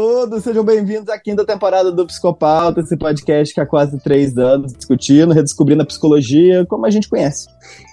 todos, 0.00 0.44
sejam 0.44 0.62
bem-vindos 0.62 1.08
à 1.08 1.18
quinta 1.18 1.44
temporada 1.44 1.90
do 1.90 2.06
Psicopauta, 2.06 2.78
esse 2.78 2.96
podcast 2.96 3.52
que 3.52 3.60
há 3.60 3.66
quase 3.66 3.98
três 3.98 4.38
anos 4.38 4.72
discutindo, 4.72 5.34
redescobrindo 5.34 5.82
a 5.82 5.84
psicologia 5.84 6.64
como 6.66 6.86
a 6.86 6.90
gente 6.90 7.08
conhece. 7.08 7.48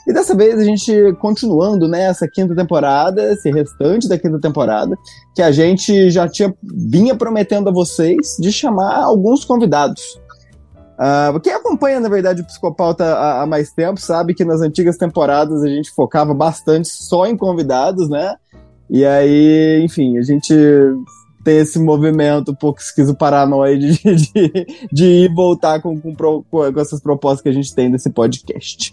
E 0.07 0.13
dessa 0.13 0.35
vez 0.35 0.59
a 0.59 0.63
gente 0.63 0.93
continuando 1.19 1.87
nessa 1.87 2.27
quinta 2.27 2.53
temporada, 2.53 3.33
esse 3.33 3.49
restante 3.49 4.07
da 4.07 4.19
quinta 4.19 4.39
temporada, 4.39 4.95
que 5.33 5.41
a 5.41 5.51
gente 5.51 6.11
já 6.11 6.29
tinha 6.29 6.53
vinha 6.61 7.15
prometendo 7.15 7.69
a 7.69 7.73
vocês 7.73 8.37
de 8.39 8.51
chamar 8.51 8.99
alguns 8.99 9.43
convidados. 9.43 10.03
Uh, 10.99 11.39
quem 11.39 11.53
acompanha, 11.53 11.99
na 11.99 12.07
verdade, 12.07 12.43
o 12.43 12.45
Psicopauta 12.45 13.03
há, 13.03 13.41
há 13.41 13.45
mais 13.47 13.71
tempo 13.71 13.99
sabe 13.99 14.35
que 14.35 14.45
nas 14.45 14.61
antigas 14.61 14.95
temporadas 14.95 15.63
a 15.63 15.67
gente 15.67 15.89
focava 15.89 16.35
bastante 16.35 16.87
só 16.87 17.25
em 17.25 17.35
convidados, 17.35 18.07
né? 18.07 18.35
E 18.91 19.03
aí, 19.03 19.81
enfim, 19.83 20.19
a 20.19 20.21
gente 20.21 20.53
tem 21.45 21.59
esse 21.59 21.77
movimento 21.77 22.51
um 22.51 22.55
pouco 22.55 22.81
esquizoparanoide 22.81 23.99
de, 23.99 24.15
de, 24.15 24.67
de 24.91 25.05
ir 25.05 25.33
voltar 25.33 25.79
com, 25.79 26.01
com, 26.01 26.43
com, 26.43 26.79
essas 26.79 26.99
propostas 26.99 27.41
que 27.41 27.49
a 27.49 27.53
gente 27.53 27.73
tem 27.73 27.87
nesse 27.87 28.09
podcast. 28.09 28.91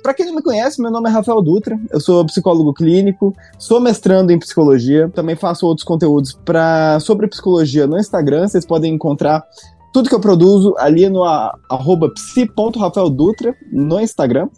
Para 0.00 0.14
quem 0.14 0.24
não 0.24 0.36
me 0.36 0.42
conhece, 0.42 0.80
meu 0.80 0.92
nome 0.92 1.10
é 1.10 1.12
Rafael 1.12 1.42
Dutra, 1.42 1.78
eu 1.90 2.00
sou 2.00 2.24
psicólogo 2.24 2.72
clínico, 2.72 3.34
sou 3.58 3.80
mestrando 3.80 4.30
em 4.30 4.38
psicologia, 4.38 5.10
também 5.12 5.34
faço 5.34 5.66
outros 5.66 5.84
conteúdos 5.84 6.38
pra, 6.44 7.00
sobre 7.00 7.26
psicologia 7.26 7.86
no 7.88 7.98
Instagram, 7.98 8.46
vocês 8.46 8.64
podem 8.64 8.94
encontrar 8.94 9.44
tudo 9.92 10.08
que 10.08 10.14
eu 10.14 10.20
produzo 10.20 10.76
ali 10.78 11.08
no 11.08 11.24
arroba 11.24 12.10
psi.rafaeldutra 12.10 13.56
no 13.72 13.98
Instagram. 13.98 14.48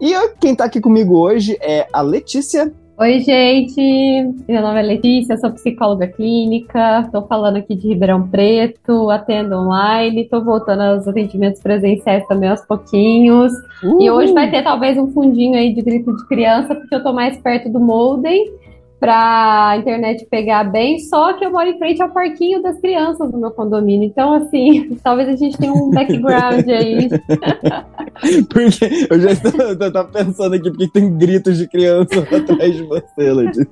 E 0.00 0.12
quem 0.40 0.56
tá 0.56 0.64
aqui 0.64 0.80
comigo 0.80 1.16
hoje 1.16 1.56
é 1.60 1.86
a 1.92 2.00
Letícia. 2.00 2.74
Oi, 3.02 3.18
gente! 3.18 3.82
Meu 4.48 4.62
nome 4.62 4.78
é 4.78 4.82
Letícia, 4.82 5.36
sou 5.36 5.50
psicóloga 5.50 6.06
clínica, 6.06 7.00
estou 7.00 7.26
falando 7.26 7.56
aqui 7.56 7.74
de 7.74 7.88
Ribeirão 7.88 8.28
Preto, 8.28 9.10
atendo 9.10 9.56
online, 9.56 10.22
estou 10.22 10.44
voltando 10.44 10.82
aos 10.82 11.08
atendimentos 11.08 11.60
presenciais 11.60 12.24
também 12.28 12.48
aos 12.48 12.64
pouquinhos. 12.64 13.52
E 13.98 14.08
hoje 14.08 14.32
vai 14.32 14.48
ter 14.52 14.62
talvez 14.62 14.96
um 14.96 15.08
fundinho 15.08 15.58
aí 15.58 15.74
de 15.74 15.82
grito 15.82 16.16
de 16.16 16.28
criança, 16.28 16.76
porque 16.76 16.94
eu 16.94 16.98
estou 16.98 17.12
mais 17.12 17.36
perto 17.38 17.68
do 17.68 17.80
Molden 17.80 18.52
para 19.02 19.70
a 19.70 19.76
internet 19.78 20.24
pegar 20.30 20.62
bem, 20.62 21.00
só 21.00 21.32
que 21.32 21.44
eu 21.44 21.50
moro 21.50 21.68
em 21.68 21.76
frente 21.76 22.00
ao 22.00 22.10
parquinho 22.10 22.62
das 22.62 22.80
crianças 22.80 23.32
no 23.32 23.40
meu 23.40 23.50
condomínio. 23.50 24.06
Então, 24.06 24.32
assim, 24.34 24.96
talvez 25.02 25.28
a 25.28 25.34
gente 25.34 25.58
tenha 25.58 25.72
um 25.72 25.90
background 25.90 26.68
aí. 26.68 27.08
porque 28.48 29.08
eu 29.10 29.18
já 29.18 29.32
estava 29.32 30.04
pensando 30.04 30.54
aqui 30.54 30.70
porque 30.70 30.86
tem 30.86 31.18
gritos 31.18 31.58
de 31.58 31.66
criança 31.66 32.20
atrás 32.30 32.76
de 32.76 32.84
você, 32.84 33.32
Letícia. 33.32 33.66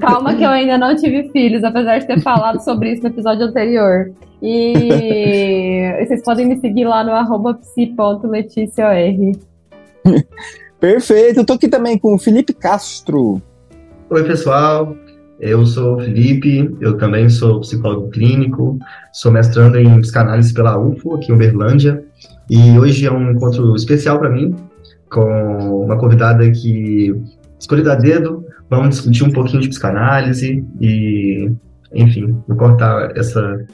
Calma 0.00 0.34
que 0.34 0.42
eu 0.42 0.48
ainda 0.48 0.78
não 0.78 0.96
tive 0.96 1.28
filhos, 1.32 1.62
apesar 1.62 1.98
de 1.98 2.06
ter 2.06 2.22
falado 2.22 2.58
sobre 2.64 2.92
isso 2.92 3.02
no 3.02 3.08
episódio 3.10 3.44
anterior. 3.44 4.10
E 4.40 5.92
vocês 6.00 6.22
podem 6.22 6.46
me 6.46 6.56
seguir 6.60 6.86
lá 6.86 7.04
no 7.04 7.12
arroba 7.12 7.52
psi.leticior. 7.52 8.94
Perfeito, 10.80 11.40
eu 11.40 11.44
tô 11.44 11.52
aqui 11.52 11.68
também 11.68 11.98
com 11.98 12.14
o 12.14 12.18
Felipe 12.18 12.54
Castro. 12.54 13.42
Oi, 14.08 14.22
pessoal. 14.22 14.96
Eu 15.40 15.66
sou 15.66 15.96
o 15.96 16.00
Felipe, 16.00 16.72
eu 16.80 16.96
também 16.96 17.28
sou 17.28 17.60
psicólogo 17.60 18.08
clínico, 18.08 18.78
sou 19.12 19.32
mestrando 19.32 19.76
em 19.76 20.00
psicanálise 20.00 20.54
pela 20.54 20.78
UFO, 20.78 21.16
aqui 21.16 21.32
em 21.32 21.34
Uberlândia, 21.34 22.04
e 22.48 22.78
hoje 22.78 23.04
é 23.04 23.10
um 23.10 23.32
encontro 23.32 23.74
especial 23.74 24.20
para 24.20 24.30
mim, 24.30 24.54
com 25.10 25.84
uma 25.84 25.98
convidada 25.98 26.48
que 26.52 27.20
escolhi 27.58 27.86
a 27.90 27.96
dedo, 27.96 28.46
vamos 28.70 28.90
discutir 28.90 29.24
um 29.24 29.32
pouquinho 29.32 29.60
de 29.60 29.70
psicanálise 29.70 30.64
e, 30.80 31.50
enfim, 31.92 32.40
vou 32.46 32.56
cortar 32.56 33.10
essa 33.18 33.66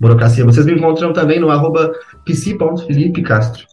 burocracia. 0.00 0.44
Vocês 0.44 0.66
me 0.66 0.72
encontram 0.72 1.12
também 1.12 1.38
no 1.38 1.48
arroba 1.48 1.92
psi.felipecastro. 2.24 3.64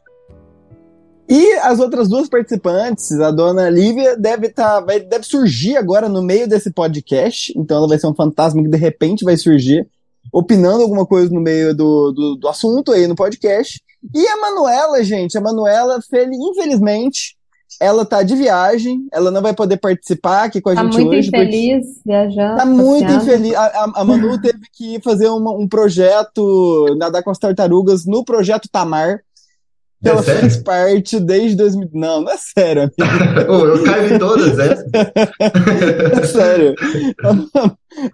E 1.28 1.54
as 1.60 1.80
outras 1.80 2.10
duas 2.10 2.28
participantes, 2.28 3.12
a 3.20 3.32
dona 3.32 3.70
Lívia, 3.70 4.18
deve, 4.18 4.50
tá, 4.50 4.82
vai, 4.82 5.00
deve 5.00 5.26
surgir 5.26 5.78
agora 5.78 6.10
no 6.10 6.22
meio 6.22 6.48
desse 6.48 6.72
podcast. 6.72 7.54
Então 7.58 7.78
ela 7.78 7.88
vai 7.88 7.98
ser 7.98 8.08
um 8.08 8.14
fantasma 8.14 8.62
que 8.62 8.70
de 8.70 8.78
repente 8.78 9.24
vai 9.24 9.38
surgir, 9.38 9.88
opinando 10.32 10.84
alguma 10.84 11.06
coisa 11.06 11.34
no 11.34 11.40
meio 11.40 11.74
do, 11.76 12.12
do, 12.12 12.36
do 12.36 12.48
assunto 12.48 12.92
aí 12.92 13.08
no 13.08 13.16
podcast. 13.16 13.82
E 14.14 14.28
a 14.28 14.38
Manuela, 14.38 15.04
gente, 15.04 15.38
a 15.38 15.42
Manuela, 15.42 16.00
infelizmente, 16.34 17.38
ela 17.80 18.06
tá 18.06 18.22
de 18.22 18.36
viagem, 18.36 19.08
ela 19.12 19.32
não 19.32 19.42
vai 19.42 19.54
poder 19.54 19.78
participar 19.78 20.44
aqui 20.44 20.62
com 20.62 20.70
a 20.70 20.76
tá 20.76 20.84
gente 20.84 21.02
hoje. 21.02 21.32
Tá 21.32 21.38
muito 21.38 21.54
infeliz 21.54 22.02
viajando. 22.06 22.58
Tá 22.58 22.66
muito 22.66 23.12
infeliz. 23.12 23.56
A, 23.56 23.92
a, 23.96 24.06
Manu 24.06 24.40
teve 24.42 24.64
que 24.74 25.00
fazer 25.02 25.28
uma, 25.30 25.52
um 25.52 25.68
projeto, 25.68 26.96
nadar 26.98 27.24
com 27.24 27.32
as 27.32 27.40
tartarugas 27.40 28.06
no 28.06 28.24
projeto 28.24 28.70
Tamar. 28.70 29.22
É 30.04 30.10
ela 30.10 30.22
sério? 30.22 30.42
faz 30.42 30.58
parte 30.58 31.20
desde 31.20 31.56
2000. 31.56 31.90
Não, 31.94 32.22
não 32.22 32.32
é 32.32 32.38
sério, 32.38 32.84
amigo. 32.84 33.66
eu 33.66 33.84
caio 33.84 34.16
em 34.16 34.20
todas, 34.20 34.60
é? 34.60 34.84
é 36.22 36.28
sério. 36.28 36.76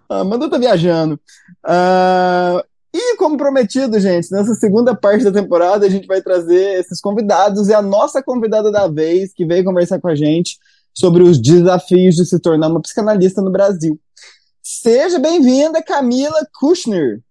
A 0.08 0.20
Amanda 0.20 0.50
tá 0.50 0.58
viajando. 0.60 1.20
Uh, 1.66 2.64
e 2.94 3.18
como 3.18 3.38
prometido, 3.38 4.00
gente, 4.00 4.32
nessa 4.32 4.54
segunda 4.56 4.96
parte 4.96 5.24
da 5.24 5.32
temporada 5.32 5.86
a 5.86 5.90
gente 5.90 6.06
vai 6.06 6.22
trazer 6.22 6.80
esses 6.80 7.02
convidados 7.02 7.68
e 7.68 7.74
a 7.74 7.82
nossa 7.82 8.22
convidada 8.22 8.72
da 8.72 8.88
vez 8.88 9.34
que 9.34 9.46
veio 9.46 9.64
conversar 9.64 10.00
com 10.00 10.08
a 10.08 10.16
gente 10.16 10.58
sobre 10.94 11.24
os 11.24 11.42
desafios 11.42 12.16
de 12.16 12.26
se 12.26 12.40
tornar 12.40 12.68
uma 12.68 12.82
psicanalista 12.82 13.42
no 13.42 13.52
Brasil. 13.52 14.00
Seja 14.62 15.18
bem-vinda, 15.18 15.82
Camila 15.82 16.48
Kushner. 16.60 17.22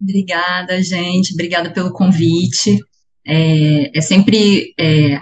Obrigada, 0.00 0.82
gente. 0.82 1.34
Obrigada 1.34 1.70
pelo 1.70 1.92
convite 1.92 2.80
é, 3.26 3.98
é 3.98 4.00
sempre 4.00 4.72
é, 4.78 5.18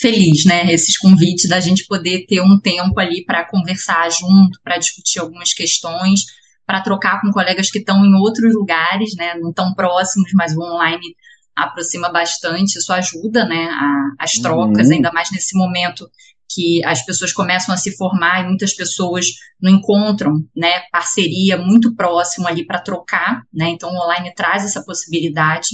feliz, 0.00 0.44
né? 0.44 0.72
Esses 0.72 0.96
convites 0.96 1.48
da 1.48 1.58
gente 1.60 1.86
poder 1.86 2.26
ter 2.26 2.40
um 2.40 2.58
tempo 2.58 2.98
ali 2.98 3.24
para 3.24 3.44
conversar 3.44 4.10
junto, 4.10 4.60
para 4.62 4.78
discutir 4.78 5.18
algumas 5.18 5.52
questões, 5.52 6.24
para 6.64 6.80
trocar 6.80 7.20
com 7.20 7.32
colegas 7.32 7.70
que 7.70 7.78
estão 7.78 8.04
em 8.04 8.14
outros 8.14 8.54
lugares, 8.54 9.14
né? 9.16 9.34
Não 9.34 9.52
tão 9.52 9.74
próximos, 9.74 10.32
mas 10.32 10.56
o 10.56 10.60
online 10.60 11.16
aproxima 11.56 12.10
bastante, 12.10 12.78
isso 12.78 12.92
ajuda, 12.92 13.44
né? 13.44 13.68
A, 13.72 14.24
as 14.24 14.32
trocas, 14.34 14.86
uhum. 14.86 14.94
ainda 14.94 15.12
mais 15.12 15.30
nesse 15.32 15.56
momento 15.56 16.08
que 16.52 16.84
as 16.84 17.04
pessoas 17.04 17.32
começam 17.32 17.72
a 17.72 17.78
se 17.78 17.96
formar 17.96 18.42
e 18.42 18.48
muitas 18.48 18.74
pessoas 18.74 19.26
não 19.60 19.70
encontram, 19.70 20.44
né, 20.56 20.80
parceria 20.90 21.56
muito 21.56 21.94
próximo 21.94 22.48
ali 22.48 22.66
para 22.66 22.80
trocar, 22.80 23.44
né? 23.52 23.68
Então 23.68 23.90
o 23.90 24.04
online 24.04 24.34
traz 24.34 24.64
essa 24.64 24.82
possibilidade 24.84 25.68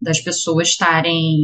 das 0.00 0.20
pessoas 0.20 0.68
estarem 0.68 1.38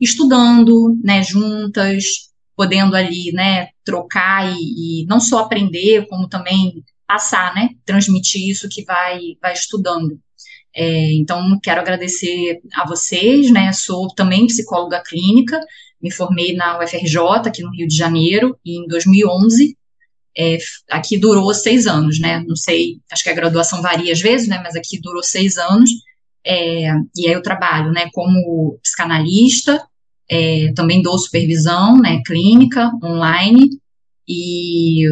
estudando, 0.00 0.98
né, 1.02 1.22
juntas, 1.22 2.30
podendo 2.56 2.94
ali, 2.94 3.32
né, 3.32 3.68
trocar 3.84 4.52
e, 4.54 5.02
e, 5.02 5.06
não 5.06 5.20
só 5.20 5.40
aprender, 5.40 6.06
como 6.08 6.28
também 6.28 6.84
passar, 7.06 7.54
né, 7.54 7.70
transmitir 7.84 8.48
isso 8.48 8.68
que 8.68 8.84
vai, 8.84 9.18
vai 9.40 9.52
estudando. 9.52 10.18
É, 10.74 11.12
então, 11.14 11.58
quero 11.62 11.80
agradecer 11.80 12.60
a 12.74 12.86
vocês, 12.86 13.50
né, 13.50 13.72
sou 13.72 14.08
também 14.14 14.46
psicóloga 14.46 15.02
clínica, 15.02 15.60
me 16.00 16.10
formei 16.10 16.54
na 16.54 16.78
UFRJ, 16.78 17.18
aqui 17.46 17.62
no 17.62 17.72
Rio 17.72 17.88
de 17.88 17.96
Janeiro, 17.96 18.58
em 18.64 18.86
2011, 18.86 19.76
é, 20.36 20.58
aqui 20.90 21.18
durou 21.18 21.52
seis 21.52 21.86
anos, 21.86 22.20
né, 22.20 22.44
não 22.46 22.56
sei, 22.56 23.00
acho 23.10 23.24
que 23.24 23.30
a 23.30 23.34
graduação 23.34 23.82
varia 23.82 24.12
às 24.12 24.20
vezes, 24.20 24.48
né, 24.48 24.60
mas 24.62 24.76
aqui 24.76 25.00
durou 25.00 25.22
seis 25.22 25.58
anos, 25.58 25.90
é, 26.44 26.92
e 27.16 27.26
aí 27.26 27.32
eu 27.32 27.42
trabalho, 27.42 27.92
né, 27.92 28.08
como 28.12 28.78
psicanalista, 28.82 29.84
é, 30.28 30.72
também 30.74 31.02
dou 31.02 31.18
supervisão, 31.18 31.98
né, 31.98 32.22
clínica, 32.24 32.90
online, 33.02 33.70
e, 34.26 35.04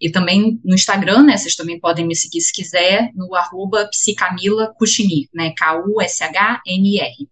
e 0.00 0.10
também 0.10 0.60
no 0.64 0.74
Instagram, 0.74 1.24
né, 1.24 1.36
vocês 1.36 1.54
também 1.54 1.78
podem 1.78 2.06
me 2.06 2.16
seguir 2.16 2.40
se 2.40 2.52
quiser, 2.52 3.10
no 3.14 3.34
arroba 3.34 3.86
psicamila 3.88 4.72
Kuchinir, 4.78 5.28
né, 5.34 5.52
K-U-S-H-N-R. 5.56 7.28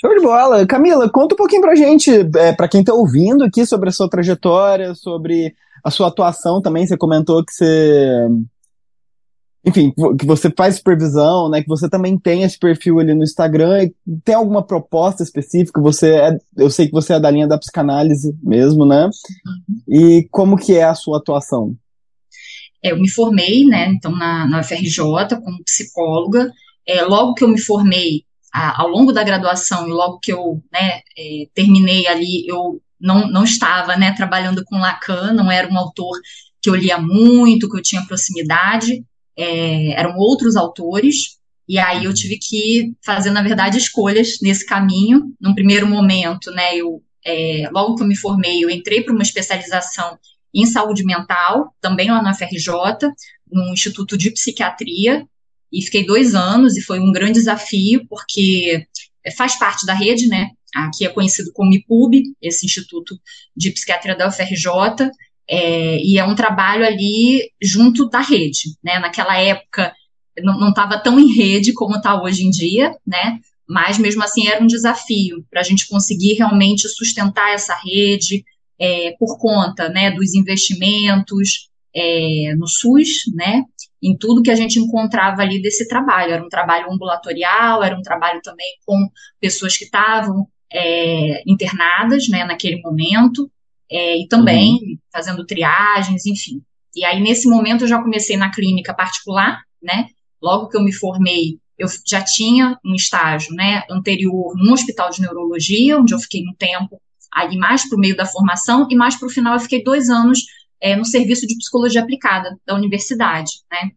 Show 0.00 0.14
de 0.14 0.22
bola. 0.22 0.64
Camila, 0.64 1.10
conta 1.10 1.34
um 1.34 1.36
pouquinho 1.36 1.60
pra 1.60 1.74
gente, 1.74 2.10
é, 2.36 2.52
pra 2.52 2.68
quem 2.68 2.84
tá 2.84 2.94
ouvindo 2.94 3.42
aqui, 3.42 3.66
sobre 3.66 3.88
a 3.88 3.92
sua 3.92 4.08
trajetória, 4.08 4.94
sobre 4.94 5.56
a 5.84 5.90
sua 5.90 6.06
atuação 6.06 6.62
também, 6.62 6.86
você 6.86 6.96
comentou 6.96 7.44
que 7.44 7.52
você 7.52 8.28
enfim, 9.68 9.92
que 10.18 10.24
você 10.24 10.50
faz 10.50 10.76
supervisão, 10.76 11.50
né? 11.50 11.62
Que 11.62 11.68
você 11.68 11.88
também 11.88 12.18
tem 12.18 12.42
esse 12.42 12.58
perfil 12.58 12.98
ali 12.98 13.14
no 13.14 13.22
Instagram. 13.22 13.90
Tem 14.24 14.34
alguma 14.34 14.62
proposta 14.62 15.22
específica? 15.22 15.80
Você 15.80 16.14
é, 16.14 16.38
eu 16.56 16.70
sei 16.70 16.86
que 16.86 16.92
você 16.92 17.12
é 17.12 17.20
da 17.20 17.30
linha 17.30 17.46
da 17.46 17.58
psicanálise 17.58 18.34
mesmo, 18.42 18.86
né? 18.86 19.10
E 19.86 20.26
como 20.30 20.56
que 20.56 20.74
é 20.74 20.84
a 20.84 20.94
sua 20.94 21.18
atuação? 21.18 21.76
É, 22.82 22.92
eu 22.92 22.98
me 22.98 23.08
formei, 23.10 23.64
né? 23.64 23.88
Então 23.88 24.10
na, 24.12 24.46
na 24.46 24.60
UFRJ 24.60 25.36
como 25.42 25.62
psicóloga. 25.64 26.50
É, 26.86 27.02
logo 27.02 27.34
que 27.34 27.44
eu 27.44 27.48
me 27.48 27.60
formei, 27.60 28.22
a, 28.52 28.80
ao 28.80 28.88
longo 28.88 29.12
da 29.12 29.22
graduação 29.22 29.86
e 29.86 29.92
logo 29.92 30.18
que 30.20 30.32
eu 30.32 30.62
né, 30.72 31.02
é, 31.18 31.46
terminei 31.52 32.06
ali, 32.06 32.46
eu 32.46 32.80
não, 32.98 33.28
não 33.28 33.44
estava 33.44 33.94
né, 33.96 34.12
trabalhando 34.12 34.64
com 34.64 34.78
Lacan, 34.78 35.34
não 35.34 35.52
era 35.52 35.70
um 35.70 35.76
autor 35.76 36.18
que 36.62 36.70
eu 36.70 36.74
lia 36.74 36.98
muito, 36.98 37.68
que 37.68 37.76
eu 37.76 37.82
tinha 37.82 38.06
proximidade 38.06 39.04
é, 39.38 39.92
eram 39.92 40.16
outros 40.16 40.56
autores, 40.56 41.38
e 41.68 41.78
aí 41.78 42.04
eu 42.04 42.14
tive 42.14 42.38
que 42.38 42.94
fazer, 43.04 43.30
na 43.30 43.42
verdade, 43.42 43.78
escolhas 43.78 44.38
nesse 44.42 44.64
caminho. 44.64 45.34
Num 45.40 45.54
primeiro 45.54 45.86
momento, 45.86 46.50
né, 46.50 46.76
eu, 46.76 47.02
é, 47.24 47.68
logo 47.70 47.94
que 47.94 48.02
eu 48.02 48.06
me 48.06 48.16
formei, 48.16 48.64
eu 48.64 48.70
entrei 48.70 49.02
para 49.02 49.12
uma 49.12 49.22
especialização 49.22 50.18
em 50.52 50.64
saúde 50.66 51.04
mental, 51.04 51.74
também 51.80 52.10
lá 52.10 52.22
na 52.22 52.34
FRJ, 52.34 52.72
no 53.52 53.72
Instituto 53.72 54.16
de 54.16 54.30
Psiquiatria, 54.30 55.26
e 55.70 55.82
fiquei 55.82 56.04
dois 56.06 56.34
anos, 56.34 56.76
e 56.76 56.80
foi 56.80 56.98
um 56.98 57.12
grande 57.12 57.34
desafio, 57.34 58.06
porque 58.08 58.86
faz 59.36 59.56
parte 59.58 59.84
da 59.84 59.92
rede, 59.92 60.26
né, 60.26 60.50
aqui 60.74 61.04
é 61.04 61.10
conhecido 61.10 61.52
como 61.52 61.74
IPUB, 61.74 62.22
esse 62.40 62.64
Instituto 62.64 63.18
de 63.54 63.70
Psiquiatria 63.70 64.16
da 64.16 64.26
UFRJ, 64.26 65.10
é, 65.48 65.98
e 66.00 66.18
é 66.18 66.24
um 66.24 66.34
trabalho 66.34 66.84
ali 66.84 67.50
junto 67.60 68.08
da 68.08 68.20
rede, 68.20 68.76
né, 68.82 68.98
naquela 68.98 69.38
época 69.38 69.92
não 70.40 70.68
estava 70.68 70.98
tão 70.98 71.18
em 71.18 71.34
rede 71.34 71.72
como 71.72 71.96
está 71.96 72.22
hoje 72.22 72.44
em 72.44 72.50
dia, 72.50 72.94
né, 73.06 73.40
mas 73.68 73.98
mesmo 73.98 74.22
assim 74.22 74.46
era 74.46 74.62
um 74.62 74.66
desafio 74.66 75.44
para 75.50 75.60
a 75.60 75.64
gente 75.64 75.88
conseguir 75.88 76.34
realmente 76.34 76.88
sustentar 76.88 77.52
essa 77.52 77.74
rede 77.74 78.44
é, 78.78 79.14
por 79.18 79.38
conta, 79.38 79.88
né, 79.88 80.10
dos 80.10 80.34
investimentos 80.34 81.68
é, 81.94 82.54
no 82.56 82.68
SUS, 82.68 83.24
né, 83.34 83.64
em 84.02 84.16
tudo 84.16 84.42
que 84.42 84.50
a 84.50 84.54
gente 84.54 84.78
encontrava 84.78 85.42
ali 85.42 85.60
desse 85.60 85.88
trabalho. 85.88 86.32
Era 86.32 86.44
um 86.44 86.48
trabalho 86.48 86.90
ambulatorial, 86.90 87.82
era 87.82 87.98
um 87.98 88.02
trabalho 88.02 88.40
também 88.42 88.76
com 88.86 89.08
pessoas 89.40 89.76
que 89.76 89.84
estavam 89.84 90.46
é, 90.72 91.42
internadas, 91.46 92.28
né, 92.28 92.44
naquele 92.44 92.80
momento, 92.80 93.50
é, 93.90 94.18
e 94.18 94.28
também 94.28 94.72
uhum. 94.72 94.98
fazendo 95.12 95.46
triagens, 95.46 96.26
enfim. 96.26 96.62
E 96.94 97.04
aí, 97.04 97.20
nesse 97.20 97.48
momento, 97.48 97.84
eu 97.84 97.88
já 97.88 98.02
comecei 98.02 98.36
na 98.36 98.50
clínica 98.50 98.94
particular, 98.94 99.62
né, 99.82 100.08
logo 100.42 100.68
que 100.68 100.76
eu 100.76 100.82
me 100.82 100.92
formei, 100.92 101.58
eu 101.78 101.86
já 102.06 102.22
tinha 102.22 102.78
um 102.84 102.94
estágio, 102.94 103.54
né, 103.54 103.84
anterior 103.88 104.54
no 104.56 104.72
hospital 104.72 105.10
de 105.10 105.20
neurologia, 105.20 105.98
onde 105.98 106.12
eu 106.12 106.18
fiquei 106.18 106.42
um 106.42 106.54
tempo 106.54 107.00
ali 107.32 107.56
mais 107.56 107.88
para 107.88 107.96
o 107.96 108.00
meio 108.00 108.16
da 108.16 108.26
formação, 108.26 108.88
e 108.90 108.96
mais 108.96 109.16
para 109.16 109.26
o 109.26 109.30
final 109.30 109.54
eu 109.54 109.60
fiquei 109.60 109.82
dois 109.82 110.08
anos 110.08 110.40
é, 110.80 110.96
no 110.96 111.04
serviço 111.04 111.46
de 111.46 111.56
psicologia 111.56 112.02
aplicada 112.02 112.58
da 112.66 112.74
universidade, 112.74 113.52
né, 113.70 113.92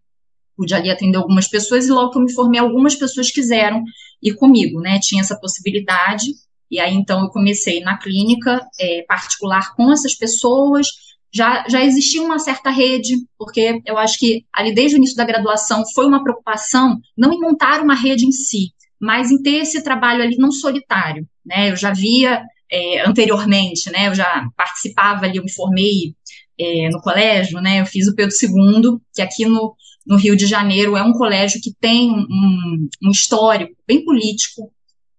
pude 0.56 0.76
ali 0.76 0.92
atender 0.92 1.18
algumas 1.18 1.48
pessoas, 1.48 1.88
e 1.88 1.92
logo 1.92 2.12
que 2.12 2.20
eu 2.20 2.24
me 2.24 2.34
formei, 2.34 2.60
algumas 2.60 2.96
pessoas 2.96 3.32
quiseram 3.32 3.84
ir 4.22 4.36
comigo, 4.36 4.80
né, 4.80 5.00
tinha 5.02 5.22
essa 5.22 5.40
possibilidade, 5.40 6.26
e 6.72 6.80
aí, 6.80 6.96
então, 6.96 7.22
eu 7.22 7.30
comecei 7.30 7.82
na 7.82 7.98
clínica 7.98 8.66
é, 8.80 9.04
particular 9.06 9.76
com 9.76 9.92
essas 9.92 10.16
pessoas. 10.16 10.88
Já, 11.34 11.66
já 11.68 11.84
existia 11.84 12.24
uma 12.24 12.40
certa 12.40 12.70
rede, 12.70 13.14
porque 13.38 13.82
eu 13.86 13.98
acho 13.98 14.18
que 14.18 14.46
ali 14.54 14.74
desde 14.74 14.96
o 14.96 14.98
início 14.98 15.18
da 15.18 15.26
graduação 15.26 15.84
foi 15.94 16.06
uma 16.06 16.24
preocupação 16.24 16.98
não 17.18 17.34
em 17.34 17.40
montar 17.40 17.82
uma 17.82 17.94
rede 17.94 18.26
em 18.26 18.32
si, 18.32 18.72
mas 19.00 19.32
em 19.32 19.42
ter 19.42 19.58
esse 19.58 19.84
trabalho 19.84 20.24
ali 20.24 20.38
não 20.38 20.52
solitário, 20.52 21.28
né? 21.46 21.72
Eu 21.72 21.76
já 21.76 21.92
via 21.94 22.42
é, 22.72 23.06
anteriormente, 23.06 23.92
né? 23.92 24.08
Eu 24.08 24.16
já 24.16 24.48
participava 24.56 25.26
ali, 25.26 25.38
eu 25.38 25.44
me 25.44 25.52
formei 25.52 26.16
é, 26.58 26.90
no 26.90 27.02
colégio, 27.02 27.60
né? 27.60 27.82
Eu 27.82 27.86
fiz 27.86 28.08
o 28.08 28.16
Pedro 28.16 28.34
II, 28.42 28.98
que 29.14 29.22
aqui 29.22 29.46
no, 29.46 29.76
no 30.06 30.16
Rio 30.18 30.36
de 30.38 30.46
Janeiro 30.46 30.96
é 30.96 31.04
um 31.04 31.14
colégio 31.14 31.62
que 31.62 31.74
tem 31.80 32.12
um, 32.12 32.90
um 33.04 33.12
histórico 33.12 33.74
bem 33.86 34.04
político, 34.04 34.72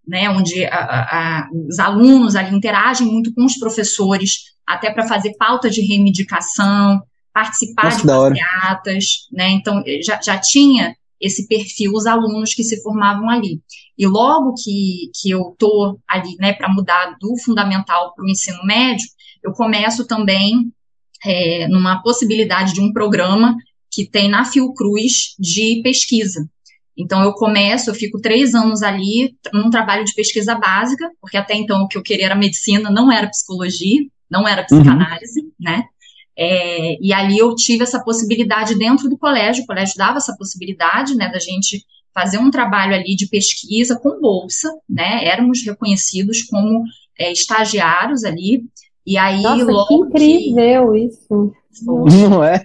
né, 0.07 0.29
onde 0.31 0.65
a, 0.65 0.77
a, 0.77 1.49
os 1.69 1.79
alunos 1.79 2.35
ali 2.35 2.55
interagem 2.55 3.07
muito 3.07 3.33
com 3.35 3.45
os 3.45 3.57
professores, 3.57 4.53
até 4.67 4.91
para 4.91 5.07
fazer 5.07 5.35
pauta 5.39 5.71
de 5.71 5.81
reivindicação, 5.81 7.01
participar 7.33 7.85
Nossa, 7.85 7.99
de 7.99 8.07
passeatas, 8.07 9.05
né, 9.33 9.51
então 9.51 9.83
já, 10.05 10.21
já 10.21 10.39
tinha 10.39 10.95
esse 11.21 11.47
perfil 11.47 11.93
os 11.93 12.05
alunos 12.05 12.53
que 12.53 12.65
se 12.65 12.83
formavam 12.83 13.31
ali. 13.31 13.61
E 13.97 14.07
logo 14.07 14.55
que, 14.55 15.11
que 15.15 15.31
eu 15.31 15.53
estou 15.53 16.01
ali, 16.09 16.35
né, 16.41 16.53
para 16.53 16.69
mudar 16.69 17.17
do 17.21 17.37
fundamental 17.39 18.13
para 18.15 18.25
o 18.25 18.29
ensino 18.29 18.65
médio, 18.65 19.07
eu 19.43 19.53
começo 19.53 20.05
também 20.05 20.73
é, 21.25 21.69
numa 21.69 22.03
possibilidade 22.03 22.75
de 22.75 22.81
um 22.81 22.93
programa 22.93 23.55
que 23.91 24.05
tem 24.05 24.29
na 24.29 24.45
Fiocruz 24.45 25.37
de 25.39 25.81
pesquisa, 25.83 26.49
então, 26.97 27.23
eu 27.23 27.33
começo, 27.33 27.89
eu 27.91 27.95
fico 27.95 28.21
três 28.21 28.55
anos 28.55 28.83
ali 28.83 29.35
num 29.53 29.71
trabalho 29.71 30.05
de 30.05 30.15
pesquisa 30.15 30.55
básica, 30.55 31.11
porque 31.21 31.37
até 31.37 31.55
então 31.55 31.83
o 31.83 31.89
que 31.89 31.97
eu 31.97 32.03
queria 32.03 32.27
era 32.27 32.35
medicina, 32.35 32.91
não 32.91 33.11
era 33.11 33.29
psicologia, 33.29 34.03
não 34.31 34.47
era 34.47 34.65
psicanálise, 34.65 35.41
uhum. 35.41 35.53
né? 35.59 35.85
É, 36.37 36.97
e 37.01 37.13
ali 37.13 37.39
eu 37.39 37.55
tive 37.55 37.83
essa 37.83 38.03
possibilidade 38.03 38.75
dentro 38.75 39.09
do 39.09 39.19
colégio, 39.19 39.65
o 39.65 39.67
colégio 39.67 39.97
dava 39.97 40.17
essa 40.17 40.35
possibilidade, 40.37 41.15
né, 41.15 41.31
da 41.31 41.39
gente 41.39 41.85
fazer 42.15 42.39
um 42.39 42.51
trabalho 42.51 42.95
ali 42.95 43.15
de 43.15 43.27
pesquisa 43.27 43.99
com 43.99 44.21
bolsa, 44.21 44.71
né? 44.89 45.25
Éramos 45.25 45.65
reconhecidos 45.65 46.43
como 46.43 46.85
é, 47.19 47.33
estagiários 47.33 48.23
ali. 48.25 48.65
E 49.07 49.17
aí, 49.17 49.43
Nossa, 49.43 49.65
logo. 49.65 50.11
Que 50.11 50.25
incrível 50.25 50.93
que... 50.93 50.99
isso! 51.07 51.55
Não 51.83 52.45
é? 52.45 52.65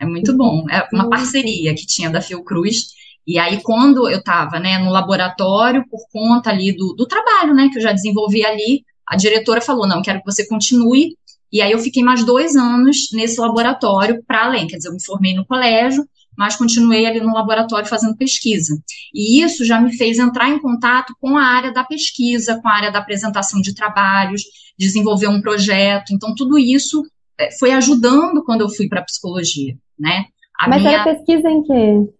É 0.00 0.04
muito 0.04 0.36
bom. 0.36 0.64
É 0.68 0.88
uma 0.92 1.08
parceria 1.08 1.74
que 1.74 1.86
tinha 1.86 2.10
da 2.10 2.20
Fiocruz 2.20 2.88
e 3.26 3.38
aí, 3.38 3.60
quando 3.62 4.08
eu 4.08 4.18
estava 4.18 4.58
né, 4.58 4.78
no 4.78 4.90
laboratório, 4.90 5.84
por 5.88 6.00
conta 6.12 6.50
ali 6.50 6.72
do, 6.76 6.94
do 6.94 7.06
trabalho 7.06 7.54
né, 7.54 7.68
que 7.70 7.78
eu 7.78 7.82
já 7.82 7.92
desenvolvi 7.92 8.44
ali, 8.44 8.82
a 9.06 9.16
diretora 9.16 9.60
falou: 9.60 9.86
não, 9.86 10.02
quero 10.02 10.20
que 10.20 10.24
você 10.24 10.46
continue. 10.46 11.16
E 11.52 11.60
aí, 11.60 11.72
eu 11.72 11.78
fiquei 11.78 12.02
mais 12.02 12.24
dois 12.24 12.56
anos 12.56 13.08
nesse 13.12 13.40
laboratório 13.40 14.22
para 14.26 14.46
além. 14.46 14.66
Quer 14.66 14.76
dizer, 14.76 14.88
eu 14.88 14.94
me 14.94 15.04
formei 15.04 15.34
no 15.34 15.44
colégio, 15.44 16.04
mas 16.36 16.56
continuei 16.56 17.06
ali 17.06 17.20
no 17.20 17.34
laboratório 17.34 17.88
fazendo 17.88 18.16
pesquisa. 18.16 18.80
E 19.14 19.42
isso 19.42 19.64
já 19.64 19.80
me 19.80 19.96
fez 19.96 20.18
entrar 20.18 20.48
em 20.48 20.58
contato 20.58 21.14
com 21.20 21.36
a 21.36 21.44
área 21.44 21.72
da 21.72 21.84
pesquisa, 21.84 22.60
com 22.60 22.68
a 22.68 22.72
área 22.72 22.90
da 22.90 23.00
apresentação 23.00 23.60
de 23.60 23.74
trabalhos, 23.74 24.42
desenvolver 24.78 25.28
um 25.28 25.40
projeto. 25.40 26.12
Então, 26.12 26.34
tudo 26.34 26.58
isso 26.58 27.04
é, 27.38 27.50
foi 27.58 27.72
ajudando 27.72 28.44
quando 28.44 28.62
eu 28.62 28.68
fui 28.70 28.88
para 28.88 29.00
a 29.00 29.04
psicologia, 29.04 29.76
né? 29.98 30.24
A 30.58 30.68
Mas 30.68 30.82
minha... 30.82 30.94
era 30.94 31.04
pesquisa 31.04 31.48
em 31.48 31.62
quê? 31.62 32.10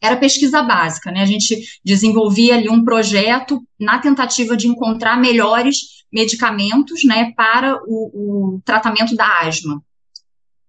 Era 0.00 0.16
pesquisa 0.16 0.62
básica, 0.62 1.10
né? 1.10 1.22
A 1.22 1.26
gente 1.26 1.58
desenvolvia 1.84 2.54
ali 2.54 2.68
um 2.68 2.84
projeto 2.84 3.62
na 3.78 3.98
tentativa 3.98 4.56
de 4.56 4.68
encontrar 4.68 5.20
melhores 5.20 6.00
medicamentos, 6.12 7.04
né, 7.04 7.32
para 7.36 7.78
o, 7.86 8.56
o 8.56 8.60
tratamento 8.64 9.14
da 9.14 9.40
asma. 9.40 9.80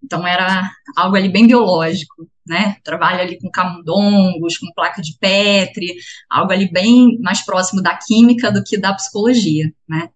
Então 0.03 0.25
era 0.25 0.69
algo 0.95 1.15
ali 1.15 1.29
bem 1.29 1.47
biológico, 1.47 2.27
né? 2.47 2.77
Trabalho 2.83 3.21
ali 3.21 3.39
com 3.39 3.49
camundongos, 3.49 4.57
com 4.57 4.71
placa 4.73 5.01
de 5.01 5.17
Petri, 5.19 5.95
algo 6.29 6.51
ali 6.51 6.71
bem 6.71 7.19
mais 7.19 7.41
próximo 7.41 7.81
da 7.81 7.95
química 7.95 8.51
do 8.51 8.63
que 8.63 8.77
da 8.77 8.93
psicologia, 8.93 9.71
né? 9.87 10.09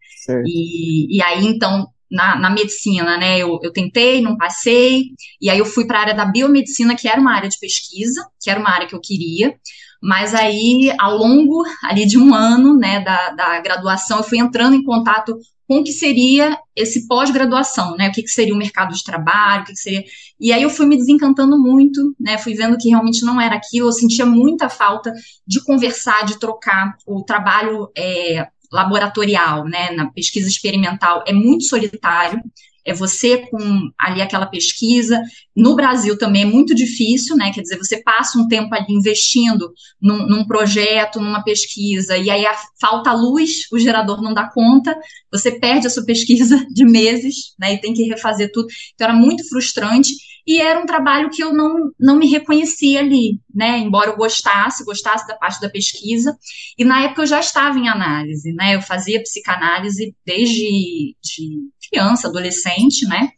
E, 0.46 1.18
e 1.18 1.22
aí 1.22 1.46
então 1.46 1.88
na, 2.16 2.38
na 2.38 2.50
medicina, 2.50 3.18
né? 3.18 3.38
Eu, 3.38 3.60
eu 3.62 3.72
tentei, 3.72 4.22
não 4.22 4.38
passei, 4.38 5.10
e 5.42 5.50
aí 5.50 5.60
eu 5.60 5.66
fui 5.66 5.86
para 5.86 6.00
a 6.00 6.02
área 6.02 6.16
da 6.16 6.26
biomedicina, 6.26 6.96
que 6.96 7.08
era 7.08 7.20
uma 7.20 7.36
área 7.36 7.50
de 7.50 7.60
pesquisa, 7.60 8.26
que 8.42 8.50
era 8.50 8.60
uma 8.60 8.70
área 8.70 8.88
que 8.88 8.96
eu 8.96 9.02
queria, 9.02 9.54
mas 10.02 10.34
aí, 10.34 10.94
ao 11.00 11.18
longo 11.18 11.64
ali 11.84 12.06
de 12.06 12.18
um 12.18 12.34
ano, 12.34 12.78
né, 12.78 13.02
da, 13.02 13.32
da 13.32 13.60
graduação, 13.60 14.20
eu 14.20 14.24
fui 14.24 14.38
entrando 14.38 14.76
em 14.76 14.84
contato 14.84 15.38
com 15.68 15.80
o 15.80 15.84
que 15.84 15.92
seria 15.92 16.58
esse 16.76 17.08
pós-graduação, 17.08 17.96
né? 17.98 18.10
O 18.10 18.12
que, 18.12 18.22
que, 18.22 18.30
seria 18.30 18.54
o 18.54 18.58
mercado 18.58 18.94
de 18.94 19.04
trabalho, 19.04 19.64
o 19.64 19.66
que, 19.66 19.72
que, 19.72 19.80
seria. 19.80 20.04
E 20.40 20.54
aí 20.54 20.62
eu 20.62 20.70
fui 20.70 20.86
me 20.86 20.96
desencantando 20.96 21.60
muito, 21.60 22.16
né? 22.20 22.38
Fui 22.38 22.54
vendo 22.54 22.78
que 22.78 22.90
realmente 22.90 23.26
não 23.26 23.42
era 23.42 23.56
aquilo, 23.56 23.88
eu 23.88 23.92
sentia 23.92 24.28
muita 24.28 24.70
falta 24.70 25.12
de 25.46 25.64
conversar, 25.64 26.24
de 26.24 26.40
trocar. 26.40 26.96
O 27.06 27.24
trabalho 27.24 27.90
é, 27.98 28.48
laboratorial, 28.72 29.66
né, 29.66 29.92
na 29.92 30.10
pesquisa 30.12 30.48
experimental, 30.48 31.24
é 31.28 31.34
muito 31.34 31.66
solitário. 31.66 32.42
É 32.88 32.94
você 32.94 33.40
com 33.48 33.90
ali 33.98 34.22
aquela 34.22 34.46
pesquisa. 34.46 35.20
No 35.56 35.76
Brasil 35.76 36.16
também 36.20 36.44
é 36.44 36.46
muito 36.46 36.76
difícil, 36.76 37.36
né? 37.36 37.52
Quer 37.52 37.62
dizer, 37.62 37.80
você 37.80 38.04
passa 38.04 38.38
um 38.38 38.48
tempo 38.48 38.76
ali 38.76 38.86
investindo 38.90 39.74
num, 40.00 40.28
num 40.28 40.46
projeto, 40.46 41.20
numa 41.20 41.44
pesquisa, 41.44 42.16
e 42.16 42.30
aí 42.30 42.46
a, 42.46 42.56
falta 42.80 43.12
luz, 43.12 43.62
o 43.72 43.80
gerador 43.80 44.22
não 44.22 44.36
dá 44.36 44.48
conta, 44.48 44.96
você 45.32 45.60
perde 45.60 45.88
a 45.88 45.90
sua 45.90 46.06
pesquisa 46.06 46.64
de 46.70 46.86
meses, 46.86 47.56
né? 47.60 47.74
E 47.74 47.82
tem 47.82 47.92
que 47.92 48.04
refazer 48.04 48.52
tudo. 48.52 48.68
Então 48.94 49.08
era 49.08 49.18
muito 49.18 49.50
frustrante 49.50 50.14
e 50.46 50.62
era 50.62 50.80
um 50.80 50.86
trabalho 50.86 51.30
que 51.30 51.44
eu 51.44 51.54
não, 51.54 51.92
não 52.00 52.18
me 52.18 52.28
reconhecia 52.28 53.00
ali, 53.00 53.40
né? 53.54 53.80
Embora 53.80 54.12
eu 54.12 54.18
gostasse, 54.18 54.86
gostasse 54.86 55.28
da 55.28 55.36
parte 55.36 55.60
da 55.60 55.70
pesquisa, 55.70 56.38
e 56.78 56.86
na 56.86 57.04
época 57.04 57.24
eu 57.24 57.28
já 57.28 57.40
estava 57.40 57.80
em 57.80 57.90
análise, 57.90 58.54
né? 58.54 58.76
Eu 58.76 58.82
fazia 58.82 59.22
psicanálise 59.24 60.16
desde 60.26 61.16
de 61.24 61.70
criança, 61.90 62.28
adolescente, 62.28 63.08
né? 63.08 63.30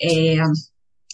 É, 0.00 0.36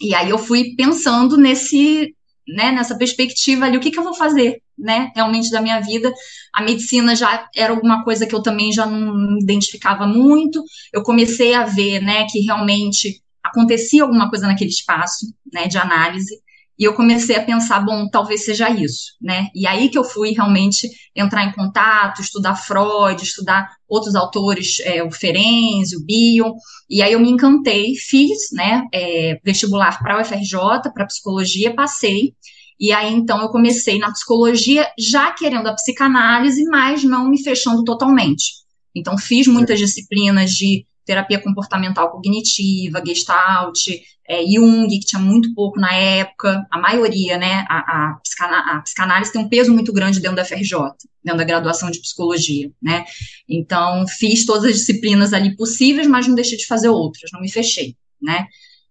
e 0.01 0.13
aí 0.13 0.29
eu 0.29 0.37
fui 0.37 0.75
pensando 0.75 1.35
nesse, 1.35 2.15
né, 2.47 2.71
nessa 2.71 2.97
perspectiva 2.97 3.65
ali, 3.65 3.77
o 3.77 3.79
que, 3.79 3.91
que 3.91 3.99
eu 3.99 4.03
vou 4.03 4.13
fazer, 4.13 4.61
né, 4.77 5.11
realmente 5.15 5.51
da 5.51 5.61
minha 5.61 5.79
vida. 5.81 6.13
A 6.53 6.61
medicina 6.61 7.15
já 7.15 7.49
era 7.55 7.73
alguma 7.73 8.03
coisa 8.03 8.25
que 8.25 8.33
eu 8.33 8.41
também 8.41 8.71
já 8.71 8.85
não 8.85 9.37
identificava 9.39 10.07
muito. 10.07 10.63
Eu 10.93 11.03
comecei 11.03 11.53
a 11.53 11.65
ver, 11.65 12.01
né, 12.01 12.25
que 12.29 12.39
realmente 12.39 13.21
acontecia 13.49 14.03
alguma 14.03 14.29
coisa 14.29 14.47
naquele 14.47 14.69
espaço, 14.69 15.25
né, 15.51 15.67
de 15.67 15.77
análise, 15.77 16.39
e 16.79 16.85
eu 16.85 16.93
comecei 16.93 17.35
a 17.35 17.43
pensar, 17.43 17.81
bom, 17.81 18.07
talvez 18.09 18.45
seja 18.45 18.69
isso, 18.69 19.11
né? 19.21 19.49
E 19.53 19.67
aí 19.67 19.89
que 19.89 19.97
eu 19.97 20.03
fui 20.03 20.31
realmente 20.31 20.89
entrar 21.13 21.43
em 21.43 21.51
contato, 21.51 22.21
estudar 22.21 22.55
Freud, 22.55 23.21
estudar 23.21 23.69
outros 23.85 24.15
autores, 24.15 24.79
é, 24.85 25.03
o 25.03 25.11
Ferenczi, 25.11 25.97
o 25.97 26.05
Bion, 26.05 26.53
e 26.89 27.01
aí 27.01 27.11
eu 27.11 27.19
me 27.19 27.29
encantei, 27.29 27.95
fiz, 27.95 28.51
né, 28.53 28.87
é, 28.93 29.37
vestibular 29.43 29.99
para 29.99 30.15
a 30.15 30.21
UFRJ, 30.21 30.93
para 30.93 31.05
psicologia, 31.05 31.75
passei, 31.75 32.33
e 32.79 32.93
aí 32.93 33.13
então 33.13 33.41
eu 33.41 33.49
comecei 33.49 33.99
na 33.99 34.13
psicologia 34.13 34.87
já 34.97 35.31
querendo 35.31 35.67
a 35.67 35.73
psicanálise, 35.73 36.63
mas 36.63 37.03
não 37.03 37.29
me 37.29 37.43
fechando 37.43 37.83
totalmente. 37.83 38.53
Então 38.95 39.17
fiz 39.17 39.47
muitas 39.47 39.79
disciplinas 39.79 40.51
de 40.51 40.85
terapia 41.09 41.39
comportamental 41.39 42.11
cognitiva, 42.11 43.03
Gestalt, 43.03 43.79
é, 44.27 44.45
Jung, 44.45 44.87
que 44.87 44.99
tinha 44.99 45.19
muito 45.19 45.55
pouco 45.55 45.79
na 45.79 45.91
época, 45.91 46.63
a 46.69 46.77
maioria, 46.77 47.35
né, 47.35 47.65
a, 47.67 47.77
a, 47.79 48.75
a, 48.77 48.81
psicanálise 48.81 49.33
tem 49.33 49.41
um 49.41 49.49
peso 49.49 49.73
muito 49.73 49.91
grande 49.91 50.19
dentro 50.19 50.35
da 50.35 50.45
FRJ, 50.45 50.77
dentro 51.23 51.39
da 51.39 51.43
graduação 51.43 51.89
de 51.89 51.99
psicologia, 51.99 52.71
né, 52.79 53.05
então 53.47 54.05
fiz 54.07 54.45
todas 54.45 54.65
as 54.65 54.77
disciplinas 54.77 55.33
ali 55.33 55.55
possíveis, 55.55 56.05
mas 56.05 56.27
não 56.27 56.35
deixei 56.35 56.59
de 56.59 56.67
fazer 56.67 56.89
outras, 56.89 57.31
não 57.33 57.41
me 57.41 57.51
fechei, 57.51 57.95
né, 58.21 58.45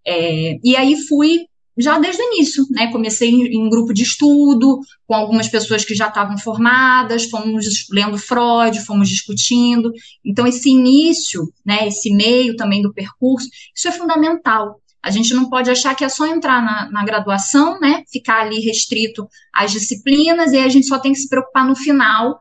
é, 0.04 0.58
e 0.64 0.75
aí 0.75 0.96
fui 1.06 1.46
já 1.78 1.99
desde 1.99 2.20
o 2.20 2.35
início, 2.35 2.66
né? 2.70 2.90
Comecei 2.90 3.30
em, 3.30 3.47
em, 3.47 3.70
grupo 3.70 3.94
de 3.94 4.02
estudo, 4.02 4.80
com 5.06 5.14
algumas 5.14 5.49
pessoas 5.49 5.85
que 5.85 5.94
já 5.94 6.08
estavam 6.08 6.37
formadas, 6.37 7.30
fomos 7.30 7.87
lendo 7.90 8.18
Freud, 8.18 8.85
fomos 8.85 9.08
discutindo. 9.08 9.92
Então, 10.25 10.47
esse 10.47 10.68
início, 10.68 11.52
né, 11.64 11.87
esse 11.87 12.12
meio 12.14 12.56
também 12.56 12.82
do 12.82 12.92
percurso, 12.92 13.49
isso 13.75 13.88
é 13.88 13.92
fundamental. 13.92 14.80
A 15.02 15.11
gente 15.11 15.32
não 15.32 15.49
pode 15.49 15.70
achar 15.70 15.94
que 15.94 16.04
é 16.04 16.08
só 16.08 16.26
entrar 16.26 16.61
na, 16.61 16.90
na 16.90 17.04
graduação, 17.04 17.78
né? 17.80 18.02
Ficar 18.11 18.42
ali 18.42 18.58
restrito 18.61 19.28
às 19.54 19.70
disciplinas, 19.70 20.52
e 20.52 20.58
a 20.58 20.68
gente 20.68 20.87
só 20.87 20.99
tem 20.99 21.12
que 21.12 21.20
se 21.20 21.28
preocupar 21.28 21.66
no 21.66 21.76
final 21.76 22.40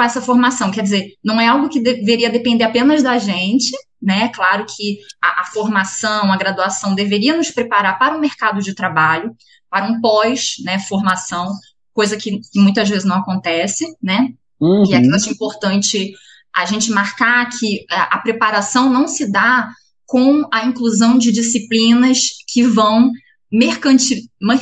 com 0.00 0.04
essa 0.04 0.22
formação. 0.22 0.70
Quer 0.70 0.82
dizer, 0.82 1.14
não 1.22 1.38
é 1.38 1.46
algo 1.46 1.68
que 1.68 1.78
deveria 1.78 2.30
depender 2.30 2.64
apenas 2.64 3.02
da 3.02 3.18
gente, 3.18 3.70
né? 4.00 4.30
Claro 4.30 4.64
que 4.64 4.98
a, 5.22 5.42
a, 5.42 5.44
formação, 5.44 6.32
a 6.32 6.38
graduação 6.38 6.94
deveria 6.94 7.36
nos 7.36 7.50
preparar 7.50 7.98
para 7.98 8.16
o 8.16 8.20
mercado 8.20 8.62
de 8.62 8.74
trabalho, 8.74 9.36
para 9.68 9.84
um 9.84 10.00
pós, 10.00 10.54
né, 10.64 10.78
formação, 10.78 11.52
coisa 11.92 12.16
que, 12.16 12.40
que 12.40 12.58
muitas 12.58 12.88
vezes 12.88 13.04
não 13.04 13.16
acontece, 13.16 13.94
né? 14.02 14.30
Uhum. 14.58 14.84
E 14.88 14.94
aqui 14.94 15.06
eu 15.06 15.14
acho 15.14 15.30
importante 15.30 16.14
a 16.56 16.64
gente 16.64 16.90
marcar 16.90 17.50
que 17.50 17.84
a, 17.90 18.16
a 18.16 18.18
preparação 18.20 18.90
não 18.90 19.06
se 19.06 19.30
dá 19.30 19.68
com 20.06 20.48
a 20.50 20.64
inclusão 20.64 21.18
de 21.18 21.30
disciplinas 21.30 22.20
que 22.48 22.62
vão 22.62 23.10
mercantil, 23.52 24.16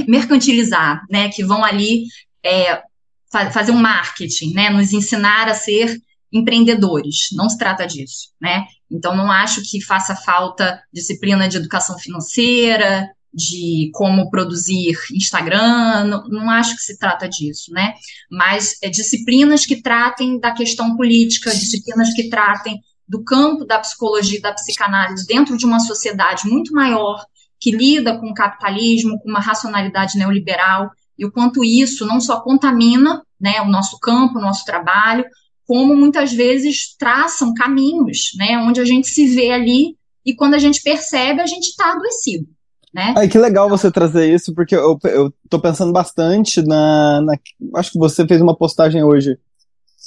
mercantilizar, 0.09 1.00
né, 1.09 1.28
que 1.28 1.45
vão 1.45 1.64
ali 1.64 2.07
é, 2.45 2.83
fazer 3.30 3.73
um 3.73 3.80
marketing, 3.80 4.52
né, 4.54 4.70
nos 4.70 4.92
ensinar 4.92 5.49
a 5.49 5.54
ser 5.54 5.99
empreendedores. 6.32 7.28
Não 7.32 7.49
se 7.49 7.58
trata 7.58 7.87
disso, 7.87 8.30
né? 8.40 8.64
Então, 8.90 9.16
não 9.16 9.30
acho 9.30 9.62
que 9.62 9.82
faça 9.82 10.14
falta 10.14 10.82
disciplina 10.92 11.49
de 11.49 11.56
educação 11.56 11.99
financeira, 11.99 13.08
de 13.32 13.90
como 13.92 14.30
produzir 14.30 14.99
Instagram, 15.12 16.04
não, 16.04 16.28
não, 16.28 16.50
acho 16.50 16.75
que 16.75 16.82
se 16.82 16.99
trata 16.99 17.28
disso, 17.28 17.73
né? 17.73 17.94
Mas 18.30 18.76
é, 18.82 18.88
disciplinas 18.88 19.66
que 19.66 19.82
tratem 19.82 20.40
da 20.40 20.52
questão 20.52 20.97
política, 20.97 21.54
disciplinas 21.54 22.12
que 22.14 22.28
tratem 22.28 22.80
do 23.06 23.23
campo 23.23 23.64
da 23.64 23.78
psicologia 23.78 24.38
e 24.38 24.42
da 24.42 24.52
psicanálise 24.52 25.26
dentro 25.26 25.56
de 25.56 25.64
uma 25.64 25.80
sociedade 25.80 26.49
muito 26.49 26.73
maior, 26.73 27.25
que 27.61 27.70
lida 27.70 28.18
com 28.18 28.30
o 28.30 28.35
capitalismo, 28.35 29.18
com 29.20 29.28
uma 29.28 29.40
racionalidade 29.40 30.16
neoliberal, 30.16 30.90
e 31.19 31.27
o 31.27 31.33
quanto 31.33 31.65
isso 31.65 32.07
não 32.07 32.21
só 32.21 32.41
contamina 32.41 33.23
né, 33.41 33.61
o 33.61 33.69
nosso 33.69 33.99
campo, 33.99 34.39
o 34.39 34.43
nosso 34.43 34.65
trabalho, 34.65 35.25
como 35.67 35.95
muitas 35.95 36.33
vezes 36.33 36.97
traçam 36.97 37.53
caminhos, 37.53 38.31
né, 38.37 38.59
onde 38.59 38.81
a 38.81 38.85
gente 38.85 39.09
se 39.09 39.27
vê 39.27 39.51
ali 39.51 39.97
e 40.25 40.35
quando 40.35 40.55
a 40.55 40.59
gente 40.59 40.83
percebe, 40.83 41.41
a 41.41 41.47
gente 41.47 41.69
está 41.69 41.93
adoecido. 41.93 42.47
Né? 42.95 43.15
Ai, 43.17 43.29
que 43.29 43.39
legal 43.39 43.69
você 43.69 43.91
trazer 43.91 44.33
isso, 44.33 44.55
porque 44.55 44.75
eu, 44.75 44.99
eu 45.05 45.33
tô 45.49 45.61
pensando 45.61 45.93
bastante 45.93 46.63
na, 46.63 47.21
na, 47.21 47.35
Acho 47.77 47.93
que 47.93 47.99
você 47.99 48.27
fez 48.27 48.41
uma 48.41 48.57
postagem 48.57 49.05
hoje, 49.05 49.39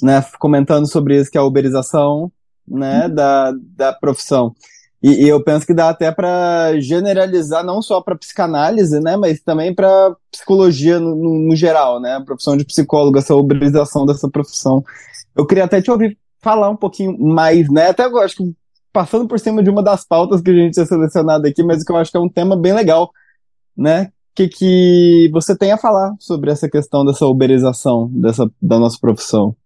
né, 0.02 0.24
comentando 0.38 0.90
sobre 0.90 1.20
isso, 1.20 1.30
que 1.30 1.38
é 1.38 1.40
a 1.40 1.44
uberização, 1.44 2.32
né, 2.66 3.06
uhum. 3.06 3.14
da, 3.14 3.52
da 3.76 3.92
profissão. 3.92 4.54
E, 5.02 5.24
e, 5.24 5.28
eu 5.28 5.42
penso 5.42 5.66
que 5.66 5.74
dá 5.74 5.88
até 5.88 6.12
para 6.12 6.78
generalizar 6.78 7.64
não 7.64 7.82
só 7.82 8.00
para 8.00 8.16
psicanálise, 8.16 9.00
né, 9.00 9.16
mas 9.16 9.40
também 9.40 9.74
para 9.74 10.14
psicologia 10.30 11.00
no, 11.00 11.16
no, 11.16 11.48
no, 11.48 11.56
geral, 11.56 12.00
né, 12.00 12.14
a 12.14 12.20
profissão 12.20 12.56
de 12.56 12.64
psicólogo, 12.64 13.18
essa 13.18 13.34
uberização 13.34 14.06
dessa 14.06 14.28
profissão. 14.30 14.84
Eu 15.34 15.44
queria 15.44 15.64
até 15.64 15.82
te 15.82 15.90
ouvir 15.90 16.16
falar 16.40 16.68
um 16.68 16.76
pouquinho 16.76 17.16
mais, 17.18 17.70
né? 17.70 17.88
Até 17.88 18.02
agora, 18.02 18.26
acho 18.26 18.36
que 18.36 18.54
passando 18.92 19.26
por 19.26 19.40
cima 19.40 19.62
de 19.62 19.70
uma 19.70 19.82
das 19.82 20.04
pautas 20.04 20.40
que 20.42 20.50
a 20.50 20.54
gente 20.54 20.74
tinha 20.74 20.84
selecionado 20.84 21.46
aqui, 21.46 21.62
mas 21.62 21.82
que 21.82 21.90
eu 21.90 21.96
acho 21.96 22.10
que 22.10 22.16
é 22.16 22.20
um 22.20 22.28
tema 22.28 22.56
bem 22.56 22.74
legal, 22.74 23.10
né? 23.76 24.12
Que, 24.34 24.48
que 24.48 25.30
você 25.32 25.56
tem 25.56 25.72
a 25.72 25.78
falar 25.78 26.14
sobre 26.18 26.50
essa 26.50 26.68
questão 26.68 27.04
dessa 27.04 27.26
uberização 27.26 28.10
dessa, 28.12 28.50
da 28.60 28.78
nossa 28.78 28.98
profissão? 29.00 29.56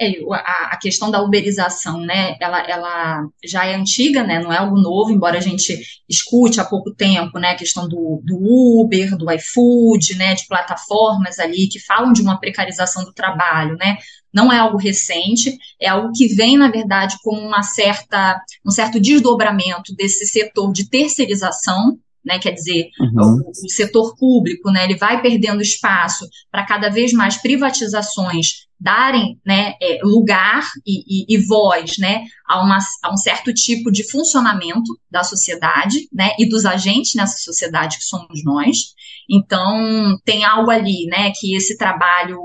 É, 0.00 0.12
a, 0.30 0.78
questão 0.80 1.10
da 1.10 1.22
uberização, 1.22 2.00
né, 2.00 2.36
ela, 2.38 2.60
ela 2.68 3.26
já 3.42 3.64
é 3.64 3.74
antiga, 3.74 4.22
né, 4.22 4.38
não 4.38 4.52
é 4.52 4.58
algo 4.58 4.78
novo, 4.78 5.10
embora 5.10 5.38
a 5.38 5.40
gente 5.40 5.80
escute 6.06 6.60
há 6.60 6.64
pouco 6.64 6.94
tempo, 6.94 7.38
né, 7.38 7.52
a 7.52 7.56
questão 7.56 7.88
do, 7.88 8.20
do 8.22 8.36
Uber, 8.36 9.16
do 9.16 9.30
iFood, 9.32 10.16
né, 10.16 10.34
de 10.34 10.46
plataformas 10.46 11.38
ali 11.38 11.66
que 11.68 11.80
falam 11.80 12.12
de 12.12 12.20
uma 12.20 12.38
precarização 12.38 13.04
do 13.04 13.12
trabalho, 13.14 13.76
né, 13.76 13.96
não 14.36 14.52
é 14.52 14.58
algo 14.58 14.76
recente, 14.76 15.56
é 15.80 15.88
algo 15.88 16.12
que 16.12 16.28
vem, 16.28 16.58
na 16.58 16.70
verdade, 16.70 17.16
com 17.22 17.34
uma 17.34 17.62
certa, 17.62 18.38
um 18.66 18.70
certo 18.70 19.00
desdobramento 19.00 19.94
desse 19.94 20.26
setor 20.26 20.74
de 20.74 20.90
terceirização, 20.90 21.98
né? 22.22 22.38
Quer 22.38 22.50
dizer, 22.50 22.90
uhum. 23.00 23.40
o, 23.46 23.50
o, 23.50 23.70
setor 23.70 24.14
público, 24.16 24.70
né? 24.70 24.84
Ele 24.84 24.96
vai 24.96 25.22
perdendo 25.22 25.62
espaço 25.62 26.28
para 26.50 26.66
cada 26.66 26.90
vez 26.90 27.12
mais 27.12 27.36
privatizações 27.36 28.65
darem 28.78 29.40
né, 29.44 29.74
é, 29.80 29.98
lugar 30.02 30.62
e, 30.86 31.00
e, 31.06 31.34
e, 31.34 31.38
voz 31.38 31.96
né, 31.98 32.24
a, 32.46 32.62
uma, 32.62 32.78
a 33.02 33.12
um 33.12 33.16
certo 33.16 33.52
tipo 33.52 33.90
de 33.90 34.08
funcionamento 34.08 34.98
da 35.10 35.24
sociedade 35.24 36.08
né, 36.12 36.32
e 36.38 36.46
dos 36.46 36.66
agentes 36.66 37.14
nessa 37.14 37.38
sociedade 37.38 37.96
que 37.96 38.04
somos 38.04 38.44
nós. 38.44 38.94
Então, 39.28 40.18
tem 40.24 40.44
algo 40.44 40.70
ali, 40.70 41.06
né, 41.06 41.32
que 41.34 41.56
esse 41.56 41.76
trabalho, 41.76 42.44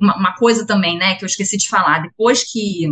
uma, 0.00 0.16
uma 0.16 0.34
coisa 0.34 0.66
também, 0.66 0.98
né, 0.98 1.14
que 1.14 1.24
eu 1.24 1.28
esqueci 1.28 1.56
de 1.56 1.68
falar, 1.68 2.02
depois 2.02 2.44
que, 2.44 2.88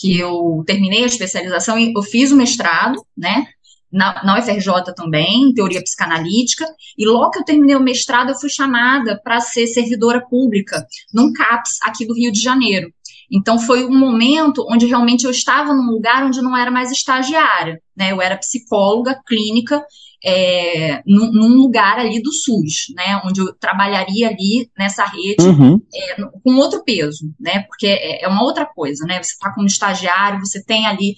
que 0.00 0.18
eu 0.18 0.64
terminei 0.66 1.04
a 1.04 1.06
especialização, 1.06 1.78
eu 1.78 2.02
fiz 2.02 2.32
o 2.32 2.36
mestrado, 2.36 3.04
né, 3.16 3.46
na, 3.92 4.24
na 4.24 4.38
UFRJ 4.38 4.94
também, 4.96 5.42
em 5.42 5.54
teoria 5.54 5.82
psicanalítica, 5.82 6.66
e 6.96 7.06
logo 7.06 7.30
que 7.30 7.38
eu 7.40 7.44
terminei 7.44 7.76
o 7.76 7.82
mestrado, 7.82 8.30
eu 8.30 8.38
fui 8.38 8.48
chamada 8.48 9.20
para 9.22 9.40
ser 9.40 9.66
servidora 9.66 10.20
pública 10.20 10.86
num 11.12 11.32
CAPS 11.32 11.78
aqui 11.82 12.06
do 12.06 12.14
Rio 12.14 12.32
de 12.32 12.40
Janeiro. 12.40 12.92
Então 13.30 13.58
foi 13.58 13.86
um 13.86 13.98
momento 13.98 14.66
onde 14.68 14.86
realmente 14.86 15.24
eu 15.24 15.30
estava 15.30 15.72
num 15.72 15.90
lugar 15.90 16.24
onde 16.24 16.42
não 16.42 16.54
era 16.56 16.70
mais 16.70 16.90
estagiária, 16.90 17.80
né? 17.96 18.12
Eu 18.12 18.20
era 18.20 18.36
psicóloga 18.36 19.18
clínica 19.26 19.82
é, 20.22 21.02
num, 21.06 21.32
num, 21.32 21.54
lugar 21.56 21.98
ali 21.98 22.22
do 22.22 22.30
SUS, 22.30 22.94
né? 22.94 23.20
Onde 23.24 23.40
eu 23.40 23.54
trabalharia 23.54 24.28
ali 24.28 24.70
nessa 24.78 25.04
rede 25.06 25.44
uhum. 25.44 25.80
é, 25.94 26.16
com 26.44 26.56
outro 26.56 26.84
peso, 26.84 27.32
né? 27.40 27.60
Porque 27.62 27.86
é, 27.86 28.22
é 28.22 28.28
uma 28.28 28.44
outra 28.44 28.66
coisa, 28.66 29.04
né? 29.06 29.22
Você 29.22 29.32
está 29.32 29.50
como 29.52 29.66
estagiário, 29.66 30.40
você 30.40 30.62
tem 30.62 30.86
ali 30.86 31.16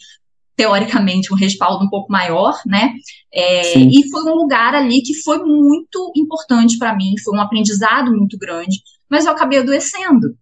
teoricamente 0.57 1.33
um 1.33 1.37
respaldo 1.37 1.85
um 1.85 1.89
pouco 1.89 2.11
maior, 2.11 2.59
né? 2.67 2.95
É, 3.33 3.79
e 3.79 4.09
foi 4.11 4.23
um 4.25 4.35
lugar 4.35 4.75
ali 4.75 5.03
que 5.03 5.15
foi 5.23 5.39
muito 5.39 6.13
importante 6.17 6.79
para 6.79 6.95
mim, 6.95 7.15
foi 7.23 7.37
um 7.37 7.41
aprendizado 7.41 8.17
muito 8.17 8.39
grande, 8.39 8.81
mas 9.09 9.25
eu 9.25 9.33
acabei 9.33 9.59
adoecendo 9.59 10.37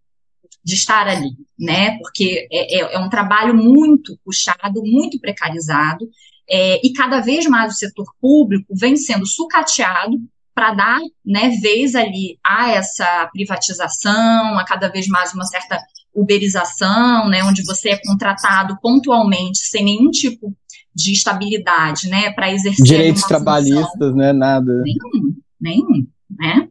de 0.64 0.74
estar 0.74 1.08
ali, 1.08 1.30
né? 1.58 1.98
Porque 1.98 2.46
é, 2.52 2.78
é, 2.78 2.94
é 2.94 2.98
um 2.98 3.08
trabalho 3.08 3.54
muito 3.54 4.18
puxado, 4.24 4.82
muito 4.84 5.18
precarizado, 5.18 6.06
é, 6.48 6.86
e 6.86 6.92
cada 6.92 7.20
vez 7.20 7.46
mais 7.46 7.72
o 7.72 7.76
setor 7.76 8.06
público 8.20 8.74
vem 8.76 8.96
sendo 8.96 9.26
sucateado 9.26 10.18
para 10.54 10.74
dar 10.74 11.00
né, 11.24 11.48
vez 11.62 11.94
ali 11.94 12.38
a 12.44 12.70
essa 12.72 13.28
privatização, 13.32 14.58
a 14.58 14.64
cada 14.64 14.88
vez 14.88 15.08
mais 15.08 15.32
uma 15.32 15.46
certa 15.46 15.78
uberização, 16.14 17.28
né, 17.28 17.42
onde 17.44 17.64
você 17.64 17.90
é 17.90 18.00
contratado 18.04 18.78
pontualmente, 18.80 19.58
sem 19.58 19.84
nenhum 19.84 20.10
tipo 20.10 20.54
de 20.94 21.12
estabilidade, 21.12 22.08
né, 22.08 22.30
para 22.32 22.52
exercer 22.52 22.84
direitos 22.84 23.22
trabalhistas, 23.22 23.90
função. 23.92 24.16
né, 24.16 24.32
nada. 24.32 24.82
Nenhum, 24.82 25.34
nenhum, 25.60 26.06
né? 26.30 26.68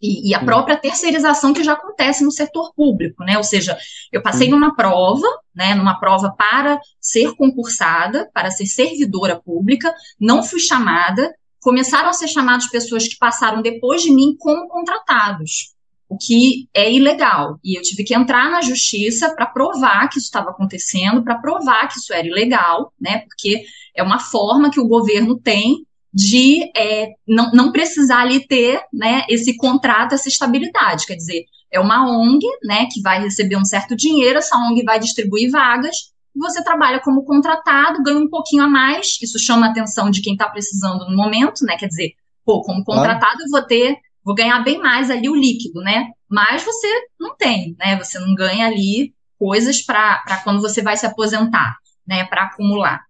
E, 0.00 0.30
e, 0.30 0.34
a 0.34 0.44
própria 0.44 0.76
terceirização 0.76 1.54
que 1.54 1.64
já 1.64 1.72
acontece 1.72 2.22
no 2.22 2.30
setor 2.30 2.72
público, 2.74 3.24
né? 3.24 3.38
Ou 3.38 3.42
seja, 3.42 3.78
eu 4.12 4.22
passei 4.22 4.48
numa 4.48 4.76
prova, 4.76 5.26
né? 5.54 5.74
Numa 5.74 5.98
prova 5.98 6.30
para 6.36 6.78
ser 7.00 7.34
concursada, 7.34 8.30
para 8.34 8.50
ser 8.50 8.66
servidora 8.66 9.40
pública, 9.40 9.94
não 10.20 10.42
fui 10.42 10.60
chamada, 10.60 11.34
começaram 11.60 12.10
a 12.10 12.12
ser 12.12 12.28
chamados 12.28 12.66
pessoas 12.66 13.08
que 13.08 13.16
passaram 13.18 13.62
depois 13.62 14.02
de 14.02 14.12
mim 14.12 14.36
como 14.38 14.68
contratados, 14.68 15.74
o 16.08 16.16
que 16.16 16.68
é 16.72 16.92
ilegal. 16.92 17.58
E 17.64 17.78
eu 17.78 17.82
tive 17.82 18.04
que 18.04 18.14
entrar 18.14 18.50
na 18.50 18.60
justiça 18.60 19.34
para 19.34 19.46
provar 19.46 20.08
que 20.08 20.18
isso 20.18 20.26
estava 20.26 20.50
acontecendo, 20.50 21.22
para 21.22 21.38
provar 21.38 21.88
que 21.88 21.98
isso 21.98 22.12
era 22.12 22.26
ilegal, 22.26 22.92
né? 23.00 23.20
Porque 23.20 23.64
é 23.94 24.02
uma 24.02 24.18
forma 24.18 24.70
que 24.70 24.80
o 24.80 24.88
governo 24.88 25.38
tem 25.38 25.84
de 26.12 26.70
é, 26.74 27.12
não, 27.28 27.50
não 27.52 27.72
precisar 27.72 28.20
ali 28.20 28.46
ter 28.46 28.80
né, 28.92 29.24
esse 29.28 29.56
contrato, 29.56 30.14
essa 30.14 30.28
estabilidade. 30.28 31.06
Quer 31.06 31.16
dizer, 31.16 31.44
é 31.70 31.78
uma 31.78 32.08
ONG 32.08 32.46
né, 32.64 32.86
que 32.90 33.02
vai 33.02 33.20
receber 33.20 33.56
um 33.56 33.64
certo 33.64 33.94
dinheiro, 33.94 34.38
essa 34.38 34.56
ONG 34.56 34.82
vai 34.82 34.98
distribuir 34.98 35.50
vagas, 35.50 35.94
você 36.34 36.62
trabalha 36.62 37.00
como 37.00 37.24
contratado, 37.24 38.02
ganha 38.02 38.18
um 38.18 38.28
pouquinho 38.28 38.62
a 38.62 38.68
mais, 38.68 39.18
isso 39.22 39.38
chama 39.38 39.66
a 39.66 39.70
atenção 39.70 40.10
de 40.10 40.22
quem 40.22 40.34
está 40.34 40.48
precisando 40.48 41.06
no 41.06 41.16
momento, 41.16 41.64
né? 41.64 41.76
Quer 41.76 41.88
dizer, 41.88 42.12
pô, 42.44 42.62
como 42.62 42.84
contratado 42.84 43.42
eu 43.42 43.50
vou 43.50 43.62
ter, 43.62 43.96
vou 44.26 44.34
ganhar 44.34 44.58
bem 44.64 44.78
mais 44.78 45.08
ali 45.08 45.28
o 45.28 45.36
líquido, 45.36 45.80
né? 45.80 46.08
Mas 46.28 46.64
você 46.64 46.88
não 47.18 47.36
tem, 47.36 47.76
né? 47.78 47.96
Você 47.96 48.18
não 48.18 48.34
ganha 48.34 48.66
ali 48.66 49.14
coisas 49.38 49.80
para 49.80 50.40
quando 50.42 50.60
você 50.60 50.82
vai 50.82 50.96
se 50.96 51.06
aposentar, 51.06 51.76
né? 52.04 52.24
Para 52.24 52.42
acumular. 52.42 53.00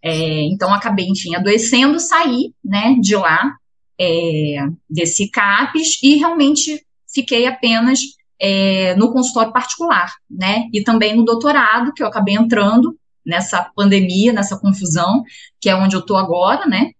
É, 0.00 0.44
então 0.44 0.72
acabei, 0.72 1.06
enfim, 1.08 1.34
adoecendo, 1.34 1.98
saí, 1.98 2.54
né? 2.64 2.94
De 3.00 3.16
lá, 3.16 3.52
é, 4.00 4.58
desse 4.88 5.28
CAPES 5.28 6.00
e 6.04 6.14
realmente 6.14 6.80
fiquei 7.12 7.48
apenas 7.48 7.98
é, 8.40 8.94
no 8.94 9.12
consultório 9.12 9.52
particular, 9.52 10.14
né? 10.30 10.68
E 10.72 10.84
também 10.84 11.16
no 11.16 11.24
doutorado, 11.24 11.92
que 11.92 12.00
eu 12.00 12.06
acabei 12.06 12.36
entrando 12.36 12.96
nessa 13.26 13.68
pandemia, 13.74 14.32
nessa 14.32 14.56
confusão, 14.56 15.24
que 15.60 15.68
é 15.68 15.74
onde 15.74 15.96
eu 15.96 16.00
estou 16.00 16.16
agora, 16.16 16.64
né? 16.66 16.92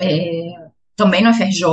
É, 0.00 0.61
também 0.96 1.22
no 1.22 1.32
FRJ, 1.32 1.64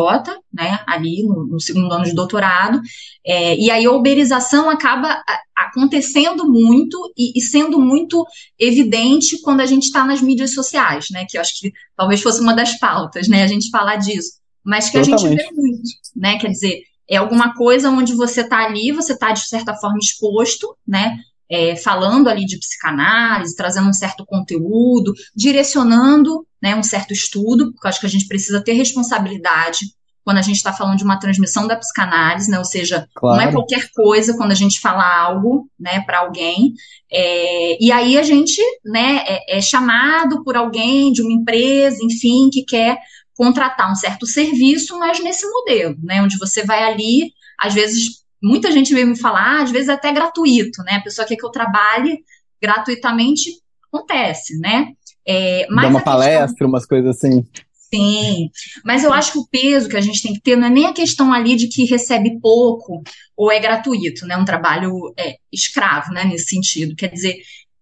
né? 0.51 0.79
Ali 0.87 1.23
no, 1.23 1.45
no 1.45 1.59
segundo 1.59 1.91
ano 1.93 2.05
de 2.05 2.13
doutorado. 2.13 2.81
É, 3.25 3.55
e 3.57 3.69
aí 3.69 3.85
a 3.85 3.91
uberização 3.91 4.69
acaba 4.69 5.21
acontecendo 5.55 6.49
muito 6.49 6.97
e, 7.17 7.37
e, 7.37 7.41
sendo 7.41 7.79
muito 7.79 8.25
evidente 8.57 9.41
quando 9.41 9.59
a 9.61 9.65
gente 9.65 9.83
está 9.83 10.05
nas 10.05 10.21
mídias 10.21 10.53
sociais, 10.53 11.07
né? 11.11 11.25
Que 11.29 11.37
eu 11.37 11.41
acho 11.41 11.59
que 11.59 11.71
talvez 11.95 12.21
fosse 12.21 12.39
uma 12.39 12.53
das 12.53 12.79
pautas, 12.79 13.27
né? 13.27 13.43
A 13.43 13.47
gente 13.47 13.69
falar 13.69 13.97
disso. 13.97 14.39
Mas 14.63 14.89
que 14.89 14.99
Totalmente. 14.99 15.25
a 15.25 15.29
gente 15.29 15.37
vê 15.37 15.61
muito, 15.61 15.81
né? 16.15 16.37
Quer 16.37 16.49
dizer, 16.49 16.81
é 17.09 17.17
alguma 17.17 17.53
coisa 17.55 17.89
onde 17.89 18.13
você 18.13 18.41
está 18.41 18.65
ali, 18.65 18.91
você 18.91 19.13
está 19.13 19.31
de 19.31 19.47
certa 19.47 19.75
forma 19.75 19.97
exposto, 19.99 20.75
né? 20.87 21.17
É, 21.51 21.75
falando 21.75 22.29
ali 22.29 22.45
de 22.45 22.59
psicanálise, 22.59 23.55
trazendo 23.55 23.89
um 23.89 23.93
certo 23.93 24.23
conteúdo, 24.25 25.13
direcionando 25.35 26.45
né, 26.61 26.75
um 26.75 26.83
certo 26.83 27.13
estudo, 27.13 27.71
porque 27.71 27.87
eu 27.87 27.89
acho 27.89 27.99
que 27.99 28.05
a 28.05 28.09
gente 28.09 28.27
precisa 28.27 28.61
ter 28.61 28.73
responsabilidade 28.73 29.85
quando 30.29 30.37
a 30.37 30.43
gente 30.43 30.57
está 30.57 30.71
falando 30.71 30.97
de 30.97 31.03
uma 31.03 31.17
transmissão 31.17 31.65
da 31.65 31.75
psicanálise, 31.75 32.51
né? 32.51 32.59
Ou 32.59 32.65
seja, 32.65 33.07
claro. 33.15 33.41
não 33.41 33.49
é 33.49 33.51
qualquer 33.51 33.89
coisa 33.91 34.37
quando 34.37 34.51
a 34.51 34.55
gente 34.55 34.79
fala 34.79 35.03
algo, 35.03 35.67
né, 35.79 36.01
para 36.01 36.19
alguém. 36.19 36.73
É, 37.11 37.83
e 37.83 37.91
aí 37.91 38.15
a 38.15 38.21
gente, 38.21 38.61
né, 38.85 39.23
é, 39.25 39.57
é 39.57 39.61
chamado 39.61 40.43
por 40.43 40.55
alguém 40.55 41.11
de 41.11 41.23
uma 41.23 41.31
empresa, 41.31 41.97
enfim, 42.03 42.49
que 42.51 42.63
quer 42.63 42.99
contratar 43.33 43.91
um 43.91 43.95
certo 43.95 44.27
serviço, 44.27 44.99
mas 44.99 45.19
nesse 45.19 45.49
modelo, 45.49 45.95
né, 46.03 46.21
onde 46.21 46.37
você 46.37 46.63
vai 46.63 46.83
ali, 46.83 47.31
às 47.57 47.73
vezes, 47.73 48.23
muita 48.43 48.71
gente 48.71 48.93
veio 48.93 49.07
me 49.07 49.17
falar, 49.17 49.63
às 49.63 49.71
vezes 49.71 49.89
até 49.89 50.11
gratuito, 50.11 50.83
né, 50.83 50.97
a 50.97 51.01
pessoa 51.01 51.25
quer 51.25 51.37
que 51.37 51.45
eu 51.45 51.49
trabalhe 51.49 52.19
gratuitamente, 52.61 53.49
acontece, 53.91 54.59
né. 54.59 54.89
É, 55.31 55.67
Dá 55.67 55.87
uma 55.87 56.01
palestra, 56.01 56.47
questão... 56.47 56.67
umas 56.67 56.87
coisas 56.87 57.15
assim. 57.15 57.45
Sim, 57.93 58.49
mas 58.83 59.03
eu 59.03 59.13
acho 59.13 59.33
que 59.33 59.39
o 59.39 59.47
peso 59.47 59.87
que 59.87 59.97
a 59.97 60.01
gente 60.01 60.23
tem 60.23 60.33
que 60.33 60.41
ter 60.41 60.55
não 60.55 60.65
é 60.65 60.69
nem 60.69 60.85
a 60.87 60.93
questão 60.93 61.31
ali 61.31 61.55
de 61.55 61.67
que 61.67 61.85
recebe 61.85 62.39
pouco 62.39 63.03
ou 63.37 63.51
é 63.51 63.59
gratuito, 63.59 64.25
né? 64.25 64.35
Um 64.37 64.45
trabalho 64.45 65.13
é, 65.17 65.37
escravo, 65.51 66.11
né? 66.11 66.23
Nesse 66.23 66.45
sentido. 66.45 66.95
Quer 66.95 67.11
dizer, 67.11 67.37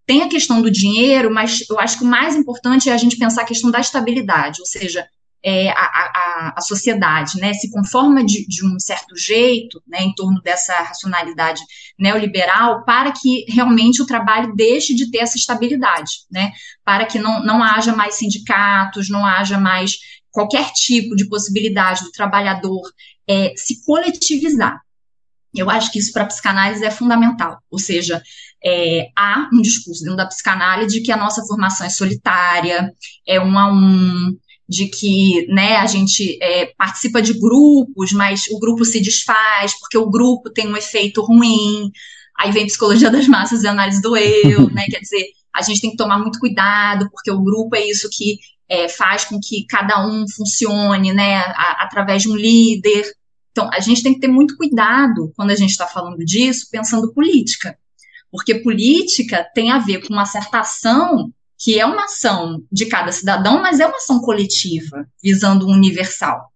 tem 0.06 0.22
a 0.22 0.28
questão 0.28 0.60
do 0.60 0.70
dinheiro, 0.70 1.32
mas 1.32 1.64
eu 1.70 1.78
acho 1.78 1.98
que 1.98 2.04
o 2.04 2.06
mais 2.06 2.36
importante 2.36 2.90
é 2.90 2.92
a 2.92 2.98
gente 2.98 3.16
pensar 3.16 3.42
a 3.42 3.46
questão 3.46 3.70
da 3.70 3.80
estabilidade, 3.80 4.60
ou 4.60 4.66
seja, 4.66 5.06
é, 5.48 5.70
a, 5.70 5.74
a, 5.74 6.54
a, 6.58 6.60
sociedade 6.60 7.40
né, 7.40 7.54
se 7.54 7.70
conforma 7.70 8.22
de, 8.22 8.46
de, 8.46 8.66
um 8.66 8.78
certo 8.78 9.16
jeito 9.16 9.82
né, 9.88 10.02
em 10.02 10.14
torno 10.14 10.42
dessa 10.42 10.74
racionalidade 10.74 11.62
neoliberal 11.98 12.84
para 12.84 13.12
que 13.12 13.46
realmente 13.48 14.02
o 14.02 14.06
trabalho 14.06 14.54
deixe 14.54 14.94
de 14.94 15.10
ter 15.10 15.20
essa 15.20 15.38
estabilidade, 15.38 16.10
né, 16.30 16.52
para 16.84 17.06
que 17.06 17.18
não, 17.18 17.42
não 17.42 17.62
haja 17.62 17.96
mais 17.96 18.16
sindicatos, 18.16 19.08
não 19.08 19.24
haja 19.24 19.58
mais 19.58 19.92
qualquer 20.30 20.70
tipo 20.74 21.16
de 21.16 21.26
possibilidade 21.26 22.04
do 22.04 22.12
trabalhador 22.12 22.82
é, 23.26 23.54
se 23.56 23.82
coletivizar. 23.86 24.78
Eu 25.54 25.70
acho 25.70 25.90
que 25.90 25.98
isso 25.98 26.12
para 26.12 26.24
a 26.24 26.26
psicanálise 26.26 26.84
é 26.84 26.90
fundamental, 26.90 27.58
ou 27.70 27.78
seja, 27.78 28.22
é, 28.62 29.08
há 29.16 29.48
um 29.50 29.62
discurso 29.62 30.02
dentro 30.02 30.18
da 30.18 30.26
psicanálise 30.26 30.98
de 30.98 31.00
que 31.00 31.10
a 31.10 31.16
nossa 31.16 31.42
formação 31.46 31.86
é 31.86 31.90
solitária, 31.90 32.92
é 33.26 33.40
um 33.40 33.58
a 33.58 33.72
um, 33.72 34.36
de 34.68 34.86
que 34.86 35.46
né, 35.48 35.76
a 35.76 35.86
gente 35.86 36.38
é, 36.42 36.66
participa 36.76 37.22
de 37.22 37.32
grupos, 37.32 38.12
mas 38.12 38.46
o 38.50 38.58
grupo 38.58 38.84
se 38.84 39.00
desfaz 39.00 39.78
porque 39.80 39.96
o 39.96 40.10
grupo 40.10 40.50
tem 40.50 40.68
um 40.68 40.76
efeito 40.76 41.22
ruim. 41.22 41.90
Aí 42.38 42.52
vem 42.52 42.66
psicologia 42.66 43.10
das 43.10 43.26
massas 43.26 43.62
e 43.62 43.68
análise 43.68 44.02
do 44.02 44.16
eu, 44.16 44.68
né? 44.70 44.84
Quer 44.90 45.00
dizer, 45.00 45.30
a 45.54 45.62
gente 45.62 45.80
tem 45.80 45.90
que 45.90 45.96
tomar 45.96 46.18
muito 46.18 46.38
cuidado, 46.38 47.08
porque 47.10 47.30
o 47.30 47.40
grupo 47.40 47.74
é 47.74 47.86
isso 47.86 48.08
que 48.12 48.38
é, 48.68 48.88
faz 48.88 49.24
com 49.24 49.40
que 49.40 49.64
cada 49.66 50.06
um 50.06 50.26
funcione, 50.28 51.12
né? 51.12 51.36
A, 51.36 51.84
através 51.84 52.22
de 52.22 52.28
um 52.28 52.36
líder. 52.36 53.10
Então, 53.50 53.70
a 53.72 53.80
gente 53.80 54.02
tem 54.02 54.14
que 54.14 54.20
ter 54.20 54.28
muito 54.28 54.56
cuidado 54.56 55.32
quando 55.34 55.50
a 55.50 55.56
gente 55.56 55.70
está 55.70 55.86
falando 55.86 56.22
disso, 56.24 56.68
pensando 56.70 57.12
política. 57.12 57.76
Porque 58.30 58.56
política 58.56 59.48
tem 59.54 59.72
a 59.72 59.78
ver 59.78 60.06
com 60.06 60.12
uma 60.12 60.26
certa 60.26 60.60
ação 60.60 61.32
que 61.58 61.78
é 61.78 61.84
uma 61.84 62.04
ação 62.04 62.62
de 62.70 62.86
cada 62.86 63.10
cidadão, 63.10 63.60
mas 63.60 63.80
é 63.80 63.86
uma 63.86 63.96
ação 63.96 64.20
coletiva, 64.20 65.06
visando 65.22 65.66
o 65.66 65.72
universal. 65.72 66.52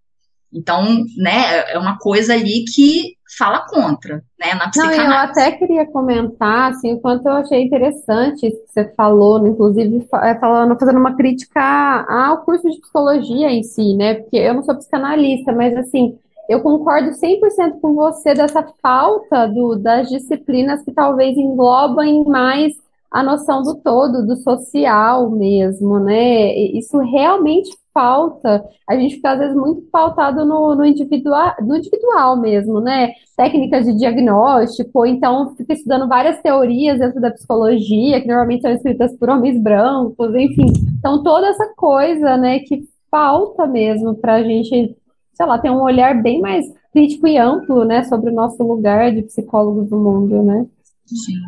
Então, 0.52 1.04
né, 1.16 1.72
é 1.72 1.78
uma 1.78 1.98
coisa 1.98 2.34
ali 2.34 2.64
que 2.64 3.16
fala 3.38 3.66
contra, 3.66 4.22
né, 4.38 4.54
na 4.54 4.68
psicanálise. 4.68 5.08
Não, 5.08 5.14
eu 5.14 5.18
até 5.20 5.52
queria 5.52 5.86
comentar, 5.86 6.70
assim, 6.70 6.92
o 6.92 7.00
quanto 7.00 7.26
eu 7.26 7.32
achei 7.32 7.62
interessante 7.62 8.46
isso 8.46 8.58
que 8.58 8.72
você 8.72 8.92
falou, 8.94 9.46
inclusive 9.46 10.06
é, 10.22 10.34
falando, 10.34 10.78
fazendo 10.78 10.98
uma 10.98 11.16
crítica 11.16 12.06
ao 12.06 12.44
curso 12.44 12.70
de 12.70 12.78
psicologia 12.78 13.50
em 13.50 13.62
si, 13.62 13.94
né, 13.96 14.14
porque 14.14 14.36
eu 14.36 14.52
não 14.52 14.62
sou 14.62 14.76
psicanalista, 14.76 15.52
mas, 15.52 15.74
assim, 15.74 16.18
eu 16.48 16.60
concordo 16.60 17.12
100% 17.12 17.80
com 17.80 17.94
você 17.94 18.34
dessa 18.34 18.62
falta 18.82 19.46
do, 19.46 19.76
das 19.76 20.10
disciplinas 20.10 20.82
que 20.82 20.92
talvez 20.92 21.36
englobem 21.36 22.24
mais 22.24 22.74
a 23.12 23.22
noção 23.22 23.62
do 23.62 23.75
todo, 23.77 24.27
do 24.27 24.37
social 24.37 25.31
mesmo, 25.31 26.01
né? 26.01 26.55
Isso 26.55 26.98
realmente 26.98 27.70
falta. 27.92 28.64
A 28.88 28.96
gente 28.96 29.16
fica, 29.16 29.33
às 29.33 29.38
vezes, 29.38 29.55
muito 29.55 29.83
pautado 29.92 30.46
no, 30.46 30.75
no, 30.75 30.85
individual, 30.85 31.55
no 31.61 31.77
individual 31.77 32.37
mesmo, 32.40 32.81
né? 32.81 33.12
Técnicas 33.37 33.85
de 33.85 33.94
diagnóstico, 33.98 34.90
ou 34.94 35.07
então 35.07 35.55
fica 35.57 35.75
estudando 35.75 36.09
várias 36.09 36.40
teorias 36.40 36.98
dentro 36.98 37.20
da 37.20 37.31
psicologia, 37.31 38.20
que 38.20 38.27
normalmente 38.27 38.62
são 38.62 38.72
escritas 38.72 39.14
por 39.18 39.29
homens 39.29 39.61
brancos, 39.62 40.35
enfim. 40.35 40.72
Então, 40.98 41.22
toda 41.22 41.48
essa 41.48 41.66
coisa, 41.77 42.37
né, 42.38 42.61
que 42.61 42.83
falta 43.11 43.66
mesmo 43.66 44.14
para 44.14 44.35
a 44.37 44.42
gente, 44.42 44.96
sei 45.35 45.46
lá, 45.46 45.59
ter 45.59 45.70
um 45.70 45.83
olhar 45.83 46.22
bem 46.22 46.40
mais 46.40 46.64
crítico 46.92 47.27
e 47.27 47.37
amplo, 47.37 47.85
né, 47.85 48.05
sobre 48.05 48.31
o 48.31 48.35
nosso 48.35 48.62
lugar 48.62 49.12
de 49.12 49.22
psicólogos 49.22 49.90
no 49.90 49.98
mundo, 49.98 50.42
né? 50.42 50.66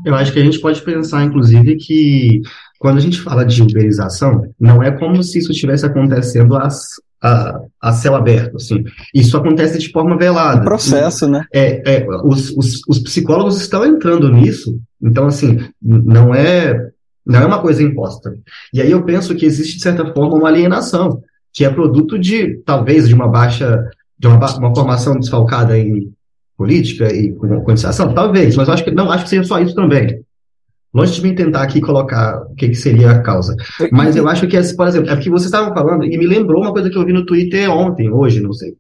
Eu 0.05 0.15
acho 0.15 0.33
que 0.33 0.39
a 0.39 0.45
gente 0.45 0.61
pode 0.61 0.83
pensar, 0.83 1.25
inclusive, 1.25 1.77
que 1.77 2.43
quando 2.79 2.99
a 2.99 3.01
gente 3.01 3.21
fala 3.21 3.45
de 3.45 3.63
uberização, 3.63 4.43
não 4.61 4.83
é 4.83 4.91
como 4.91 5.23
se 5.23 5.39
isso 5.39 5.53
estivesse 5.53 5.87
acontecendo 5.87 6.57
a, 6.57 6.69
a, 7.23 7.61
a 7.81 7.93
céu 7.93 8.15
aberto, 8.15 8.57
assim. 8.57 8.85
Isso 9.15 9.37
acontece 9.37 9.79
de 9.79 9.91
forma 9.91 10.19
velada. 10.19 10.61
Um 10.61 10.65
processo, 10.65 11.27
né? 11.27 11.47
É, 11.53 11.97
é 11.97 12.07
os, 12.25 12.51
os, 12.51 12.83
os 12.87 12.99
psicólogos 12.99 13.61
estão 13.61 13.85
entrando 13.87 14.31
nisso, 14.31 14.79
então, 15.03 15.27
assim, 15.27 15.59
não 15.81 16.35
é, 16.35 16.91
não 17.25 17.41
é 17.41 17.47
uma 17.47 17.61
coisa 17.61 17.83
imposta. 17.83 18.35
E 18.73 18.83
aí 18.83 18.91
eu 18.91 19.03
penso 19.05 19.35
que 19.35 19.47
existe, 19.47 19.77
de 19.77 19.83
certa 19.83 20.13
forma, 20.13 20.37
uma 20.37 20.49
alienação, 20.49 21.23
que 21.53 21.65
é 21.65 21.71
produto 21.71 22.19
de, 22.19 22.59
talvez, 22.67 23.09
de 23.09 23.15
uma 23.15 23.29
baixa, 23.29 23.83
de 24.19 24.27
uma, 24.27 24.37
uma 24.59 24.75
formação 24.75 25.19
desfalcada 25.19 25.79
em 25.79 26.13
política 26.57 27.13
e 27.13 27.33
organização? 27.33 28.15
Talvez, 28.15 28.57
mas 28.57 28.69
acho 28.69 28.85
que 28.85 28.91
não 28.91 29.11
acho 29.11 29.25
que 29.25 29.31
seja 29.31 29.45
só 29.45 29.61
isso 29.61 29.75
também. 29.75 30.25
Longe 30.95 31.15
de 31.15 31.23
mim 31.23 31.35
tentar 31.35 31.63
aqui 31.63 31.81
colocar 31.81 32.41
o 32.43 32.55
que, 32.55 32.69
que 32.69 32.75
seria 32.77 33.11
a 33.11 33.19
causa. 33.21 33.57
Mas 33.91 34.15
eu 34.15 34.29
acho 34.29 34.47
que, 34.47 34.57
por 34.75 34.87
exemplo, 34.87 35.11
é 35.11 35.15
porque 35.17 35.29
vocês 35.29 35.47
estavam 35.47 35.75
falando 35.75 36.05
e 36.05 36.17
me 36.17 36.27
lembrou 36.27 36.63
uma 36.63 36.73
coisa 36.73 36.89
que 36.89 36.97
eu 36.97 37.05
vi 37.05 37.13
no 37.13 37.27
Twitter 37.27 37.69
ontem, 37.69 38.09
hoje, 38.09 38.41
não 38.41 38.53
sei. 38.53 38.77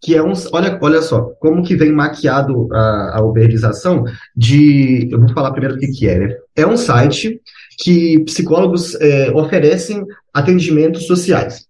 Que 0.00 0.14
é 0.14 0.22
um. 0.22 0.32
Olha, 0.52 0.78
olha 0.80 1.02
só, 1.02 1.32
como 1.40 1.64
que 1.64 1.74
vem 1.74 1.92
maquiado 1.92 2.68
a, 2.72 3.18
a 3.18 3.22
uberização 3.24 4.04
de. 4.36 5.08
Eu 5.10 5.18
vou 5.18 5.28
falar 5.30 5.50
primeiro 5.50 5.74
o 5.74 5.78
que, 5.78 5.88
que 5.88 6.08
é. 6.08 6.18
Né? 6.18 6.36
É 6.54 6.64
um 6.66 6.76
site 6.76 7.40
que 7.78 8.20
psicólogos 8.20 8.94
é, 9.00 9.32
oferecem 9.32 10.04
atendimentos 10.32 11.06
sociais. 11.06 11.66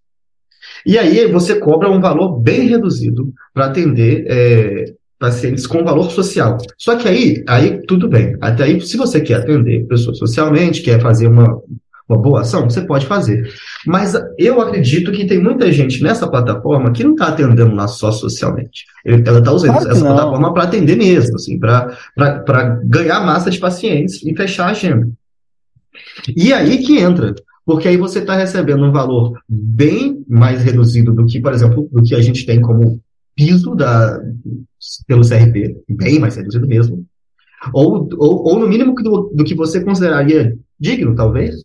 E 0.85 0.99
aí 0.99 1.27
você 1.31 1.59
cobra 1.59 1.91
um 1.91 2.01
valor 2.01 2.39
bem 2.41 2.69
reduzido 2.69 3.33
para 3.55 3.67
atender 3.67 4.27
é, 4.29 4.92
pacientes 5.23 5.69
com 5.69 5.85
valor 5.85 6.11
social. 6.11 6.59
Só 6.77 6.97
que 6.97 7.09
aí, 7.09 7.45
aí 7.49 7.81
tudo 7.87 8.09
bem. 8.09 8.37
Até 8.41 8.65
aí, 8.65 8.81
se 8.81 8.97
você 8.97 9.21
quer 9.21 9.35
atender 9.35 9.87
pessoas 9.87 10.19
socialmente, 10.19 10.83
quer 10.83 11.01
fazer 11.01 11.29
uma, 11.29 11.61
uma 12.09 12.19
boa 12.19 12.41
ação, 12.41 12.69
você 12.69 12.81
pode 12.81 13.07
fazer. 13.07 13.49
Mas 13.87 14.15
eu 14.37 14.61
acredito 14.61 15.13
que 15.13 15.25
tem 15.25 15.41
muita 15.41 15.71
gente 15.71 16.03
nessa 16.03 16.27
plataforma 16.27 16.91
que 16.91 17.05
não 17.05 17.13
está 17.13 17.29
atendendo 17.29 17.73
lá 17.73 17.87
só 17.87 18.11
socialmente. 18.11 18.85
Ela 19.07 19.39
está 19.39 19.53
usando 19.53 19.75
claro 19.75 19.91
essa 19.91 20.05
não. 20.05 20.15
plataforma 20.17 20.53
para 20.53 20.65
atender 20.65 20.97
mesmo, 20.97 21.37
assim, 21.37 21.57
para 21.57 22.81
ganhar 22.85 23.25
massa 23.25 23.49
de 23.49 23.61
pacientes 23.61 24.21
e 24.25 24.35
fechar 24.35 24.67
a 24.67 24.71
agenda. 24.71 25.09
E 26.37 26.53
aí 26.53 26.79
que 26.79 26.99
entra 26.99 27.33
porque 27.65 27.87
aí 27.87 27.97
você 27.97 28.19
está 28.19 28.35
recebendo 28.35 28.85
um 28.85 28.91
valor 28.91 29.39
bem 29.49 30.25
mais 30.29 30.65
reduzido 30.65 31.13
do 31.13 31.25
que, 31.27 31.41
por 31.41 31.53
exemplo, 31.53 31.89
do 31.93 32.03
que 32.03 32.13
a 32.13 32.21
gente 32.21 32.45
tem 32.45 32.61
como 32.61 33.01
piso 33.35 33.75
da, 33.75 34.21
pelo 35.07 35.27
CRP, 35.27 35.77
bem 35.89 36.19
mais 36.19 36.37
reduzido 36.37 36.67
mesmo, 36.67 37.05
ou, 37.73 38.09
ou, 38.19 38.45
ou 38.49 38.59
no 38.59 38.69
mínimo 38.69 38.95
do, 38.95 39.31
do 39.35 39.45
que 39.45 39.55
você 39.55 39.83
consideraria 39.83 40.57
digno, 40.79 41.15
talvez. 41.15 41.63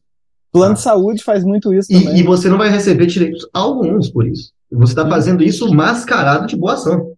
Plano 0.52 0.76
de 0.76 0.82
saúde 0.82 1.24
faz 1.24 1.44
muito 1.44 1.74
isso 1.74 1.92
também. 1.92 2.16
E, 2.16 2.20
e 2.20 2.24
você 2.24 2.50
não 2.50 2.58
vai 2.58 2.70
receber 2.70 3.06
direitos 3.08 3.48
alguns 3.54 4.10
por 4.10 4.28
isso. 4.28 4.52
Você 4.72 4.92
está 4.92 5.08
fazendo 5.08 5.44
isso 5.44 5.74
mascarado 5.74 6.48
de 6.48 6.56
boa 6.56 6.74
ação. 6.74 7.14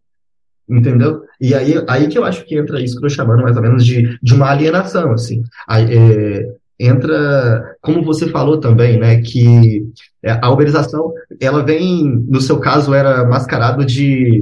Entendeu? 0.69 1.23
E 1.41 1.55
aí, 1.55 1.73
aí 1.87 2.07
que 2.07 2.17
eu 2.17 2.23
acho 2.23 2.45
que 2.45 2.55
entra 2.55 2.79
isso 2.79 2.95
que 2.97 3.03
eu 3.03 3.07
estou 3.07 3.25
chamando 3.25 3.41
mais 3.41 3.55
ou 3.55 3.61
menos 3.61 3.83
de, 3.83 4.19
de 4.21 4.33
uma 4.35 4.51
alienação, 4.51 5.11
assim. 5.11 5.41
Aí, 5.67 5.85
é, 5.91 6.55
entra, 6.79 7.75
como 7.81 8.03
você 8.03 8.29
falou 8.29 8.59
também, 8.59 8.97
né, 8.97 9.21
que 9.21 9.85
a 10.41 10.49
uberização, 10.49 11.13
ela 11.39 11.63
vem, 11.63 12.05
no 12.27 12.39
seu 12.39 12.59
caso, 12.59 12.93
era 12.93 13.27
mascarado 13.27 13.85
de 13.85 14.41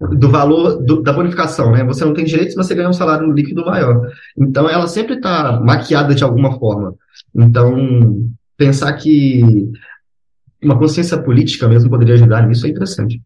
do 0.00 0.30
valor 0.30 0.82
do, 0.82 1.02
da 1.02 1.12
bonificação, 1.12 1.72
né? 1.72 1.84
Você 1.84 2.04
não 2.06 2.14
tem 2.14 2.24
direito 2.24 2.52
se 2.52 2.56
você 2.56 2.74
ganhar 2.74 2.88
um 2.88 2.94
salário 2.94 3.30
líquido 3.30 3.66
maior. 3.66 4.08
Então, 4.36 4.68
ela 4.68 4.86
sempre 4.86 5.16
está 5.16 5.60
maquiada 5.60 6.14
de 6.14 6.24
alguma 6.24 6.58
forma. 6.58 6.94
Então, 7.34 8.26
pensar 8.56 8.94
que 8.94 9.42
uma 10.62 10.78
consciência 10.78 11.18
política 11.18 11.68
mesmo 11.68 11.90
poderia 11.90 12.14
ajudar 12.14 12.46
nisso 12.46 12.66
é 12.66 12.70
interessante. 12.70 13.20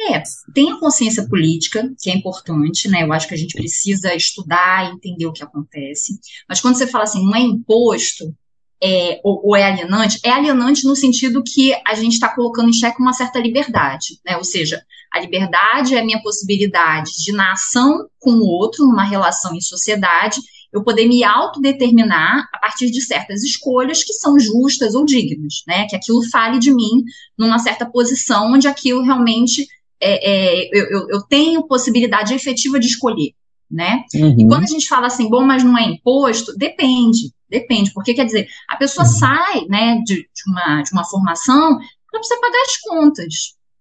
É, 0.00 0.22
tem 0.54 0.70
a 0.70 0.78
consciência 0.78 1.26
política, 1.28 1.92
que 2.00 2.08
é 2.08 2.14
importante, 2.14 2.88
né? 2.88 3.02
Eu 3.02 3.12
acho 3.12 3.26
que 3.26 3.34
a 3.34 3.38
gente 3.38 3.56
precisa 3.56 4.14
estudar 4.14 4.86
e 4.86 4.94
entender 4.94 5.26
o 5.26 5.32
que 5.32 5.42
acontece. 5.42 6.20
Mas 6.48 6.60
quando 6.60 6.76
você 6.76 6.86
fala 6.86 7.04
assim, 7.04 7.24
não 7.24 7.34
é 7.34 7.40
imposto, 7.40 8.32
é, 8.80 9.20
ou, 9.24 9.40
ou, 9.44 9.56
é 9.56 9.64
alienante, 9.64 10.20
é 10.22 10.30
alienante 10.30 10.86
no 10.86 10.94
sentido 10.94 11.42
que 11.42 11.74
a 11.84 11.94
gente 11.94 12.12
está 12.12 12.32
colocando 12.32 12.68
em 12.68 12.72
xeque 12.72 13.02
uma 13.02 13.12
certa 13.12 13.40
liberdade, 13.40 14.20
né? 14.24 14.36
Ou 14.36 14.44
seja, 14.44 14.80
a 15.12 15.18
liberdade 15.18 15.96
é 15.96 16.00
a 16.00 16.04
minha 16.04 16.22
possibilidade 16.22 17.10
de, 17.24 17.32
na 17.32 17.52
ação 17.52 18.06
com 18.20 18.30
o 18.30 18.46
outro, 18.46 18.86
numa 18.86 19.04
relação 19.04 19.52
em 19.54 19.60
sociedade, 19.60 20.40
eu 20.72 20.84
poder 20.84 21.06
me 21.06 21.24
autodeterminar 21.24 22.46
a 22.52 22.58
partir 22.58 22.90
de 22.90 23.00
certas 23.00 23.42
escolhas 23.42 24.04
que 24.04 24.12
são 24.12 24.38
justas 24.38 24.94
ou 24.94 25.04
dignas, 25.04 25.62
né? 25.66 25.86
Que 25.88 25.96
aquilo 25.96 26.22
fale 26.30 26.58
de 26.58 26.72
mim 26.72 27.02
numa 27.36 27.58
certa 27.58 27.86
posição 27.86 28.52
onde 28.52 28.68
aquilo 28.68 29.02
realmente 29.02 29.66
é, 30.00 30.30
é, 30.30 30.70
eu, 30.72 31.08
eu, 31.08 31.22
tenho 31.22 31.66
possibilidade 31.66 32.34
efetiva 32.34 32.78
de 32.78 32.86
escolher, 32.86 33.32
né? 33.70 34.04
Uhum. 34.14 34.36
E 34.38 34.46
quando 34.46 34.64
a 34.64 34.68
gente 34.68 34.88
fala 34.88 35.06
assim, 35.06 35.28
bom, 35.28 35.42
mas 35.42 35.64
não 35.64 35.76
é 35.76 35.82
imposto, 35.82 36.56
depende, 36.56 37.32
depende, 37.48 37.92
porque 37.92 38.14
quer 38.14 38.24
dizer, 38.24 38.46
a 38.68 38.76
pessoa 38.76 39.06
uhum. 39.06 39.12
sai, 39.12 39.66
né, 39.68 40.00
de, 40.04 40.14
de, 40.14 40.50
uma, 40.50 40.82
de 40.82 40.92
uma 40.92 41.04
formação 41.04 41.78
para 42.10 42.22
você 42.22 42.38
pagar 42.40 42.62
as 42.62 42.76
contas, 42.78 43.34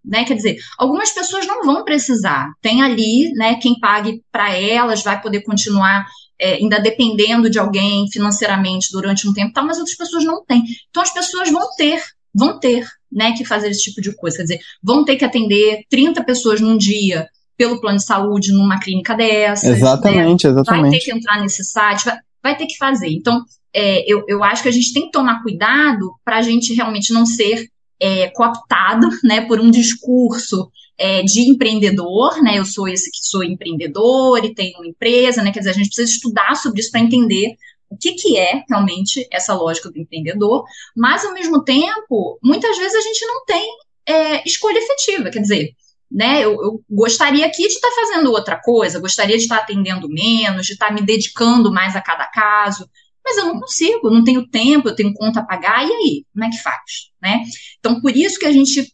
né? 0.04 0.24
Quer 0.24 0.36
dizer, 0.36 0.58
algumas 0.78 1.12
pessoas 1.12 1.46
não 1.46 1.64
vão 1.64 1.84
precisar, 1.84 2.52
tem 2.62 2.82
ali, 2.82 3.32
né, 3.34 3.56
quem 3.56 3.80
pague 3.80 4.24
para 4.32 4.56
elas 4.58 5.04
vai 5.04 5.22
poder 5.22 5.42
continuar 5.42 6.06
é, 6.40 6.54
ainda 6.54 6.80
dependendo 6.80 7.50
de 7.50 7.60
alguém 7.60 8.08
financeiramente 8.12 8.92
durante 8.92 9.28
um 9.28 9.34
tempo, 9.34 9.54
tal, 9.54 9.66
mas 9.66 9.78
outras 9.78 9.98
pessoas 9.98 10.24
não 10.24 10.44
têm. 10.46 10.64
Então 10.90 11.02
as 11.02 11.12
pessoas 11.12 11.52
vão 11.52 11.68
ter, 11.76 12.02
vão 12.34 12.60
ter, 12.60 12.88
né, 13.12 13.34
que 13.34 13.46
fazer 13.46 13.70
esse 13.70 13.84
tipo 13.84 14.02
de 14.02 14.16
coisa. 14.16 14.38
Quer 14.38 14.44
dizer, 14.44 14.60
vão 14.82 15.06
ter 15.06 15.16
que 15.16 15.26
atender 15.26 15.84
30 15.90 16.24
pessoas 16.24 16.62
num 16.62 16.78
dia 16.78 17.28
pelo 17.58 17.82
plano 17.82 17.98
de 17.98 18.06
saúde 18.06 18.52
numa 18.52 18.80
clínica 18.80 19.16
dessa. 19.16 19.68
Exatamente, 19.68 20.46
né? 20.46 20.52
exatamente. 20.52 20.82
Vai 20.82 20.92
ter 20.92 21.00
que 21.00 21.12
entrar 21.12 21.42
nesse 21.42 21.64
site, 21.64 22.06
vai, 22.06 22.18
vai 22.44 22.58
ter 22.58 22.68
que 22.68 22.78
fazer. 22.78 23.10
Então, 23.10 23.44
é, 23.74 24.04
eu, 24.12 24.24
eu 24.28 24.44
acho 24.44 24.64
que 24.64 24.70
a 24.70 24.72
gente 24.72 24.94
tem 24.94 25.06
que 25.06 25.12
tomar 25.12 25.42
cuidado 25.42 26.14
para 26.24 26.38
a 26.38 26.42
gente 26.42 26.74
realmente 26.74 27.12
não 27.12 27.26
ser 27.26 27.68
é, 28.00 28.28
cooptado 28.30 29.10
né, 29.24 29.42
por 29.42 29.60
um 29.60 29.72
discurso 29.72 30.70
é, 30.98 31.22
de 31.24 31.42
empreendedor, 31.42 32.42
né? 32.42 32.58
Eu 32.58 32.66
sou 32.66 32.88
esse 32.88 33.12
que 33.12 33.20
sou 33.22 33.44
empreendedor 33.44 34.44
e 34.44 34.54
tenho 34.54 34.78
uma 34.78 34.88
empresa, 34.88 35.44
né? 35.44 35.52
Quer 35.52 35.60
dizer, 35.60 35.72
a 35.72 35.74
gente 35.74 35.88
precisa 35.88 36.12
estudar 36.12 36.56
sobre 36.56 36.80
isso 36.80 36.92
para 36.92 37.02
entender 37.02 37.56
o 37.90 37.98
que, 37.98 38.14
que 38.14 38.38
é 38.38 38.64
realmente 38.70 39.28
essa 39.32 39.54
lógica 39.54 39.90
do 39.90 40.00
empreendedor, 40.00 40.64
mas 40.96 41.26
ao 41.26 41.34
mesmo 41.34 41.64
tempo, 41.64 42.38
muitas 42.44 42.78
vezes 42.78 42.96
a 42.96 43.02
gente 43.02 43.26
não 43.26 43.46
tem 43.46 43.68
é, 44.06 44.48
escolha 44.48 44.78
efetiva, 44.78 45.30
quer 45.30 45.42
dizer, 45.42 45.72
né? 46.10 46.42
Eu, 46.42 46.52
eu, 46.62 46.82
gostaria 46.90 47.46
aqui 47.46 47.64
de 47.64 47.74
estar 47.74 47.92
fazendo 47.92 48.32
outra 48.32 48.60
coisa, 48.60 49.00
gostaria 49.00 49.38
de 49.38 49.44
estar 49.44 49.58
atendendo 49.58 50.08
menos, 50.10 50.66
de 50.66 50.74
estar 50.74 50.94
me 50.94 51.02
dedicando 51.02 51.72
mais 51.72 51.96
a 51.96 52.02
cada 52.02 52.26
caso, 52.28 52.90
mas 53.24 53.38
eu 53.38 53.46
não 53.46 53.60
consigo, 53.60 54.10
não 54.10 54.24
tenho 54.24 54.48
tempo, 54.48 54.88
eu 54.88 54.96
tenho 54.96 55.14
conta 55.14 55.42
a 55.42 55.46
pagar, 55.46 55.86
e 55.86 55.92
aí? 55.92 56.26
Como 56.34 56.46
é 56.46 56.50
que 56.50 56.64
faz? 56.64 57.12
Né? 57.22 57.44
Então, 57.78 58.00
por 58.00 58.16
isso 58.16 58.40
que 58.40 58.46
a 58.46 58.52
gente 58.54 58.90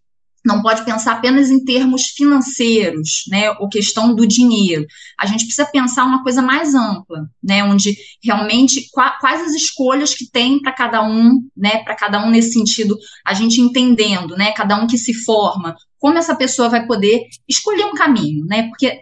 não 0.45 0.61
pode 0.61 0.83
pensar 0.83 1.13
apenas 1.13 1.49
em 1.49 1.63
termos 1.63 2.07
financeiros, 2.07 3.23
né, 3.29 3.51
ou 3.59 3.69
questão 3.69 4.13
do 4.13 4.27
dinheiro. 4.27 4.85
A 5.17 5.25
gente 5.25 5.45
precisa 5.45 5.65
pensar 5.65 6.03
uma 6.03 6.21
coisa 6.21 6.41
mais 6.41 6.75
ampla, 6.75 7.29
né, 7.41 7.63
onde 7.63 7.95
realmente 8.21 8.89
quais 8.91 9.41
as 9.41 9.53
escolhas 9.53 10.13
que 10.13 10.29
tem 10.29 10.61
para 10.61 10.71
cada 10.71 11.03
um, 11.03 11.41
né, 11.55 11.83
para 11.83 11.95
cada 11.95 12.25
um 12.25 12.29
nesse 12.29 12.53
sentido, 12.53 12.97
a 13.25 13.33
gente 13.33 13.61
entendendo, 13.61 14.35
né, 14.35 14.51
cada 14.51 14.75
um 14.75 14.87
que 14.87 14.97
se 14.97 15.13
forma, 15.13 15.75
como 15.97 16.17
essa 16.17 16.35
pessoa 16.35 16.67
vai 16.67 16.85
poder 16.85 17.21
escolher 17.47 17.85
um 17.85 17.93
caminho, 17.93 18.45
né, 18.45 18.67
porque 18.67 18.99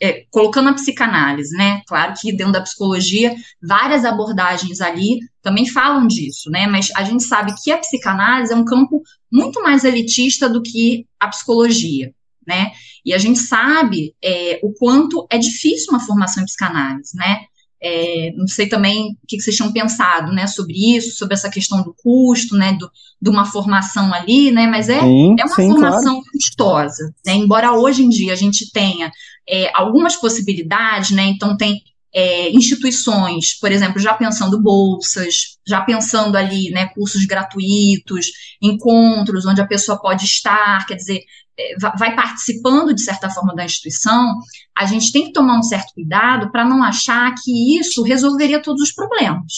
é, 0.00 0.24
colocando 0.30 0.68
a 0.68 0.74
psicanálise, 0.74 1.56
né? 1.56 1.82
Claro 1.86 2.14
que 2.20 2.32
dentro 2.32 2.52
da 2.52 2.62
psicologia, 2.62 3.34
várias 3.62 4.04
abordagens 4.04 4.80
ali 4.80 5.20
também 5.42 5.66
falam 5.66 6.06
disso, 6.06 6.50
né? 6.50 6.66
Mas 6.66 6.90
a 6.94 7.04
gente 7.04 7.22
sabe 7.24 7.54
que 7.62 7.70
a 7.70 7.78
psicanálise 7.78 8.52
é 8.52 8.56
um 8.56 8.64
campo 8.64 9.02
muito 9.30 9.62
mais 9.62 9.84
elitista 9.84 10.48
do 10.48 10.62
que 10.62 11.06
a 11.18 11.28
psicologia, 11.28 12.12
né? 12.46 12.72
E 13.04 13.12
a 13.12 13.18
gente 13.18 13.38
sabe 13.38 14.14
é, 14.22 14.60
o 14.62 14.72
quanto 14.72 15.26
é 15.30 15.38
difícil 15.38 15.92
uma 15.92 16.00
formação 16.00 16.42
em 16.42 16.46
psicanálise, 16.46 17.16
né? 17.16 17.44
É, 17.86 18.32
não 18.34 18.46
sei 18.46 18.66
também 18.66 19.10
o 19.10 19.26
que 19.28 19.38
vocês 19.38 19.54
tinham 19.54 19.70
pensado, 19.70 20.32
né, 20.32 20.46
sobre 20.46 20.96
isso, 20.96 21.16
sobre 21.16 21.34
essa 21.34 21.50
questão 21.50 21.82
do 21.82 21.94
custo, 22.02 22.56
né, 22.56 22.72
do, 22.72 22.90
de 23.20 23.28
uma 23.28 23.44
formação 23.44 24.14
ali, 24.14 24.50
né, 24.50 24.66
mas 24.66 24.88
é, 24.88 25.00
sim, 25.00 25.36
é 25.38 25.44
uma 25.44 25.54
sim, 25.54 25.68
formação 25.68 26.14
claro. 26.14 26.30
custosa, 26.32 27.14
né, 27.26 27.34
embora 27.34 27.72
hoje 27.72 28.02
em 28.02 28.08
dia 28.08 28.32
a 28.32 28.36
gente 28.36 28.72
tenha 28.72 29.12
é, 29.48 29.70
algumas 29.74 30.16
possibilidades, 30.16 31.10
né? 31.10 31.24
Então 31.24 31.56
tem 31.56 31.82
é, 32.14 32.50
instituições, 32.50 33.58
por 33.58 33.72
exemplo, 33.72 34.00
já 34.00 34.14
pensando 34.14 34.62
bolsas, 34.62 35.58
já 35.66 35.80
pensando 35.80 36.36
ali, 36.36 36.70
né, 36.70 36.86
cursos 36.94 37.24
gratuitos, 37.26 38.26
encontros 38.62 39.44
onde 39.44 39.60
a 39.60 39.66
pessoa 39.66 40.00
pode 40.00 40.24
estar, 40.24 40.86
quer 40.86 40.94
dizer, 40.94 41.22
é, 41.58 41.76
vai 41.98 42.14
participando 42.14 42.94
de 42.94 43.02
certa 43.02 43.28
forma 43.28 43.54
da 43.54 43.64
instituição, 43.64 44.38
a 44.76 44.86
gente 44.86 45.10
tem 45.10 45.24
que 45.24 45.32
tomar 45.32 45.58
um 45.58 45.62
certo 45.62 45.92
cuidado 45.94 46.52
para 46.52 46.64
não 46.64 46.84
achar 46.84 47.34
que 47.42 47.78
isso 47.78 48.02
resolveria 48.02 48.62
todos 48.62 48.82
os 48.82 48.92
problemas, 48.92 49.52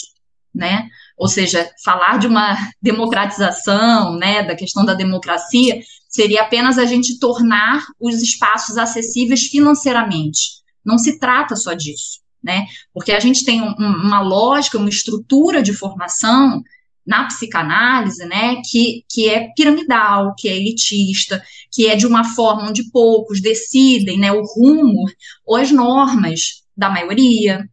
né? 0.54 0.88
Ou 1.18 1.28
seja, 1.28 1.70
falar 1.84 2.18
de 2.18 2.26
uma 2.26 2.56
democratização, 2.80 4.16
né, 4.16 4.42
da 4.42 4.54
questão 4.54 4.84
da 4.84 4.94
democracia, 4.94 5.78
seria 6.08 6.42
apenas 6.42 6.78
a 6.78 6.86
gente 6.86 7.18
tornar 7.18 7.84
os 8.00 8.22
espaços 8.22 8.78
acessíveis 8.78 9.42
financeiramente. 9.48 10.62
Não 10.84 10.96
se 10.96 11.18
trata 11.18 11.56
só 11.56 11.74
disso, 11.74 12.20
né? 12.46 12.66
Porque 12.94 13.12
a 13.12 13.20
gente 13.20 13.44
tem 13.44 13.60
um, 13.60 13.74
uma 13.76 14.20
lógica, 14.20 14.78
uma 14.78 14.88
estrutura 14.88 15.62
de 15.62 15.72
formação 15.72 16.62
na 17.04 17.24
psicanálise, 17.24 18.24
né, 18.24 18.56
que, 18.68 19.04
que 19.08 19.28
é 19.28 19.48
piramidal, 19.54 20.34
que 20.36 20.48
é 20.48 20.56
elitista, 20.56 21.40
que 21.70 21.86
é 21.86 21.94
de 21.94 22.04
uma 22.04 22.24
forma 22.24 22.68
onde 22.68 22.90
poucos 22.90 23.40
decidem, 23.40 24.18
né, 24.18 24.32
o 24.32 24.42
rumo 24.42 25.04
ou 25.44 25.56
as 25.56 25.70
normas 25.70 26.64
da 26.76 26.90
maioria, 26.90 27.64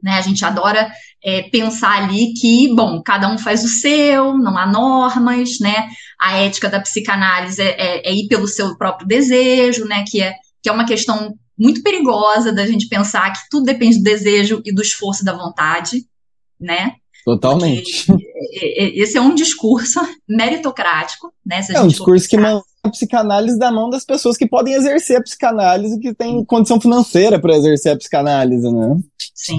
né, 0.00 0.12
a 0.12 0.20
gente 0.20 0.44
adora 0.44 0.88
é, 1.24 1.42
pensar 1.42 2.04
ali 2.04 2.34
que, 2.34 2.72
bom, 2.72 3.02
cada 3.02 3.28
um 3.28 3.36
faz 3.36 3.64
o 3.64 3.68
seu, 3.68 4.38
não 4.38 4.56
há 4.56 4.64
normas, 4.64 5.58
né, 5.60 5.88
a 6.22 6.36
ética 6.36 6.70
da 6.70 6.80
psicanálise 6.80 7.60
é, 7.60 7.70
é, 7.70 8.08
é, 8.08 8.14
ir 8.14 8.28
pelo 8.28 8.46
seu 8.46 8.78
próprio 8.78 9.08
desejo, 9.08 9.84
né? 9.86 10.04
Que 10.08 10.22
é, 10.22 10.36
que 10.62 10.68
é 10.68 10.72
uma 10.72 10.86
questão 10.86 11.34
muito 11.58 11.82
perigosa 11.82 12.52
da 12.52 12.66
gente 12.66 12.88
pensar 12.88 13.32
que 13.32 13.40
tudo 13.50 13.64
depende 13.64 13.98
do 13.98 14.04
desejo 14.04 14.62
e 14.64 14.74
do 14.74 14.82
esforço 14.82 15.24
da 15.24 15.32
vontade, 15.32 16.06
né? 16.60 16.94
Totalmente. 17.24 18.06
Esse 18.52 19.16
é 19.16 19.20
um 19.20 19.34
discurso 19.34 20.00
meritocrático, 20.28 21.32
né? 21.44 21.60
é 21.70 21.80
um 21.80 21.88
discurso 21.88 22.28
que 22.28 22.36
manda 22.36 22.62
a 22.82 22.90
psicanálise 22.90 23.58
da 23.58 23.70
mão 23.70 23.88
das 23.88 24.04
pessoas 24.04 24.36
que 24.36 24.46
podem 24.46 24.74
exercer 24.74 25.16
a 25.16 25.22
psicanálise, 25.22 26.00
que 26.00 26.12
têm 26.12 26.44
condição 26.44 26.80
financeira 26.80 27.40
para 27.40 27.56
exercer 27.56 27.92
a 27.92 27.96
psicanálise, 27.96 28.68
né? 28.70 28.98
Sim. 29.34 29.58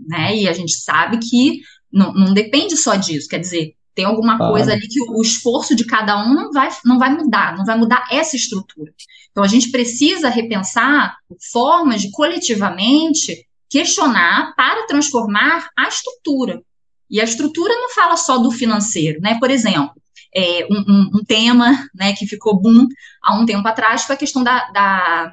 Né? 0.00 0.36
E 0.36 0.48
a 0.48 0.52
gente 0.52 0.76
sabe 0.76 1.18
que 1.18 1.60
não, 1.92 2.14
não 2.14 2.32
depende 2.32 2.76
só 2.76 2.94
disso, 2.94 3.28
quer 3.28 3.38
dizer, 3.38 3.74
tem 3.94 4.04
alguma 4.04 4.36
ah. 4.36 4.50
coisa 4.50 4.72
ali 4.72 4.86
que 4.86 5.02
o, 5.02 5.18
o 5.18 5.22
esforço 5.22 5.74
de 5.74 5.84
cada 5.84 6.16
um 6.24 6.32
não 6.32 6.52
vai, 6.52 6.70
não 6.84 6.98
vai 6.98 7.14
mudar, 7.14 7.56
não 7.56 7.64
vai 7.64 7.76
mudar 7.76 8.06
essa 8.10 8.36
estrutura. 8.36 8.92
Então 9.38 9.44
a 9.44 9.48
gente 9.48 9.70
precisa 9.70 10.28
repensar 10.28 11.16
formas 11.52 12.02
de 12.02 12.10
coletivamente 12.10 13.46
questionar 13.70 14.52
para 14.56 14.84
transformar 14.88 15.68
a 15.78 15.86
estrutura. 15.86 16.60
E 17.08 17.20
a 17.20 17.24
estrutura 17.24 17.72
não 17.72 17.88
fala 17.90 18.16
só 18.16 18.38
do 18.38 18.50
financeiro, 18.50 19.20
né? 19.20 19.38
Por 19.38 19.48
exemplo, 19.48 19.92
é, 20.34 20.66
um, 20.68 21.18
um, 21.18 21.24
tema 21.24 21.88
né, 21.94 22.14
que 22.14 22.26
ficou 22.26 22.60
boom 22.60 22.88
há 23.22 23.38
um 23.38 23.46
tempo 23.46 23.68
atrás 23.68 24.02
foi 24.02 24.16
a 24.16 24.18
questão 24.18 24.42
da, 24.42 24.68
da 24.72 25.32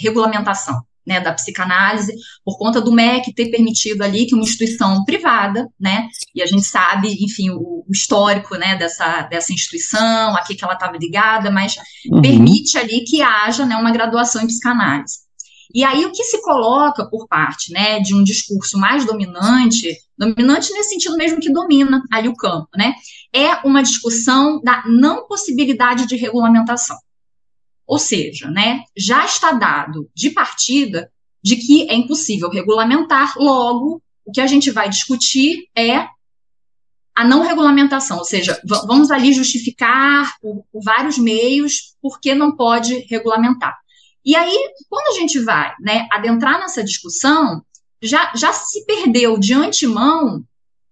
regulamentação 0.00 0.84
né, 1.06 1.20
da 1.20 1.32
psicanálise, 1.32 2.14
por 2.44 2.58
conta 2.58 2.80
do 2.80 2.92
MEC 2.92 3.34
ter 3.34 3.50
permitido 3.50 4.02
ali 4.02 4.26
que 4.26 4.34
uma 4.34 4.44
instituição 4.44 5.04
privada, 5.04 5.68
né, 5.78 6.08
e 6.34 6.42
a 6.42 6.46
gente 6.46 6.64
sabe, 6.64 7.16
enfim, 7.22 7.50
o, 7.50 7.84
o 7.86 7.92
histórico, 7.92 8.56
né, 8.56 8.76
dessa, 8.76 9.22
dessa 9.22 9.52
instituição, 9.52 10.36
aqui 10.36 10.54
que 10.54 10.64
ela 10.64 10.74
estava 10.74 10.96
ligada, 10.96 11.50
mas 11.50 11.76
uhum. 12.10 12.22
permite 12.22 12.78
ali 12.78 13.04
que 13.04 13.22
haja, 13.22 13.66
né, 13.66 13.76
uma 13.76 13.90
graduação 13.90 14.42
em 14.42 14.46
psicanálise. 14.46 15.24
E 15.74 15.82
aí 15.82 16.04
o 16.06 16.12
que 16.12 16.22
se 16.22 16.40
coloca 16.40 17.04
por 17.10 17.26
parte, 17.26 17.72
né, 17.72 17.98
de 17.98 18.14
um 18.14 18.22
discurso 18.22 18.78
mais 18.78 19.04
dominante, 19.04 19.96
dominante 20.16 20.72
nesse 20.72 20.90
sentido 20.90 21.16
mesmo 21.16 21.40
que 21.40 21.52
domina 21.52 22.00
ali 22.12 22.28
o 22.28 22.36
campo, 22.36 22.68
né, 22.76 22.94
é 23.32 23.56
uma 23.66 23.82
discussão 23.82 24.60
da 24.62 24.84
não 24.86 25.26
possibilidade 25.26 26.06
de 26.06 26.16
regulamentação. 26.16 26.96
Ou 27.86 27.98
seja, 27.98 28.50
né, 28.50 28.82
já 28.96 29.24
está 29.24 29.52
dado 29.52 30.10
de 30.14 30.30
partida 30.30 31.10
de 31.42 31.56
que 31.56 31.88
é 31.90 31.94
impossível 31.94 32.48
regulamentar, 32.48 33.34
logo, 33.36 34.02
o 34.24 34.32
que 34.32 34.40
a 34.40 34.46
gente 34.46 34.70
vai 34.70 34.88
discutir 34.88 35.68
é 35.76 36.08
a 37.14 37.24
não 37.24 37.42
regulamentação, 37.42 38.18
ou 38.18 38.24
seja, 38.24 38.60
vamos 38.64 39.10
ali 39.10 39.32
justificar 39.32 40.34
por, 40.40 40.64
por 40.72 40.82
vários 40.82 41.16
meios 41.16 41.94
por 42.02 42.18
que 42.18 42.34
não 42.34 42.56
pode 42.56 43.06
regulamentar. 43.08 43.76
E 44.24 44.34
aí, 44.34 44.70
quando 44.88 45.14
a 45.14 45.20
gente 45.20 45.38
vai 45.38 45.72
né, 45.80 46.08
adentrar 46.10 46.58
nessa 46.58 46.82
discussão, 46.82 47.62
já, 48.02 48.32
já 48.34 48.52
se 48.52 48.84
perdeu 48.84 49.38
de 49.38 49.54
antemão 49.54 50.44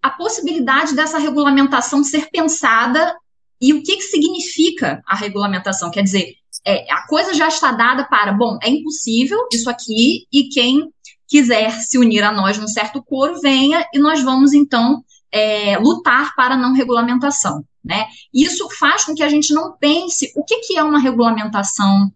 a 0.03 0.11
possibilidade 0.11 0.95
dessa 0.95 1.19
regulamentação 1.19 2.05
ser 2.05 2.29
pensada 2.31 3.17
e 3.61 3.73
o 3.73 3.83
que, 3.83 3.97
que 3.97 4.03
significa 4.03 5.03
a 5.07 5.17
regulamentação. 5.17 5.91
Quer 5.91 6.03
dizer, 6.03 6.35
é, 6.65 6.93
a 6.93 7.07
coisa 7.07 7.35
já 7.35 7.49
está 7.49 7.73
dada 7.73 8.05
para, 8.05 8.33
bom, 8.33 8.59
é 8.63 8.71
impossível 8.71 9.39
isso 9.53 9.69
aqui, 9.69 10.27
e 10.33 10.49
quem 10.49 10.91
quiser 11.27 11.71
se 11.81 11.99
unir 11.99 12.23
a 12.23 12.33
nós 12.33 12.59
num 12.59 12.69
certo 12.69 13.03
coro, 13.03 13.41
venha, 13.41 13.87
e 13.93 13.99
nós 13.99 14.23
vamos, 14.23 14.53
então, 14.53 15.03
é, 15.31 15.79
lutar 15.79 16.35
para 16.37 16.55
a 16.55 16.59
não 16.59 16.75
regulamentação. 16.75 17.65
Né? 17.85 18.07
Isso 18.33 18.69
faz 18.79 19.05
com 19.05 19.15
que 19.15 19.23
a 19.23 19.29
gente 19.29 19.53
não 19.53 19.77
pense 19.77 20.33
o 20.37 20.45
que, 20.45 20.59
que 20.59 20.77
é 20.77 20.83
uma 20.83 21.01
regulamentação, 21.01 22.07
o 22.07 22.13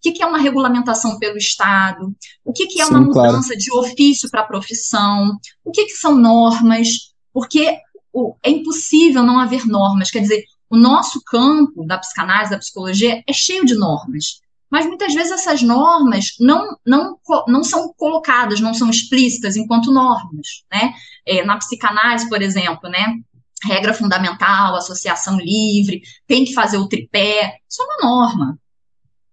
que, 0.00 0.12
que 0.12 0.22
é 0.22 0.26
uma 0.26 0.38
regulamentação 0.38 1.18
pelo 1.18 1.36
Estado, 1.36 2.14
o 2.42 2.52
que, 2.54 2.66
que 2.66 2.80
é 2.80 2.86
Sim, 2.86 2.92
uma 2.92 3.00
mudança 3.00 3.48
claro. 3.48 3.58
de 3.58 3.72
ofício 3.72 4.30
para 4.30 4.44
profissão, 4.44 5.36
o 5.62 5.70
que, 5.70 5.84
que 5.84 5.92
são 5.92 6.16
normas, 6.16 6.88
porque 7.34 7.76
é 8.42 8.50
impossível 8.50 9.22
não 9.22 9.38
haver 9.38 9.66
normas. 9.66 10.10
Quer 10.10 10.20
dizer, 10.20 10.44
o 10.70 10.76
nosso 10.76 11.20
campo 11.24 11.84
da 11.84 11.98
psicanálise, 11.98 12.52
da 12.52 12.58
psicologia, 12.58 13.22
é 13.26 13.32
cheio 13.32 13.64
de 13.64 13.74
normas. 13.74 14.40
Mas 14.70 14.86
muitas 14.86 15.12
vezes 15.12 15.32
essas 15.32 15.62
normas 15.62 16.36
não, 16.38 16.76
não, 16.86 17.18
não 17.48 17.64
são 17.64 17.92
colocadas, 17.96 18.60
não 18.60 18.72
são 18.72 18.88
explícitas 18.88 19.56
enquanto 19.56 19.90
normas. 19.90 20.64
Né? 20.72 20.94
É, 21.26 21.44
na 21.44 21.58
psicanálise, 21.58 22.28
por 22.28 22.40
exemplo, 22.40 22.88
né? 22.88 23.16
regra 23.64 23.92
fundamental, 23.92 24.76
associação 24.76 25.38
livre, 25.38 26.02
tem 26.26 26.44
que 26.44 26.54
fazer 26.54 26.78
o 26.78 26.88
tripé, 26.88 27.58
isso 27.68 27.82
é 27.82 27.84
uma 27.84 28.10
norma, 28.10 28.58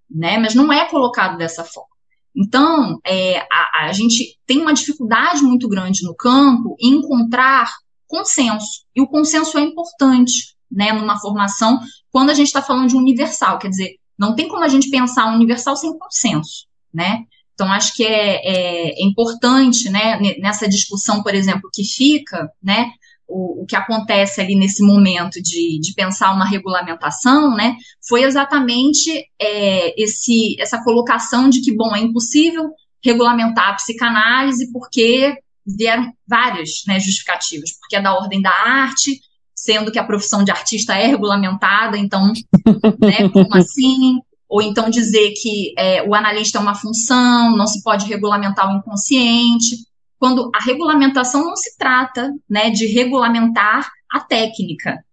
né? 0.10 0.38
mas 0.38 0.54
não 0.54 0.73
é 0.73 0.89
colocado 0.89 1.38
dessa 1.38 1.63
forma. 1.63 1.95
Então, 2.36 3.00
é, 3.06 3.39
a, 3.52 3.86
a 3.86 3.93
gente 3.93 4.38
tem 4.45 4.60
uma 4.62 4.73
dificuldade 4.73 5.41
muito 5.43 5.69
grande 5.69 6.04
no 6.04 6.15
campo 6.15 6.76
em 6.80 6.95
encontrar 6.95 7.71
consenso, 8.06 8.84
e 8.95 9.02
o 9.02 9.08
consenso 9.08 9.58
é 9.58 9.62
importante 9.62 10.57
né, 10.71 10.91
numa 10.91 11.19
formação, 11.19 11.80
quando 12.12 12.30
a 12.30 12.34
gente 12.34 12.47
está 12.47 12.62
falando 12.62 12.89
de 12.89 12.95
universal, 12.95 13.60
quer 13.60 13.69
dizer, 13.69 13.95
não 14.17 14.36
tem 14.36 14.47
como 14.47 14.63
a 14.63 14.67
gente 14.67 14.89
pensar 14.89 15.34
universal 15.34 15.75
sem 15.75 15.97
consenso, 15.97 16.65
né? 16.93 17.23
Então, 17.53 17.71
acho 17.71 17.95
que 17.95 18.03
é, 18.03 18.36
é, 18.45 19.01
é 19.01 19.03
importante, 19.03 19.89
né, 19.89 20.19
nessa 20.39 20.69
discussão, 20.69 21.23
por 21.23 21.34
exemplo, 21.34 21.69
que 21.73 21.84
fica, 21.84 22.51
né, 22.62 22.91
o, 23.27 23.63
o, 23.63 23.65
que 23.65 23.75
acontece 23.75 24.39
ali 24.39 24.56
nesse 24.56 24.84
momento 24.84 25.41
de, 25.41 25.80
de 25.80 25.93
pensar 25.95 26.34
uma 26.34 26.45
regulamentação, 26.45 27.56
né, 27.56 27.75
foi 28.08 28.23
exatamente 28.23 29.12
é, 29.41 30.01
esse, 30.01 30.56
essa 30.60 30.84
colocação 30.84 31.49
de 31.49 31.62
que, 31.62 31.75
bom, 31.75 31.95
é 31.95 31.99
impossível 31.99 32.69
regulamentar 33.03 33.69
a 33.69 33.73
psicanálise 33.73 34.71
porque 34.71 35.36
vieram 35.65 36.13
várias 36.27 36.84
né, 36.88 36.99
justificativas, 36.99 37.71
porque 37.80 37.95
é 37.95 38.01
da 38.01 38.13
ordem 38.15 38.41
da 38.41 38.51
arte, 38.51 39.19
sendo 39.58 39.91
que 39.91 39.98
a 39.98 40.04
profissão 40.04 40.43
de 40.43 40.52
artista 40.52 40.93
é 40.93 41.08
regulamentada, 41.08 41.98
então, 41.98 42.32
né, 43.02 43.28
como 43.34 43.56
assim? 43.56 44.20
Ou 44.48 44.62
então 44.62 44.88
dizer 44.89 45.34
que 45.41 45.74
é, 45.78 46.08
o 46.08 46.13
analista 46.13 46.60
é 46.60 46.62
uma 46.62 46.76
função, 46.76 47.58
não 47.58 47.65
se 47.65 47.82
pode 47.82 48.06
regulamentar 48.06 48.72
o 48.72 48.78
inconsciente, 48.78 49.78
quando 50.20 50.50
a 50.54 50.63
regulamentação 50.63 51.43
não 51.43 51.56
se 51.56 51.76
trata 51.76 52.32
né, 52.48 52.70
de 52.70 52.86
regulamentar 52.86 53.89
a 54.12 54.20
técnica, 54.20 55.04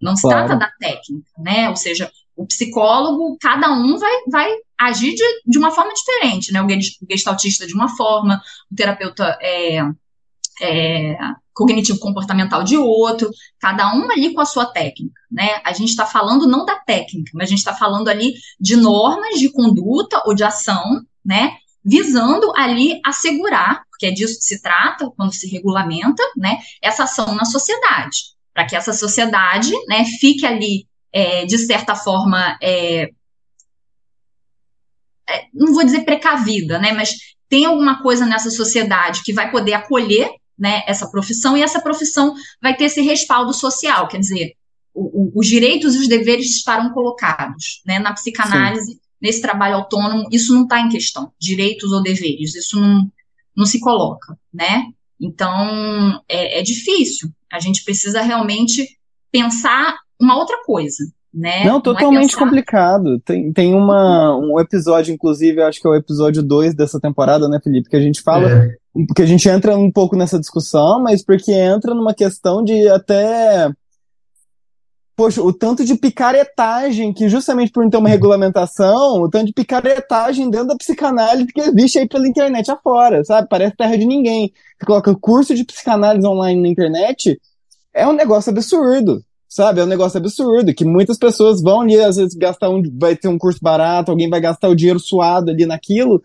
não 0.00 0.16
se 0.16 0.22
claro. 0.22 0.46
trata 0.46 0.58
da 0.58 0.72
técnica, 0.78 1.30
né? 1.38 1.70
Ou 1.70 1.76
seja, 1.76 2.10
o 2.36 2.44
psicólogo, 2.46 3.36
cada 3.40 3.72
um 3.72 3.96
vai, 3.96 4.12
vai 4.30 4.52
agir 4.78 5.14
de, 5.14 5.24
de 5.46 5.58
uma 5.58 5.70
forma 5.70 5.92
diferente, 5.94 6.52
né? 6.52 6.60
O 6.60 6.66
gestaltista 7.10 7.66
de 7.66 7.74
uma 7.74 7.88
forma, 7.88 8.42
o 8.70 8.74
terapeuta 8.74 9.38
é, 9.40 9.80
é, 10.60 11.16
cognitivo 11.54 11.98
comportamental 11.98 12.62
de 12.62 12.76
outro, 12.76 13.30
cada 13.60 13.94
um 13.94 14.10
ali 14.10 14.32
com 14.32 14.40
a 14.40 14.46
sua 14.46 14.66
técnica, 14.66 15.20
né? 15.30 15.60
A 15.64 15.72
gente 15.72 15.90
está 15.90 16.06
falando 16.06 16.46
não 16.46 16.64
da 16.64 16.76
técnica, 16.76 17.30
mas 17.34 17.48
a 17.48 17.50
gente 17.50 17.58
está 17.58 17.74
falando 17.74 18.08
ali 18.08 18.34
de 18.58 18.76
normas 18.76 19.38
de 19.38 19.50
conduta 19.50 20.22
ou 20.24 20.34
de 20.34 20.44
ação, 20.44 21.02
né? 21.24 21.56
Visando 21.84 22.52
ali 22.56 23.00
assegurar, 23.04 23.82
porque 23.90 24.06
é 24.06 24.10
disso 24.10 24.38
que 24.38 24.44
se 24.44 24.62
trata 24.62 25.10
quando 25.16 25.34
se 25.34 25.48
regulamenta, 25.48 26.22
né? 26.36 26.58
Essa 26.80 27.04
ação 27.04 27.34
na 27.34 27.44
sociedade, 27.44 28.18
para 28.54 28.66
que 28.66 28.76
essa 28.76 28.92
sociedade, 28.92 29.72
né, 29.88 30.04
fique 30.20 30.46
ali 30.46 30.86
é, 31.12 31.44
de 31.44 31.58
certa 31.58 31.94
forma, 31.94 32.56
é, 32.62 33.10
é, 35.28 35.44
não 35.52 35.74
vou 35.74 35.84
dizer 35.84 36.04
precavida, 36.04 36.78
né? 36.78 36.92
Mas 36.92 37.14
tem 37.48 37.66
alguma 37.66 38.02
coisa 38.02 38.24
nessa 38.24 38.50
sociedade 38.50 39.22
que 39.22 39.32
vai 39.32 39.50
poder 39.50 39.74
acolher 39.74 40.30
né, 40.62 40.84
essa 40.86 41.08
profissão, 41.08 41.56
e 41.56 41.62
essa 41.62 41.80
profissão 41.80 42.36
vai 42.62 42.76
ter 42.76 42.84
esse 42.84 43.00
respaldo 43.02 43.52
social, 43.52 44.06
quer 44.06 44.20
dizer, 44.20 44.52
o, 44.94 45.24
o, 45.24 45.32
os 45.34 45.48
direitos 45.48 45.96
e 45.96 45.98
os 45.98 46.06
deveres 46.06 46.46
estarão 46.54 46.90
colocados. 46.90 47.82
Né, 47.84 47.98
na 47.98 48.12
psicanálise, 48.12 48.92
Sim. 48.92 49.00
nesse 49.20 49.42
trabalho 49.42 49.74
autônomo, 49.74 50.28
isso 50.30 50.54
não 50.54 50.62
está 50.62 50.78
em 50.78 50.88
questão, 50.88 51.32
direitos 51.36 51.90
ou 51.90 52.00
deveres, 52.00 52.54
isso 52.54 52.80
não, 52.80 53.10
não 53.56 53.66
se 53.66 53.80
coloca, 53.80 54.38
né? 54.54 54.84
Então, 55.20 56.22
é, 56.28 56.60
é 56.60 56.62
difícil. 56.62 57.28
A 57.52 57.58
gente 57.58 57.82
precisa 57.84 58.22
realmente 58.22 58.86
pensar 59.32 59.96
uma 60.20 60.36
outra 60.36 60.62
coisa, 60.64 61.04
né? 61.34 61.64
Não, 61.64 61.80
totalmente 61.80 62.14
não 62.14 62.20
é 62.20 62.26
pensar... 62.26 62.38
complicado. 62.38 63.20
Tem, 63.24 63.52
tem 63.52 63.74
uma, 63.74 64.36
um 64.36 64.60
episódio, 64.60 65.12
inclusive, 65.12 65.60
acho 65.60 65.80
que 65.80 65.88
é 65.88 65.90
o 65.90 65.96
episódio 65.96 66.40
2 66.40 66.74
dessa 66.76 67.00
temporada, 67.00 67.48
né, 67.48 67.58
Felipe? 67.62 67.90
Que 67.90 67.96
a 67.96 68.00
gente 68.00 68.22
fala 68.22 68.48
é 68.48 68.81
porque 68.92 69.22
a 69.22 69.26
gente 69.26 69.48
entra 69.48 69.76
um 69.76 69.90
pouco 69.90 70.16
nessa 70.16 70.38
discussão, 70.38 71.02
mas 71.02 71.24
porque 71.24 71.52
entra 71.52 71.94
numa 71.94 72.14
questão 72.14 72.62
de 72.62 72.88
até. 72.88 73.70
Poxa, 75.14 75.42
o 75.42 75.52
tanto 75.52 75.84
de 75.84 75.94
picaretagem 75.94 77.12
que, 77.12 77.28
justamente 77.28 77.70
por 77.70 77.82
não 77.82 77.90
ter 77.90 77.98
uma 77.98 78.08
regulamentação, 78.08 79.22
o 79.22 79.30
tanto 79.30 79.46
de 79.46 79.52
picaretagem 79.52 80.50
dentro 80.50 80.68
da 80.68 80.76
psicanálise 80.76 81.52
que 81.52 81.60
existe 81.60 81.98
aí 81.98 82.08
pela 82.08 82.26
internet 82.26 82.70
afora, 82.70 83.22
sabe? 83.22 83.46
Parece 83.48 83.76
terra 83.76 83.96
de 83.96 84.06
ninguém. 84.06 84.52
Você 84.78 84.86
coloca 84.86 85.14
curso 85.14 85.54
de 85.54 85.64
psicanálise 85.64 86.26
online 86.26 86.60
na 86.60 86.68
internet, 86.68 87.38
é 87.94 88.06
um 88.06 88.14
negócio 88.14 88.50
absurdo, 88.50 89.22
sabe? 89.46 89.80
É 89.80 89.84
um 89.84 89.86
negócio 89.88 90.18
absurdo, 90.18 90.74
que 90.74 90.84
muitas 90.84 91.18
pessoas 91.18 91.60
vão 91.62 91.82
ali, 91.82 92.00
às 92.00 92.16
vezes, 92.16 92.34
gastar 92.34 92.70
um. 92.70 92.82
Vai 92.98 93.14
ter 93.14 93.28
um 93.28 93.38
curso 93.38 93.58
barato, 93.62 94.10
alguém 94.10 94.30
vai 94.30 94.40
gastar 94.40 94.68
o 94.68 94.76
dinheiro 94.76 94.98
suado 94.98 95.50
ali 95.50 95.66
naquilo 95.66 96.22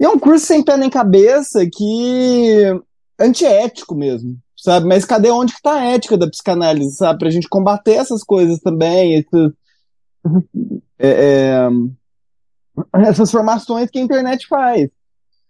e 0.00 0.04
é 0.04 0.08
um 0.08 0.18
curso 0.18 0.46
sem 0.46 0.64
pé 0.64 0.78
nem 0.78 0.88
cabeça 0.88 1.68
que. 1.70 2.80
antiético 3.20 3.94
mesmo, 3.94 4.38
sabe? 4.56 4.86
Mas 4.86 5.04
cadê 5.04 5.30
onde 5.30 5.54
que 5.54 5.60
tá 5.60 5.74
a 5.74 5.84
ética 5.84 6.16
da 6.16 6.26
psicanálise, 6.26 6.96
sabe? 6.96 7.18
Pra 7.18 7.30
gente 7.30 7.48
combater 7.48 7.96
essas 7.96 8.24
coisas 8.24 8.58
também, 8.60 9.16
esses, 9.16 9.52
é, 10.98 11.08
é, 11.08 11.68
essas 13.06 13.30
formações 13.30 13.90
que 13.90 13.98
a 13.98 14.02
internet 14.02 14.46
faz. 14.48 14.88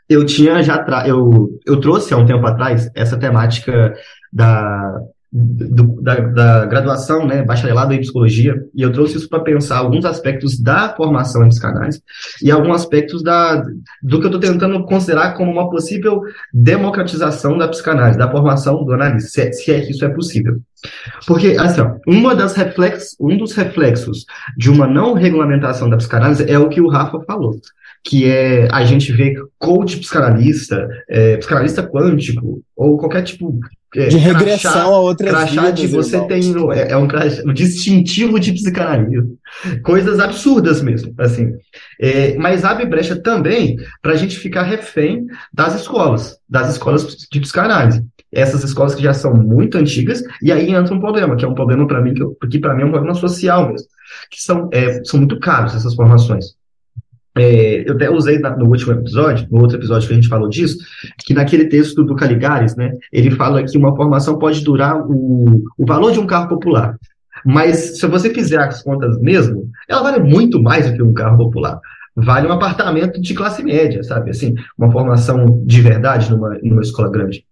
Eu 0.08 0.26
tinha 0.26 0.60
já, 0.64 0.84
eu, 1.06 1.60
eu 1.64 1.80
trouxe 1.80 2.12
há 2.12 2.16
um 2.16 2.26
tempo 2.26 2.44
atrás 2.44 2.90
essa 2.96 3.16
temática 3.16 3.94
da 4.32 5.00
do, 5.32 6.02
da, 6.02 6.16
da, 6.16 6.66
graduação, 6.66 7.24
né, 7.24 7.42
bacharelado 7.42 7.94
em 7.94 8.00
psicologia, 8.00 8.54
e 8.74 8.82
eu 8.82 8.92
trouxe 8.92 9.16
isso 9.16 9.28
para 9.28 9.40
pensar 9.40 9.78
alguns 9.78 10.04
aspectos 10.04 10.58
da 10.58 10.94
formação 10.96 11.44
em 11.44 11.48
psicanálise 11.48 12.02
e 12.42 12.50
alguns 12.50 12.76
aspectos 12.76 13.22
da, 13.22 13.62
do 14.02 14.18
que 14.18 14.26
eu 14.26 14.30
estou 14.34 14.40
tentando 14.40 14.84
considerar 14.84 15.34
como 15.34 15.52
uma 15.52 15.70
possível 15.70 16.20
democratização 16.52 17.56
da 17.56 17.68
psicanálise, 17.68 18.18
da 18.18 18.30
formação 18.30 18.84
do 18.84 18.92
analista, 18.92 19.28
se 19.28 19.40
é, 19.40 19.52
se 19.52 19.72
é 19.72 19.80
que 19.80 19.92
isso 19.92 20.04
é 20.04 20.08
possível. 20.08 20.60
Porque, 21.26 21.56
assim, 21.58 21.80
ó, 21.80 21.96
uma 22.06 22.34
das 22.34 22.54
reflex, 22.54 23.14
um 23.20 23.36
dos 23.36 23.52
reflexos 23.52 24.24
de 24.56 24.68
uma 24.68 24.86
não 24.86 25.12
regulamentação 25.12 25.88
da 25.88 25.96
psicanálise 25.96 26.50
é 26.50 26.58
o 26.58 26.68
que 26.68 26.80
o 26.80 26.88
Rafa 26.88 27.20
falou 27.20 27.56
que 28.02 28.26
é 28.26 28.66
a 28.72 28.82
gente 28.82 29.12
vê 29.12 29.34
coach 29.58 29.98
psicanalista, 29.98 30.88
é, 31.06 31.36
psicanalista 31.36 31.82
quântico, 31.82 32.62
ou 32.74 32.96
qualquer 32.96 33.22
tipo 33.22 33.60
é, 33.96 34.06
de 34.08 34.16
regressão 34.16 34.72
crachá, 34.72 34.82
a 34.82 34.98
outras 34.98 35.30
crachá 35.30 35.62
vidas, 35.62 35.80
de 35.80 35.86
você 35.88 36.16
irmão. 36.16 36.28
tem 36.28 36.78
é, 36.78 36.92
é 36.92 36.96
um, 36.96 37.08
crachá, 37.08 37.42
um 37.44 37.52
distintivo 37.52 38.38
de 38.38 38.52
psicanalista 38.52 39.26
coisas 39.82 40.20
absurdas 40.20 40.80
mesmo 40.80 41.12
assim. 41.18 41.52
É, 42.00 42.36
mas 42.36 42.64
abre 42.64 42.86
brecha 42.86 43.16
também 43.16 43.76
para 44.00 44.12
a 44.12 44.16
gente 44.16 44.38
ficar 44.38 44.62
refém 44.62 45.26
das 45.52 45.74
escolas 45.74 46.38
das 46.48 46.70
escolas 46.70 47.16
de 47.30 47.40
psicanálise. 47.40 48.04
Essas 48.32 48.62
escolas 48.62 48.94
que 48.94 49.02
já 49.02 49.12
são 49.12 49.34
muito 49.34 49.76
antigas 49.76 50.22
e 50.40 50.52
aí 50.52 50.72
entra 50.72 50.94
um 50.94 51.00
problema 51.00 51.36
que 51.36 51.44
é 51.44 51.48
um 51.48 51.54
problema 51.54 51.84
para 51.86 52.00
mim 52.00 52.14
que, 52.14 52.48
que 52.48 52.58
para 52.60 52.74
mim 52.74 52.82
é 52.82 52.86
um 52.86 52.92
problema 52.92 53.14
social 53.14 53.68
mesmo 53.68 53.88
que 54.30 54.40
são 54.40 54.68
é, 54.72 55.02
são 55.02 55.18
muito 55.18 55.38
caros 55.40 55.74
essas 55.74 55.94
formações 55.94 56.59
é, 57.36 57.88
eu 57.88 57.94
até 57.94 58.10
usei 58.10 58.38
no 58.38 58.66
último 58.66 58.92
episódio, 58.92 59.46
no 59.50 59.60
outro 59.60 59.76
episódio 59.76 60.08
que 60.08 60.12
a 60.12 60.16
gente 60.16 60.28
falou 60.28 60.48
disso, 60.48 60.78
que 61.18 61.32
naquele 61.32 61.66
texto 61.66 62.04
do 62.04 62.16
Caligares, 62.16 62.74
né, 62.76 62.92
ele 63.12 63.30
fala 63.30 63.62
que 63.62 63.78
uma 63.78 63.94
formação 63.94 64.38
pode 64.38 64.64
durar 64.64 65.00
o, 65.00 65.62
o 65.78 65.86
valor 65.86 66.12
de 66.12 66.18
um 66.18 66.26
carro 66.26 66.48
popular. 66.48 66.96
Mas 67.44 67.98
se 67.98 68.06
você 68.06 68.30
fizer 68.30 68.58
as 68.58 68.82
contas 68.82 69.18
mesmo, 69.20 69.68
ela 69.88 70.02
vale 70.02 70.22
muito 70.22 70.62
mais 70.62 70.90
do 70.90 70.96
que 70.96 71.02
um 71.02 71.14
carro 71.14 71.38
popular. 71.38 71.80
Vale 72.14 72.48
um 72.48 72.52
apartamento 72.52 73.20
de 73.20 73.34
classe 73.34 73.62
média, 73.62 74.02
sabe? 74.02 74.30
Assim, 74.30 74.54
uma 74.76 74.90
formação 74.90 75.62
de 75.64 75.80
verdade 75.80 76.30
numa, 76.30 76.58
numa 76.62 76.82
escola 76.82 77.10
grande. 77.10 77.44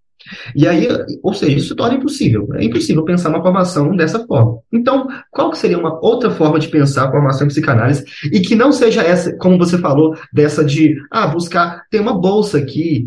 E 0.54 0.66
aí, 0.66 0.88
ou 1.22 1.34
seja, 1.34 1.56
isso 1.56 1.76
torna 1.76 1.96
impossível. 1.96 2.48
É 2.54 2.64
impossível 2.64 3.04
pensar 3.04 3.30
uma 3.30 3.42
formação 3.42 3.94
dessa 3.96 4.24
forma. 4.26 4.58
Então, 4.72 5.08
qual 5.30 5.50
que 5.50 5.58
seria 5.58 5.78
uma 5.78 5.98
outra 6.04 6.30
forma 6.30 6.58
de 6.58 6.68
pensar 6.68 7.08
a 7.08 7.10
formação 7.10 7.46
em 7.46 7.48
psicanálise 7.48 8.04
e 8.32 8.40
que 8.40 8.54
não 8.54 8.72
seja 8.72 9.02
essa, 9.02 9.36
como 9.36 9.58
você 9.58 9.78
falou, 9.78 10.16
dessa 10.32 10.64
de, 10.64 10.96
ah, 11.10 11.26
buscar, 11.26 11.84
tem 11.90 12.00
uma 12.00 12.18
bolsa 12.18 12.58
aqui. 12.58 13.04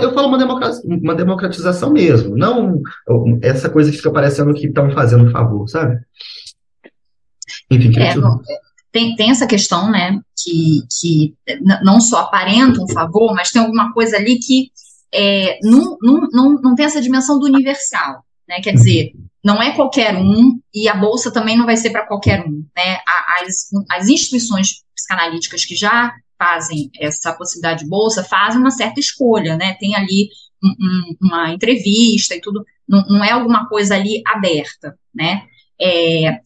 Eu 0.00 0.14
falo 0.14 0.28
uma 0.84 1.14
democratização 1.14 1.92
mesmo, 1.92 2.36
não 2.36 2.80
essa 3.42 3.68
coisa 3.68 3.90
que 3.90 3.96
fica 3.98 4.12
parecendo 4.12 4.54
que 4.54 4.66
estão 4.66 4.90
fazendo 4.92 5.24
um 5.24 5.30
favor, 5.30 5.68
sabe? 5.68 5.98
Enfim, 7.70 7.92
é, 8.00 8.18
bom, 8.18 8.40
tem, 8.92 9.16
tem 9.16 9.30
essa 9.30 9.46
questão, 9.46 9.90
né, 9.90 10.20
que, 10.36 10.82
que 11.00 11.34
não 11.82 12.00
só 12.00 12.20
aparenta 12.20 12.82
um 12.82 12.88
favor, 12.88 13.34
mas 13.34 13.50
tem 13.50 13.62
alguma 13.62 13.92
coisa 13.92 14.16
ali 14.16 14.38
que 14.38 14.70
é, 15.14 15.58
não, 15.62 15.96
não, 16.00 16.74
tem 16.74 16.86
essa 16.86 17.00
dimensão 17.00 17.38
do 17.38 17.46
universal, 17.46 18.24
né? 18.48 18.60
Quer 18.60 18.72
dizer, 18.72 19.12
não 19.44 19.62
é 19.62 19.72
qualquer 19.72 20.16
um 20.16 20.58
e 20.74 20.88
a 20.88 20.94
bolsa 20.94 21.30
também 21.30 21.56
não 21.56 21.66
vai 21.66 21.76
ser 21.76 21.90
para 21.90 22.06
qualquer 22.06 22.40
um, 22.46 22.64
né? 22.76 22.98
As, 23.40 23.68
as 23.90 24.08
instituições 24.08 24.82
psicanalíticas 24.94 25.64
que 25.64 25.74
já 25.74 26.12
fazem 26.38 26.90
essa 26.98 27.32
possibilidade 27.34 27.84
de 27.84 27.90
bolsa 27.90 28.24
fazem 28.24 28.60
uma 28.60 28.70
certa 28.70 29.00
escolha, 29.00 29.56
né? 29.56 29.76
Tem 29.78 29.94
ali 29.94 30.28
um, 30.62 30.68
um, 30.68 31.16
uma 31.28 31.50
entrevista 31.52 32.34
e 32.34 32.40
tudo, 32.40 32.64
não, 32.88 33.04
não, 33.06 33.24
é 33.24 33.30
alguma 33.30 33.68
coisa 33.68 33.94
ali 33.94 34.22
aberta, 34.26 34.96
né? 35.14 35.42
É, 35.80 36.26
é, 36.26 36.40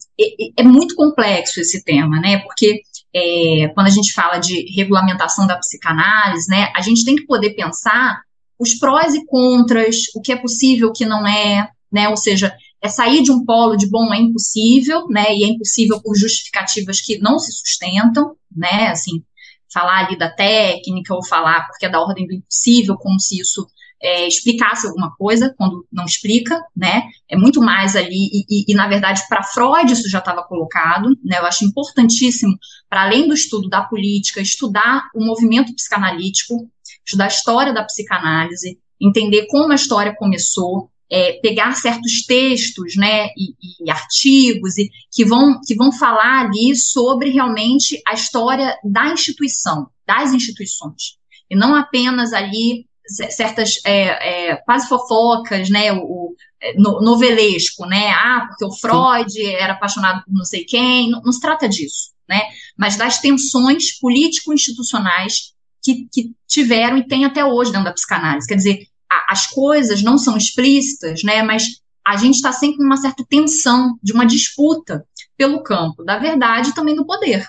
é 0.57 0.63
muito 0.63 0.95
complexo 0.95 1.61
esse 1.61 1.83
tema, 1.83 2.19
né? 2.19 2.39
Porque 2.39 2.81
é, 3.13 3.69
quando 3.69 3.87
a 3.87 3.91
gente 3.91 4.11
fala 4.13 4.37
de 4.37 4.65
regulamentação 4.75 5.47
da 5.47 5.57
psicanálise, 5.57 6.49
né, 6.49 6.71
a 6.75 6.81
gente 6.81 7.03
tem 7.05 7.15
que 7.15 7.25
poder 7.25 7.51
pensar 7.51 8.21
os 8.59 8.75
prós 8.75 9.13
e 9.13 9.25
contras, 9.25 10.03
o 10.15 10.21
que 10.21 10.31
é 10.31 10.35
possível, 10.35 10.89
o 10.89 10.93
que 10.93 11.05
não 11.05 11.25
é, 11.27 11.69
né? 11.91 12.09
Ou 12.09 12.17
seja, 12.17 12.55
é 12.81 12.89
sair 12.89 13.23
de 13.23 13.31
um 13.31 13.43
polo 13.43 13.75
de 13.75 13.89
bom 13.89 14.13
é 14.13 14.17
impossível, 14.17 15.07
né? 15.07 15.25
E 15.35 15.43
é 15.43 15.47
impossível 15.47 16.01
por 16.01 16.15
justificativas 16.15 17.01
que 17.01 17.17
não 17.19 17.39
se 17.39 17.51
sustentam, 17.51 18.35
né? 18.55 18.87
Assim, 18.87 19.23
falar 19.71 20.05
ali 20.05 20.17
da 20.17 20.29
técnica 20.29 21.13
ou 21.13 21.25
falar 21.25 21.67
porque 21.67 21.85
é 21.85 21.89
da 21.89 22.01
ordem 22.01 22.27
do 22.27 22.33
impossível, 22.33 22.95
como 22.97 23.19
se 23.19 23.39
isso 23.39 23.67
é, 24.01 24.27
explicasse 24.27 24.85
alguma 24.85 25.15
coisa, 25.15 25.53
quando 25.57 25.85
não 25.91 26.05
explica, 26.05 26.61
né? 26.75 27.03
É 27.27 27.35
muito 27.35 27.61
mais 27.61 27.95
ali, 27.95 28.29
e, 28.31 28.45
e, 28.49 28.65
e 28.71 28.73
na 28.75 28.87
verdade, 28.87 29.23
para 29.27 29.43
Freud 29.43 29.91
isso 29.91 30.09
já 30.09 30.19
estava 30.19 30.43
colocado, 30.43 31.09
né? 31.23 31.39
Eu 31.39 31.45
acho 31.45 31.65
importantíssimo, 31.65 32.57
para 32.89 33.03
além 33.03 33.27
do 33.27 33.33
estudo 33.33 33.67
da 33.69 33.81
política, 33.81 34.39
estudar 34.39 35.09
o 35.15 35.25
movimento 35.25 35.73
psicanalítico, 35.73 36.69
estudar 37.07 37.25
a 37.25 37.29
história 37.29 37.73
da 37.73 37.83
psicanálise, 37.83 38.77
entender 38.99 39.47
como 39.47 39.71
a 39.71 39.75
história 39.75 40.13
começou, 40.15 40.89
é, 41.09 41.39
pegar 41.41 41.73
certos 41.75 42.25
textos, 42.25 42.95
né, 42.97 43.27
e, 43.37 43.85
e, 43.85 43.89
artigos 43.89 44.77
e 44.77 44.89
que 45.09 45.23
vão 45.23 45.59
que 45.65 45.73
vão 45.73 45.91
falar 45.91 46.45
ali 46.45 46.75
sobre 46.75 47.29
realmente 47.29 48.01
a 48.05 48.13
história 48.13 48.77
da 48.83 49.07
instituição, 49.13 49.87
das 50.05 50.33
instituições, 50.33 51.17
e 51.49 51.55
não 51.55 51.73
apenas 51.75 52.33
ali 52.33 52.85
certas 53.29 53.79
é, 53.85 54.49
é, 54.49 54.55
quase 54.57 54.89
fofocas, 54.89 55.69
né, 55.69 55.93
o, 55.93 55.99
o 55.99 56.35
é, 56.59 56.73
no, 56.77 56.99
novelesco, 56.99 57.85
né, 57.85 58.09
ah, 58.09 58.47
porque 58.49 58.65
o 58.65 58.71
Freud 58.73 59.31
Sim. 59.31 59.53
era 59.53 59.73
apaixonado 59.73 60.25
por 60.25 60.33
não 60.33 60.43
sei 60.43 60.65
quem, 60.65 61.09
não, 61.09 61.21
não 61.21 61.31
se 61.31 61.39
trata 61.39 61.69
disso, 61.69 62.11
né, 62.27 62.41
mas 62.77 62.97
das 62.97 63.21
tensões 63.21 63.97
político-institucionais 63.97 65.53
que, 65.83 66.07
que 66.11 66.31
tiveram 66.47 66.97
e 66.97 67.07
tem 67.07 67.25
até 67.25 67.43
hoje 67.45 67.71
dentro 67.71 67.85
da 67.85 67.93
psicanálise. 67.93 68.47
Quer 68.47 68.55
dizer, 68.55 68.87
a, 69.09 69.33
as 69.33 69.47
coisas 69.47 70.01
não 70.01 70.17
são 70.17 70.37
explícitas, 70.37 71.23
né, 71.23 71.41
mas 71.43 71.81
a 72.05 72.15
gente 72.15 72.35
está 72.35 72.51
sempre 72.51 72.79
numa 72.79 72.97
certa 72.97 73.25
tensão 73.27 73.97
de 74.01 74.13
uma 74.13 74.25
disputa 74.25 75.05
pelo 75.35 75.61
campo 75.61 76.03
da 76.03 76.17
verdade 76.17 76.69
e 76.69 76.73
também 76.73 76.95
do 76.95 77.05
poder. 77.05 77.45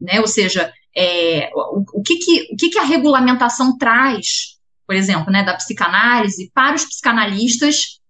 Né? 0.00 0.20
Ou 0.20 0.26
seja, 0.26 0.72
é, 0.96 1.50
o, 1.54 1.84
o, 1.94 2.02
que, 2.02 2.16
que, 2.16 2.48
o 2.52 2.56
que, 2.56 2.70
que 2.70 2.78
a 2.78 2.84
regulamentação 2.84 3.76
traz, 3.76 4.58
por 4.86 4.94
exemplo, 4.94 5.32
né, 5.32 5.42
da 5.42 5.54
psicanálise 5.54 6.50
para 6.54 6.76
os 6.76 6.84
psicanalistas 6.84 8.00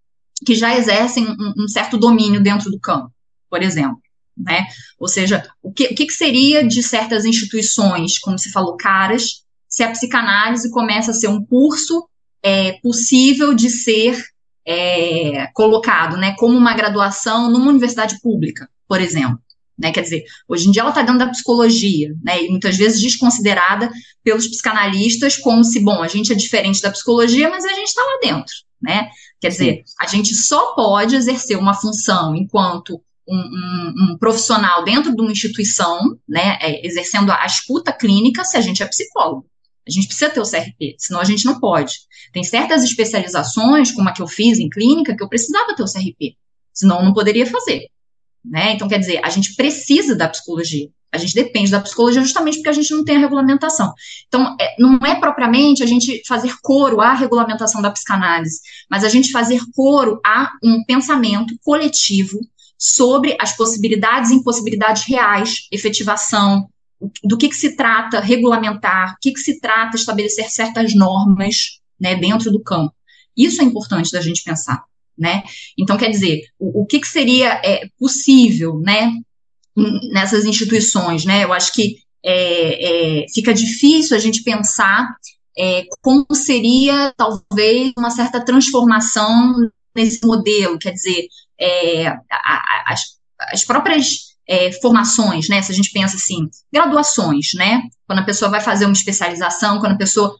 que 0.45 0.55
já 0.55 0.75
exercem 0.75 1.27
um, 1.27 1.63
um 1.63 1.67
certo 1.67 1.97
domínio 1.97 2.41
dentro 2.41 2.71
do 2.71 2.79
campo, 2.79 3.11
por 3.49 3.61
exemplo. 3.61 4.00
Né? 4.37 4.65
Ou 4.99 5.07
seja, 5.07 5.47
o 5.61 5.71
que, 5.71 5.87
o 5.87 5.95
que 5.95 6.09
seria 6.11 6.65
de 6.65 6.81
certas 6.81 7.25
instituições, 7.25 8.17
como 8.17 8.39
se 8.39 8.51
falou, 8.51 8.77
caras, 8.77 9.43
se 9.67 9.83
a 9.83 9.91
psicanálise 9.91 10.71
começa 10.71 11.11
a 11.11 11.13
ser 11.13 11.27
um 11.27 11.43
curso 11.45 12.07
é, 12.43 12.73
possível 12.81 13.53
de 13.53 13.69
ser 13.69 14.21
é, 14.65 15.47
colocado, 15.53 16.17
né, 16.17 16.35
como 16.37 16.57
uma 16.57 16.73
graduação 16.73 17.49
numa 17.49 17.69
universidade 17.69 18.19
pública, 18.21 18.69
por 18.87 18.99
exemplo. 18.99 19.39
Né, 19.77 19.91
quer 19.91 20.01
dizer, 20.01 20.25
hoje 20.47 20.67
em 20.67 20.71
dia 20.71 20.81
ela 20.81 20.91
está 20.91 21.01
dentro 21.01 21.19
da 21.19 21.29
psicologia, 21.29 22.13
né, 22.23 22.43
e 22.43 22.49
muitas 22.49 22.77
vezes 22.77 23.01
desconsiderada 23.01 23.89
pelos 24.23 24.47
psicanalistas 24.47 25.37
como 25.37 25.63
se, 25.63 25.79
bom, 25.79 26.03
a 26.03 26.07
gente 26.07 26.31
é 26.31 26.35
diferente 26.35 26.81
da 26.81 26.91
psicologia, 26.91 27.49
mas 27.49 27.65
a 27.65 27.69
gente 27.69 27.87
está 27.87 28.01
lá 28.01 28.19
dentro, 28.21 28.53
né? 28.79 29.09
Quer 29.39 29.49
dizer, 29.49 29.83
a 29.99 30.05
gente 30.05 30.35
só 30.35 30.75
pode 30.75 31.15
exercer 31.15 31.57
uma 31.57 31.73
função 31.73 32.35
enquanto 32.35 33.01
um, 33.27 33.37
um, 33.37 33.93
um, 33.97 34.17
profissional 34.17 34.83
dentro 34.83 35.15
de 35.15 35.21
uma 35.21 35.31
instituição, 35.31 36.17
né, 36.27 36.57
é, 36.61 36.85
exercendo 36.85 37.31
a 37.31 37.45
escuta 37.45 37.93
clínica, 37.93 38.43
se 38.43 38.57
a 38.57 38.61
gente 38.61 38.83
é 38.83 38.87
psicólogo. 38.87 39.45
A 39.87 39.91
gente 39.91 40.07
precisa 40.07 40.29
ter 40.29 40.39
o 40.39 40.49
CRP, 40.49 40.95
senão 40.97 41.19
a 41.19 41.23
gente 41.23 41.45
não 41.45 41.59
pode. 41.59 41.93
Tem 42.31 42.43
certas 42.43 42.83
especializações, 42.83 43.91
como 43.91 44.09
a 44.09 44.11
que 44.11 44.21
eu 44.21 44.27
fiz 44.27 44.59
em 44.59 44.69
clínica, 44.69 45.15
que 45.15 45.23
eu 45.23 45.29
precisava 45.29 45.75
ter 45.75 45.83
o 45.83 45.91
CRP, 45.91 46.35
senão 46.73 46.99
eu 46.99 47.05
não 47.05 47.13
poderia 47.13 47.45
fazer. 47.45 47.87
Né? 48.43 48.73
Então, 48.73 48.87
quer 48.87 48.99
dizer, 48.99 49.19
a 49.23 49.29
gente 49.29 49.55
precisa 49.55 50.15
da 50.15 50.27
psicologia. 50.27 50.89
A 51.11 51.17
gente 51.17 51.35
depende 51.35 51.69
da 51.69 51.81
psicologia 51.81 52.21
justamente 52.21 52.55
porque 52.55 52.69
a 52.69 52.73
gente 52.73 52.91
não 52.91 53.03
tem 53.03 53.17
a 53.17 53.19
regulamentação. 53.19 53.93
Então, 54.27 54.55
é, 54.59 54.75
não 54.79 54.97
é 55.05 55.19
propriamente 55.19 55.83
a 55.83 55.85
gente 55.85 56.21
fazer 56.25 56.53
coro 56.61 57.01
à 57.01 57.13
regulamentação 57.13 57.81
da 57.81 57.91
psicanálise, 57.91 58.61
mas 58.89 59.03
a 59.03 59.09
gente 59.09 59.31
fazer 59.31 59.59
coro 59.75 60.21
a 60.25 60.51
um 60.63 60.83
pensamento 60.85 61.53
coletivo 61.63 62.39
sobre 62.81 63.37
as 63.39 63.55
possibilidades 63.55 64.31
e 64.31 64.35
impossibilidades 64.35 65.03
reais, 65.03 65.67
efetivação, 65.71 66.67
do 67.23 67.37
que, 67.37 67.47
que 67.47 67.55
se 67.55 67.75
trata 67.75 68.19
regulamentar, 68.19 69.13
o 69.13 69.17
que, 69.21 69.31
que 69.31 69.39
se 69.39 69.59
trata 69.59 69.95
estabelecer 69.95 70.49
certas 70.49 70.95
normas 70.95 71.79
né, 71.99 72.15
dentro 72.15 72.51
do 72.51 72.59
campo. 72.59 72.93
Isso 73.37 73.61
é 73.61 73.65
importante 73.65 74.11
da 74.11 74.19
gente 74.19 74.43
pensar. 74.43 74.83
né? 75.15 75.43
Então, 75.77 75.95
quer 75.95 76.09
dizer, 76.09 76.41
o, 76.57 76.81
o 76.81 76.85
que, 76.87 76.99
que 76.99 77.07
seria 77.07 77.61
é, 77.63 77.87
possível, 77.99 78.79
né, 78.79 79.13
nessas 80.11 80.43
instituições, 80.45 81.23
né? 81.23 81.43
Eu 81.43 81.53
acho 81.53 81.71
que 81.73 81.97
é, 82.23 83.21
é, 83.21 83.25
fica 83.33 83.53
difícil 83.53 84.17
a 84.17 84.19
gente 84.19 84.43
pensar 84.43 85.07
é, 85.57 85.85
como 86.01 86.25
seria, 86.33 87.13
talvez, 87.15 87.91
uma 87.97 88.09
certa 88.09 88.43
transformação 88.43 89.55
nesse 89.95 90.25
modelo, 90.25 90.79
quer 90.79 90.91
dizer, 90.91 91.27
é, 91.61 92.07
as, 92.85 93.01
as 93.51 93.63
próprias 93.63 94.31
é, 94.47 94.71
formações, 94.73 95.47
né? 95.47 95.61
Se 95.61 95.71
a 95.71 95.75
gente 95.75 95.91
pensa 95.91 96.15
assim, 96.15 96.49
graduações, 96.73 97.53
né? 97.53 97.83
Quando 98.07 98.19
a 98.19 98.25
pessoa 98.25 98.49
vai 98.49 98.61
fazer 98.61 98.85
uma 98.85 98.93
especialização, 98.93 99.79
quando 99.79 99.93
a 99.93 99.97
pessoa 99.97 100.35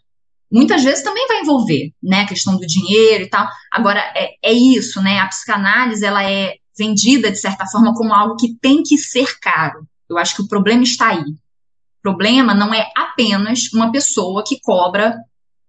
muitas 0.51 0.83
vezes 0.83 1.03
também 1.03 1.25
vai 1.27 1.41
envolver, 1.41 1.91
né? 2.01 2.21
A 2.21 2.27
questão 2.27 2.57
do 2.57 2.65
dinheiro 2.65 3.23
e 3.23 3.29
tal. 3.29 3.47
Agora 3.71 3.99
é, 4.15 4.33
é 4.43 4.51
isso, 4.51 5.01
né? 5.01 5.19
A 5.19 5.27
psicanálise 5.27 6.03
ela 6.03 6.23
é 6.23 6.55
vendida 6.77 7.31
de 7.31 7.37
certa 7.37 7.65
forma 7.67 7.93
como 7.93 8.13
algo 8.13 8.35
que 8.35 8.55
tem 8.59 8.81
que 8.81 8.97
ser 8.97 9.39
caro. 9.39 9.85
Eu 10.09 10.17
acho 10.17 10.35
que 10.35 10.41
o 10.41 10.47
problema 10.47 10.83
está 10.83 11.09
aí. 11.09 11.21
O 11.21 12.01
problema 12.01 12.53
não 12.53 12.73
é 12.73 12.89
apenas 12.97 13.71
uma 13.71 13.91
pessoa 13.91 14.43
que 14.43 14.59
cobra 14.59 15.17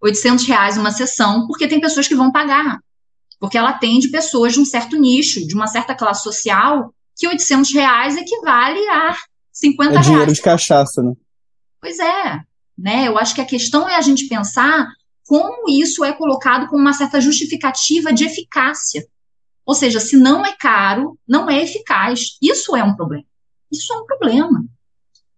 800 0.00 0.46
reais 0.46 0.76
uma 0.76 0.90
sessão, 0.90 1.46
porque 1.46 1.68
tem 1.68 1.80
pessoas 1.80 2.08
que 2.08 2.14
vão 2.14 2.32
pagar. 2.32 2.80
Porque 3.42 3.58
ela 3.58 3.70
atende 3.70 4.08
pessoas 4.08 4.52
de 4.52 4.60
um 4.60 4.64
certo 4.64 4.96
nicho, 4.96 5.44
de 5.44 5.52
uma 5.52 5.66
certa 5.66 5.96
classe 5.96 6.22
social, 6.22 6.94
que 7.16 7.26
800 7.26 7.74
reais 7.74 8.16
equivale 8.16 8.78
a 8.88 9.16
50 9.52 9.90
é 9.90 9.92
reais. 9.94 10.06
É 10.06 10.10
dinheiro 10.10 10.32
de 10.32 10.40
cachaça, 10.40 11.02
né? 11.02 11.12
Pois 11.80 11.98
é. 11.98 12.40
Né? 12.78 13.08
Eu 13.08 13.18
acho 13.18 13.34
que 13.34 13.40
a 13.40 13.44
questão 13.44 13.88
é 13.88 13.96
a 13.96 14.00
gente 14.00 14.28
pensar 14.28 14.86
como 15.26 15.68
isso 15.68 16.04
é 16.04 16.12
colocado 16.12 16.68
como 16.68 16.80
uma 16.80 16.92
certa 16.92 17.20
justificativa 17.20 18.12
de 18.12 18.24
eficácia. 18.24 19.04
Ou 19.66 19.74
seja, 19.74 19.98
se 19.98 20.16
não 20.16 20.46
é 20.46 20.54
caro, 20.56 21.18
não 21.26 21.50
é 21.50 21.64
eficaz. 21.64 22.36
Isso 22.40 22.76
é 22.76 22.84
um 22.84 22.94
problema. 22.94 23.24
Isso 23.72 23.92
é 23.92 23.96
um 23.96 24.06
problema. 24.06 24.64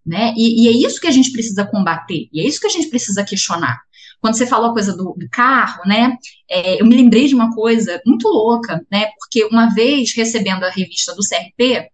Né? 0.05 0.35
E, 0.37 0.67
e, 0.67 0.69
é 0.69 0.87
isso 0.87 1.01
que 1.01 1.07
a 1.07 1.11
gente 1.11 1.33
precisa 1.33 1.65
combater, 1.65 2.29
e 2.31 2.43
é 2.43 2.47
isso 2.47 2.61
que 2.61 2.67
a 2.67 2.71
gente 2.71 2.89
precisa 2.89 3.25
questionar. 3.25 3.81
Quando 4.21 4.37
você 4.37 4.47
falou 4.47 4.71
a 4.71 4.73
coisa 4.73 4.97
do, 4.97 5.15
do 5.17 5.29
carro, 5.31 5.83
né, 5.87 6.17
é, 6.51 6.81
eu 6.81 6.87
me 6.87 6.97
lembrei 6.97 7.27
de 7.27 7.35
uma 7.35 7.55
coisa 7.55 8.01
muito 8.07 8.29
louca, 8.29 8.85
né, 8.91 9.11
porque 9.19 9.45
uma 9.45 9.75
vez 9.75 10.15
recebendo 10.15 10.65
a 10.65 10.71
revista 10.71 11.15
do 11.15 11.23
CRP, 11.23 11.89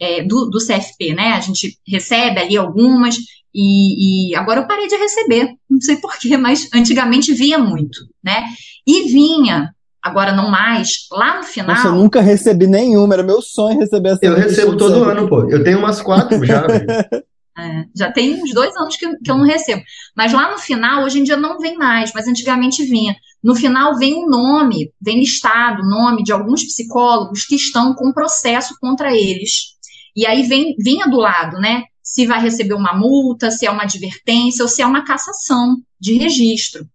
é, 0.00 0.22
do, 0.22 0.46
do, 0.46 0.58
CFP, 0.58 1.14
né, 1.14 1.32
a 1.32 1.40
gente 1.40 1.78
recebe 1.86 2.40
ali 2.40 2.56
algumas, 2.56 3.16
e, 3.54 4.30
e 4.30 4.36
agora 4.36 4.60
eu 4.60 4.66
parei 4.66 4.88
de 4.88 4.96
receber, 4.96 5.50
não 5.70 5.80
sei 5.80 5.96
porquê, 5.96 6.36
mas 6.36 6.68
antigamente 6.74 7.32
via 7.32 7.58
muito, 7.58 8.00
né, 8.22 8.44
e 8.86 9.08
vinha 9.08 9.74
agora 10.04 10.32
não 10.32 10.50
mais, 10.50 11.06
lá 11.10 11.38
no 11.38 11.42
final. 11.44 11.74
Nossa, 11.74 11.88
eu 11.88 11.94
nunca 11.94 12.20
recebi 12.20 12.66
nenhuma, 12.66 13.14
era 13.14 13.22
meu 13.22 13.40
sonho 13.40 13.80
receber 13.80 14.10
essa 14.10 14.26
Eu 14.26 14.34
recebo 14.34 14.76
todo 14.76 15.02
ano, 15.02 15.26
pô. 15.26 15.48
Eu 15.48 15.64
tenho 15.64 15.78
umas 15.78 16.02
quatro 16.02 16.44
já, 16.44 16.66
É, 17.56 17.84
já 17.94 18.10
tem 18.10 18.42
uns 18.42 18.52
dois 18.52 18.76
anos 18.76 18.96
que, 18.96 19.06
que 19.18 19.30
eu 19.30 19.38
não 19.38 19.44
recebo. 19.44 19.82
Mas 20.16 20.32
lá 20.32 20.50
no 20.50 20.58
final, 20.58 21.04
hoje 21.04 21.20
em 21.20 21.22
dia 21.22 21.36
não 21.36 21.58
vem 21.58 21.76
mais, 21.76 22.12
mas 22.12 22.26
antigamente 22.26 22.84
vinha. 22.84 23.16
No 23.42 23.54
final 23.54 23.96
vem 23.96 24.14
o 24.14 24.26
um 24.26 24.28
nome, 24.28 24.90
vem 25.00 25.20
listado 25.20 25.82
o 25.82 25.88
nome 25.88 26.24
de 26.24 26.32
alguns 26.32 26.64
psicólogos 26.64 27.44
que 27.44 27.54
estão 27.54 27.94
com 27.94 28.12
processo 28.12 28.74
contra 28.80 29.14
eles. 29.14 29.74
E 30.16 30.26
aí 30.26 30.42
vem, 30.42 30.74
vinha 30.78 31.06
do 31.06 31.18
lado, 31.18 31.58
né? 31.58 31.84
Se 32.02 32.26
vai 32.26 32.40
receber 32.40 32.74
uma 32.74 32.92
multa, 32.92 33.50
se 33.50 33.66
é 33.66 33.70
uma 33.70 33.82
advertência 33.84 34.62
ou 34.62 34.68
se 34.68 34.82
é 34.82 34.86
uma 34.86 35.04
cassação 35.04 35.76
de 36.00 36.14
registro. 36.14 36.88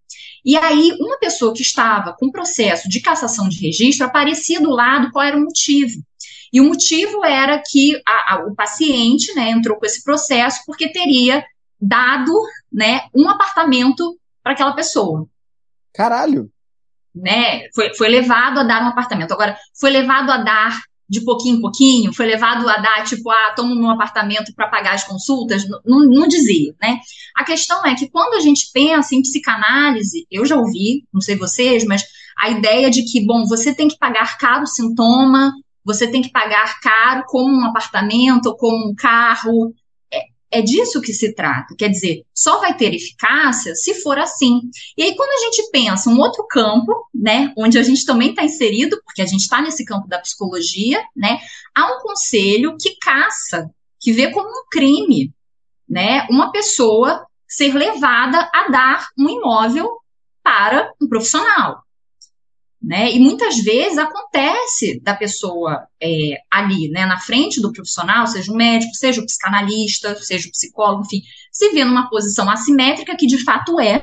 E 0.43 0.55
aí, 0.55 0.95
uma 0.99 1.19
pessoa 1.19 1.53
que 1.53 1.61
estava 1.61 2.15
com 2.17 2.31
processo 2.31 2.87
de 2.87 3.01
cassação 3.01 3.49
de 3.49 3.59
registro 3.59 4.05
aparecia 4.05 4.61
do 4.61 4.69
lado 4.69 5.11
qual 5.11 5.25
era 5.25 5.37
o 5.37 5.41
motivo. 5.41 6.01
E 6.51 6.59
o 6.59 6.65
motivo 6.65 7.23
era 7.23 7.61
que 7.65 8.01
a, 8.07 8.35
a, 8.35 8.45
o 8.45 8.55
paciente 8.55 9.33
né, 9.33 9.51
entrou 9.51 9.77
com 9.77 9.85
esse 9.85 10.03
processo 10.03 10.61
porque 10.65 10.91
teria 10.91 11.43
dado 11.79 12.33
né, 12.71 13.03
um 13.13 13.29
apartamento 13.29 14.17
para 14.43 14.53
aquela 14.53 14.73
pessoa. 14.73 15.27
Caralho! 15.93 16.51
Né, 17.13 17.67
foi, 17.73 17.93
foi 17.95 18.07
levado 18.07 18.59
a 18.59 18.63
dar 18.63 18.83
um 18.83 18.87
apartamento. 18.87 19.33
Agora, 19.33 19.57
foi 19.79 19.89
levado 19.89 20.31
a 20.31 20.37
dar 20.37 20.81
de 21.09 21.21
pouquinho 21.21 21.57
em 21.57 21.61
pouquinho, 21.61 22.13
foi 22.13 22.27
levado 22.27 22.69
a 22.69 22.77
dar, 22.77 23.03
tipo, 23.03 23.31
ah, 23.31 23.53
toma 23.55 23.73
um 23.73 23.89
apartamento 23.89 24.53
para 24.53 24.67
pagar 24.67 24.93
as 24.93 25.03
consultas, 25.03 25.67
não, 25.83 26.05
não 26.05 26.27
dizia, 26.27 26.75
né? 26.79 26.99
A 27.35 27.43
questão 27.43 27.83
é 27.83 27.95
que 27.95 28.07
quando 28.07 28.35
a 28.35 28.39
gente 28.39 28.69
pensa 28.71 29.15
em 29.15 29.21
psicanálise, 29.23 30.27
eu 30.29 30.45
já 30.45 30.55
ouvi, 30.55 31.03
não 31.11 31.19
sei 31.19 31.35
vocês, 31.35 31.83
mas 31.83 32.03
a 32.37 32.51
ideia 32.51 32.91
de 32.91 33.03
que, 33.03 33.25
bom, 33.25 33.45
você 33.47 33.73
tem 33.73 33.87
que 33.87 33.97
pagar 33.97 34.37
caro 34.37 34.67
sintoma, 34.67 35.51
você 35.83 36.07
tem 36.07 36.21
que 36.21 36.31
pagar 36.31 36.79
caro 36.79 37.23
como 37.27 37.53
um 37.53 37.65
apartamento 37.65 38.47
ou 38.47 38.57
como 38.57 38.89
um 38.89 38.95
carro. 38.95 39.73
É, 40.11 40.59
é 40.59 40.61
disso 40.61 41.01
que 41.01 41.13
se 41.13 41.33
trata. 41.33 41.75
Quer 41.77 41.89
dizer, 41.89 42.23
só 42.33 42.59
vai 42.59 42.75
ter 42.75 42.93
eficácia 42.93 43.75
se 43.75 43.95
for 43.95 44.17
assim. 44.17 44.61
E 44.97 45.03
aí, 45.03 45.15
quando 45.15 45.31
a 45.31 45.45
gente 45.45 45.69
pensa 45.71 46.09
um 46.09 46.19
outro 46.19 46.45
campo, 46.47 46.93
né, 47.13 47.53
onde 47.57 47.77
a 47.77 47.83
gente 47.83 48.05
também 48.05 48.29
está 48.29 48.43
inserido, 48.43 49.01
porque 49.05 49.21
a 49.21 49.25
gente 49.25 49.41
está 49.41 49.61
nesse 49.61 49.85
campo 49.85 50.07
da 50.07 50.19
psicologia, 50.19 51.03
né, 51.15 51.39
há 51.75 51.85
um 51.85 51.99
conselho 52.01 52.75
que 52.79 52.97
caça, 53.01 53.69
que 53.99 54.11
vê 54.11 54.31
como 54.31 54.47
um 54.47 54.65
crime, 54.69 55.33
né, 55.87 56.27
uma 56.29 56.51
pessoa 56.51 57.25
ser 57.47 57.73
levada 57.73 58.47
a 58.53 58.69
dar 58.69 59.07
um 59.17 59.27
imóvel 59.27 59.89
para 60.43 60.91
um 61.01 61.07
profissional. 61.07 61.83
Né? 62.81 63.11
E 63.11 63.19
muitas 63.19 63.57
vezes 63.57 63.97
acontece 63.97 65.01
da 65.01 65.13
pessoa 65.13 65.85
é, 66.01 66.37
ali, 66.49 66.87
né, 66.89 67.05
na 67.05 67.19
frente 67.19 67.61
do 67.61 67.73
profissional, 67.73 68.25
seja 68.25 68.49
o 68.51 68.55
médico, 68.55 68.95
seja 68.95 69.19
o 69.19 69.25
psicanalista, 69.25 70.15
seja 70.15 70.47
o 70.47 70.51
psicólogo, 70.51 71.03
enfim, 71.03 71.21
se 71.51 71.71
vê 71.71 71.83
numa 71.83 72.09
posição 72.09 72.49
assimétrica 72.49 73.17
que 73.17 73.27
de 73.27 73.43
fato 73.43 73.81
é, 73.81 74.01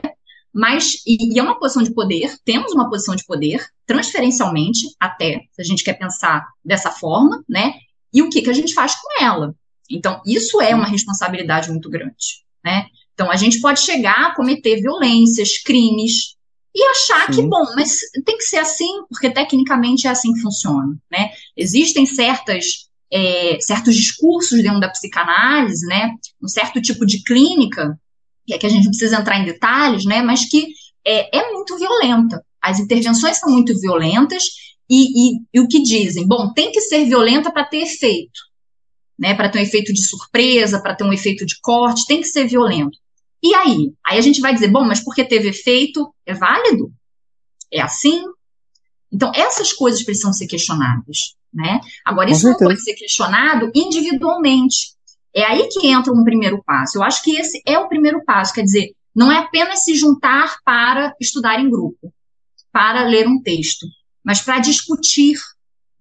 mas 0.57 1.03
e, 1.07 1.39
é 1.39 1.43
uma 1.43 1.59
posição 1.59 1.83
de 1.83 1.93
poder, 1.93 2.35
temos 2.45 2.73
uma 2.73 2.89
posição 2.89 3.15
de 3.15 3.25
poder, 3.25 3.63
transferencialmente, 3.87 4.87
até, 4.99 5.43
se 5.53 5.61
a 5.61 5.65
gente 5.65 5.85
quer 5.85 5.95
pensar 5.95 6.47
dessa 6.65 6.91
forma, 6.91 7.45
né? 7.47 7.75
E 8.13 8.23
o 8.23 8.31
que, 8.31 8.41
que 8.41 8.51
a 8.51 8.55
gente 8.55 8.73
faz 8.73 8.95
com 8.95 9.23
ela? 9.23 9.55
Então, 9.91 10.21
isso 10.27 10.61
é 10.61 10.75
uma 10.75 10.87
responsabilidade 10.87 11.71
muito 11.71 11.91
grande, 11.91 12.43
né? 12.65 12.87
Então, 13.13 13.31
a 13.31 13.37
gente 13.37 13.61
pode 13.61 13.81
chegar 13.81 14.29
a 14.29 14.35
cometer 14.35 14.81
violências, 14.81 15.59
crimes, 15.59 16.36
e 16.77 16.85
achar 16.91 17.33
Sim. 17.33 17.41
que, 17.41 17.49
bom, 17.49 17.65
mas 17.75 18.01
tem 18.23 18.37
que 18.37 18.45
ser 18.45 18.59
assim, 18.59 19.03
porque 19.09 19.31
tecnicamente 19.31 20.07
é 20.07 20.11
assim 20.11 20.35
que 20.35 20.43
funciona, 20.43 20.95
né? 21.11 21.31
Existem 21.57 22.05
certas, 22.05 22.87
é, 23.11 23.57
certos 23.63 23.97
discursos 23.97 24.63
dentro 24.63 24.79
da 24.79 24.91
psicanálise, 24.91 25.87
né? 25.87 26.11
Um 26.41 26.47
certo 26.47 26.79
tipo 26.83 27.07
de 27.07 27.23
clínica, 27.23 27.99
que 28.47 28.53
é 28.53 28.59
que 28.59 28.67
a 28.67 28.69
gente 28.69 28.85
não 28.85 28.91
precisa 28.91 29.17
entrar 29.17 29.41
em 29.41 29.47
detalhes, 29.47 30.05
né? 30.05 30.21
Mas 30.21 30.47
que 30.47 30.67
é, 31.03 31.39
é 31.39 31.51
muito 31.51 31.79
violenta. 31.79 32.45
As 32.61 32.79
intervenções 32.79 33.39
são 33.39 33.51
muito 33.51 33.73
violentas 33.81 34.45
e, 34.89 35.07
e, 35.07 35.41
e 35.55 35.61
o 35.61 35.67
que 35.67 35.81
dizem? 35.81 36.27
Bom, 36.27 36.53
tem 36.53 36.71
que 36.71 36.83
ser 36.83 37.07
violenta 37.07 37.51
para 37.51 37.65
ter 37.65 37.79
efeito, 37.79 38.39
né? 39.19 39.33
Para 39.33 39.49
ter 39.49 39.61
um 39.61 39.63
efeito 39.63 39.95
de 39.95 40.07
surpresa, 40.07 40.83
para 40.83 40.95
ter 40.95 41.05
um 41.05 41.13
efeito 41.13 41.47
de 41.47 41.59
corte, 41.63 42.07
tem 42.07 42.21
que 42.21 42.29
ser 42.29 42.47
violento. 42.47 42.99
E 43.43 43.55
aí? 43.55 43.93
Aí 44.05 44.19
a 44.19 44.21
gente 44.21 44.41
vai 44.41 44.53
dizer, 44.53 44.69
bom, 44.69 44.85
mas 44.85 45.03
porque 45.03 45.25
teve 45.25 45.49
efeito, 45.49 46.13
é 46.25 46.35
válido? 46.35 46.93
É 47.73 47.81
assim? 47.81 48.23
Então, 49.13 49.31
essas 49.35 49.73
coisas 49.73 50.03
precisam 50.03 50.33
ser 50.33 50.47
questionadas, 50.47 51.35
né? 51.53 51.81
Agora, 52.05 52.31
isso 52.31 52.49
não 52.49 52.57
pode 52.57 52.83
ser 52.83 52.95
questionado 52.95 53.71
individualmente. 53.75 54.95
É 55.35 55.45
aí 55.45 55.69
que 55.69 55.87
entra 55.87 56.13
um 56.13 56.25
primeiro 56.25 56.63
passo. 56.65 56.99
Eu 56.99 57.03
acho 57.03 57.23
que 57.23 57.37
esse 57.37 57.63
é 57.67 57.79
o 57.79 57.89
primeiro 57.89 58.25
passo, 58.25 58.55
quer 58.55 58.63
dizer, 58.63 58.93
não 59.15 59.31
é 59.31 59.39
apenas 59.39 59.85
se 59.85 59.95
juntar 59.95 60.59
para 60.65 61.15
estudar 61.21 61.61
em 61.61 61.71
grupo, 61.71 62.13
para 62.73 63.05
ler 63.05 63.27
um 63.27 63.41
texto, 63.41 63.87
mas 64.23 64.41
para 64.41 64.59
discutir 64.59 65.39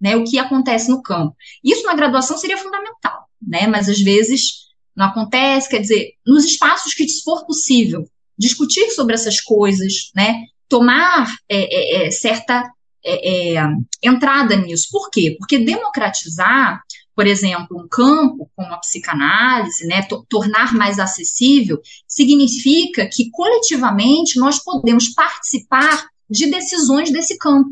né, 0.00 0.16
o 0.16 0.24
que 0.24 0.38
acontece 0.38 0.90
no 0.90 1.02
campo. 1.02 1.34
Isso 1.64 1.86
na 1.86 1.94
graduação 1.94 2.36
seria 2.36 2.58
fundamental, 2.58 3.28
né? 3.40 3.66
Mas 3.66 3.88
às 3.88 4.00
vezes 4.00 4.65
não 4.96 5.06
acontece, 5.06 5.68
quer 5.68 5.80
dizer, 5.80 6.12
nos 6.26 6.44
espaços 6.44 6.94
que 6.94 7.06
for 7.22 7.44
possível, 7.44 8.08
discutir 8.38 8.90
sobre 8.90 9.14
essas 9.14 9.40
coisas, 9.40 10.10
né? 10.14 10.44
Tomar 10.68 11.32
é, 11.48 12.04
é, 12.04 12.06
é 12.06 12.10
certa 12.10 12.64
é, 13.04 13.54
é, 13.54 13.68
entrada 14.02 14.56
nisso. 14.56 14.88
Por 14.90 15.10
quê? 15.10 15.36
Porque 15.38 15.58
democratizar, 15.58 16.82
por 17.14 17.26
exemplo, 17.26 17.80
um 17.80 17.88
campo 17.88 18.50
como 18.56 18.74
a 18.74 18.78
psicanálise, 18.78 19.86
né, 19.86 20.06
tornar 20.28 20.74
mais 20.74 20.98
acessível, 20.98 21.80
significa 22.08 23.08
que 23.10 23.30
coletivamente 23.30 24.38
nós 24.38 24.58
podemos 24.58 25.10
participar 25.10 26.08
de 26.28 26.46
decisões 26.46 27.10
desse 27.12 27.38
campo. 27.38 27.70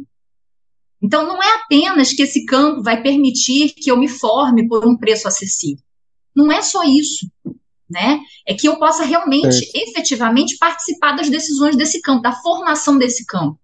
Então, 1.02 1.26
não 1.26 1.42
é 1.42 1.56
apenas 1.56 2.12
que 2.12 2.22
esse 2.22 2.46
campo 2.46 2.82
vai 2.82 3.02
permitir 3.02 3.74
que 3.74 3.90
eu 3.90 3.96
me 3.98 4.08
forme 4.08 4.66
por 4.68 4.86
um 4.86 4.96
preço 4.96 5.28
acessível. 5.28 5.84
Não 6.34 6.50
é 6.50 6.62
só 6.62 6.82
isso, 6.84 7.30
né? 7.88 8.20
É 8.46 8.54
que 8.54 8.68
eu 8.68 8.76
possa 8.76 9.04
realmente, 9.04 9.70
efetivamente, 9.74 10.56
participar 10.58 11.12
das 11.12 11.30
decisões 11.30 11.76
desse 11.76 12.00
campo, 12.00 12.22
da 12.22 12.32
formação 12.32 12.98
desse 12.98 13.24
campo. 13.24 13.58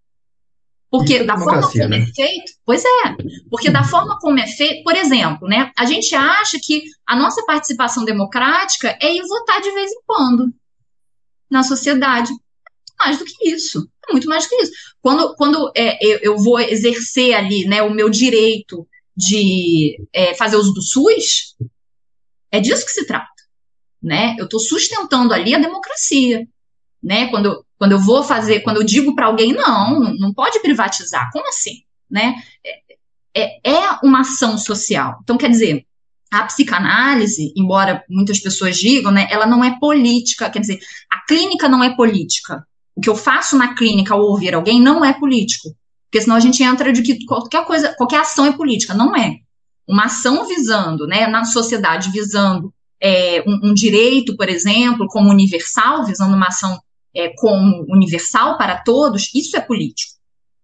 Porque 0.90 1.14
é 1.14 1.24
da 1.24 1.38
forma 1.38 1.70
como 1.70 1.88
né? 1.88 2.00
é 2.00 2.06
feito, 2.12 2.52
pois 2.66 2.84
é, 2.84 3.16
porque 3.48 3.70
da 3.70 3.84
forma 3.84 4.18
como 4.18 4.40
é 4.40 4.46
feito, 4.48 4.82
por 4.82 4.96
exemplo, 4.96 5.46
né, 5.46 5.70
a 5.78 5.84
gente 5.84 6.12
acha 6.16 6.58
que 6.60 6.82
a 7.06 7.14
nossa 7.14 7.44
participação 7.46 8.04
democrática 8.04 8.98
é 9.00 9.14
ir 9.14 9.22
votar 9.22 9.60
de 9.60 9.70
vez 9.70 9.92
em 9.92 10.00
quando 10.04 10.52
na 11.48 11.62
sociedade. 11.62 12.32
Mais 12.98 13.18
do 13.18 13.24
que 13.24 13.48
isso, 13.48 13.88
é 14.08 14.12
muito 14.12 14.28
mais 14.28 14.44
do 14.44 14.50
que 14.50 14.56
isso. 14.56 14.72
Quando, 15.00 15.34
quando 15.36 15.72
é, 15.74 15.98
eu, 16.04 16.18
eu, 16.18 16.38
vou 16.38 16.60
exercer 16.60 17.32
ali 17.34 17.64
né, 17.64 17.82
o 17.82 17.90
meu 17.94 18.10
direito 18.10 18.86
de 19.16 19.96
é, 20.12 20.34
fazer 20.34 20.56
uso 20.56 20.74
do 20.74 20.82
SUS, 20.82 21.56
é 22.50 22.60
disso 22.60 22.84
que 22.84 22.92
se 22.92 23.06
trata. 23.06 23.28
Né? 24.02 24.34
Eu 24.38 24.44
estou 24.44 24.60
sustentando 24.60 25.34
ali 25.34 25.54
a 25.54 25.58
democracia. 25.58 26.46
Né? 27.02 27.28
Quando, 27.28 27.64
quando 27.78 27.92
eu 27.92 27.98
vou 27.98 28.22
fazer, 28.22 28.60
quando 28.60 28.78
eu 28.78 28.84
digo 28.84 29.14
para 29.14 29.26
alguém, 29.26 29.52
não, 29.52 30.14
não 30.14 30.32
pode 30.32 30.60
privatizar. 30.60 31.30
Como 31.32 31.48
assim? 31.48 31.82
Né? 32.10 32.34
É, 32.64 33.42
é, 33.42 33.70
é 33.70 33.98
uma 34.02 34.20
ação 34.20 34.58
social. 34.58 35.18
Então, 35.22 35.36
quer 35.36 35.50
dizer, 35.50 35.86
a 36.30 36.44
psicanálise, 36.44 37.52
embora 37.56 38.04
muitas 38.08 38.38
pessoas 38.38 38.78
digam, 38.78 39.10
né, 39.10 39.26
ela 39.30 39.46
não 39.46 39.64
é 39.64 39.78
política, 39.78 40.48
quer 40.48 40.60
dizer, 40.60 40.78
a 41.10 41.24
clínica 41.26 41.68
não 41.68 41.82
é 41.82 41.94
política. 41.94 42.64
O 42.94 43.00
que 43.00 43.08
eu 43.08 43.16
faço 43.16 43.56
na 43.56 43.74
clínica 43.74 44.14
ao 44.14 44.20
ouvir 44.20 44.54
alguém 44.54 44.80
não 44.80 45.04
é 45.04 45.12
político. 45.12 45.74
Porque 46.10 46.22
senão 46.22 46.36
a 46.36 46.40
gente 46.40 46.62
entra 46.62 46.92
de 46.92 47.02
que 47.02 47.24
qualquer 47.24 47.64
coisa, 47.64 47.94
qualquer 47.96 48.20
ação 48.20 48.44
é 48.44 48.52
política. 48.52 48.94
Não 48.94 49.16
é. 49.16 49.38
Uma 49.90 50.04
ação 50.04 50.46
visando, 50.46 51.06
né, 51.06 51.26
na 51.26 51.44
sociedade, 51.44 52.10
visando 52.10 52.72
é, 53.00 53.42
um, 53.46 53.70
um, 53.70 53.74
direito, 53.74 54.36
por 54.36 54.48
exemplo, 54.48 55.06
como 55.08 55.30
universal, 55.30 56.04
visando 56.04 56.36
uma 56.36 56.46
ação 56.46 56.80
é, 57.14 57.30
como 57.36 57.84
universal 57.88 58.56
para 58.56 58.76
todos, 58.82 59.34
isso 59.34 59.56
é 59.56 59.60
político. 59.60 60.12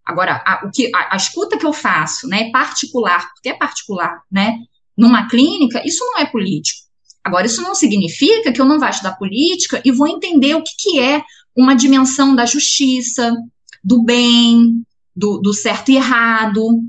Agora, 0.04 0.40
a, 0.46 0.64
o 0.64 0.70
que, 0.70 0.92
a, 0.94 1.14
a, 1.14 1.16
escuta 1.16 1.58
que 1.58 1.66
eu 1.66 1.72
faço, 1.72 2.28
né, 2.28 2.50
particular, 2.52 3.28
porque 3.34 3.48
é 3.48 3.54
particular, 3.54 4.22
né, 4.30 4.58
numa 4.96 5.28
clínica, 5.28 5.82
isso 5.84 6.04
não 6.04 6.18
é 6.20 6.26
político. 6.26 6.86
Agora, 7.24 7.46
isso 7.46 7.60
não 7.60 7.74
significa 7.74 8.52
que 8.52 8.60
eu 8.60 8.64
não 8.64 8.78
vá 8.78 8.90
estudar 8.90 9.16
política 9.16 9.82
e 9.84 9.90
vou 9.90 10.06
entender 10.06 10.54
o 10.54 10.62
que, 10.62 10.70
que 10.78 11.00
é 11.00 11.24
uma 11.56 11.74
dimensão 11.74 12.36
da 12.36 12.46
justiça, 12.46 13.34
do 13.82 14.04
bem, 14.04 14.84
do, 15.14 15.38
do 15.38 15.52
certo 15.52 15.90
e 15.90 15.96
errado, 15.96 16.80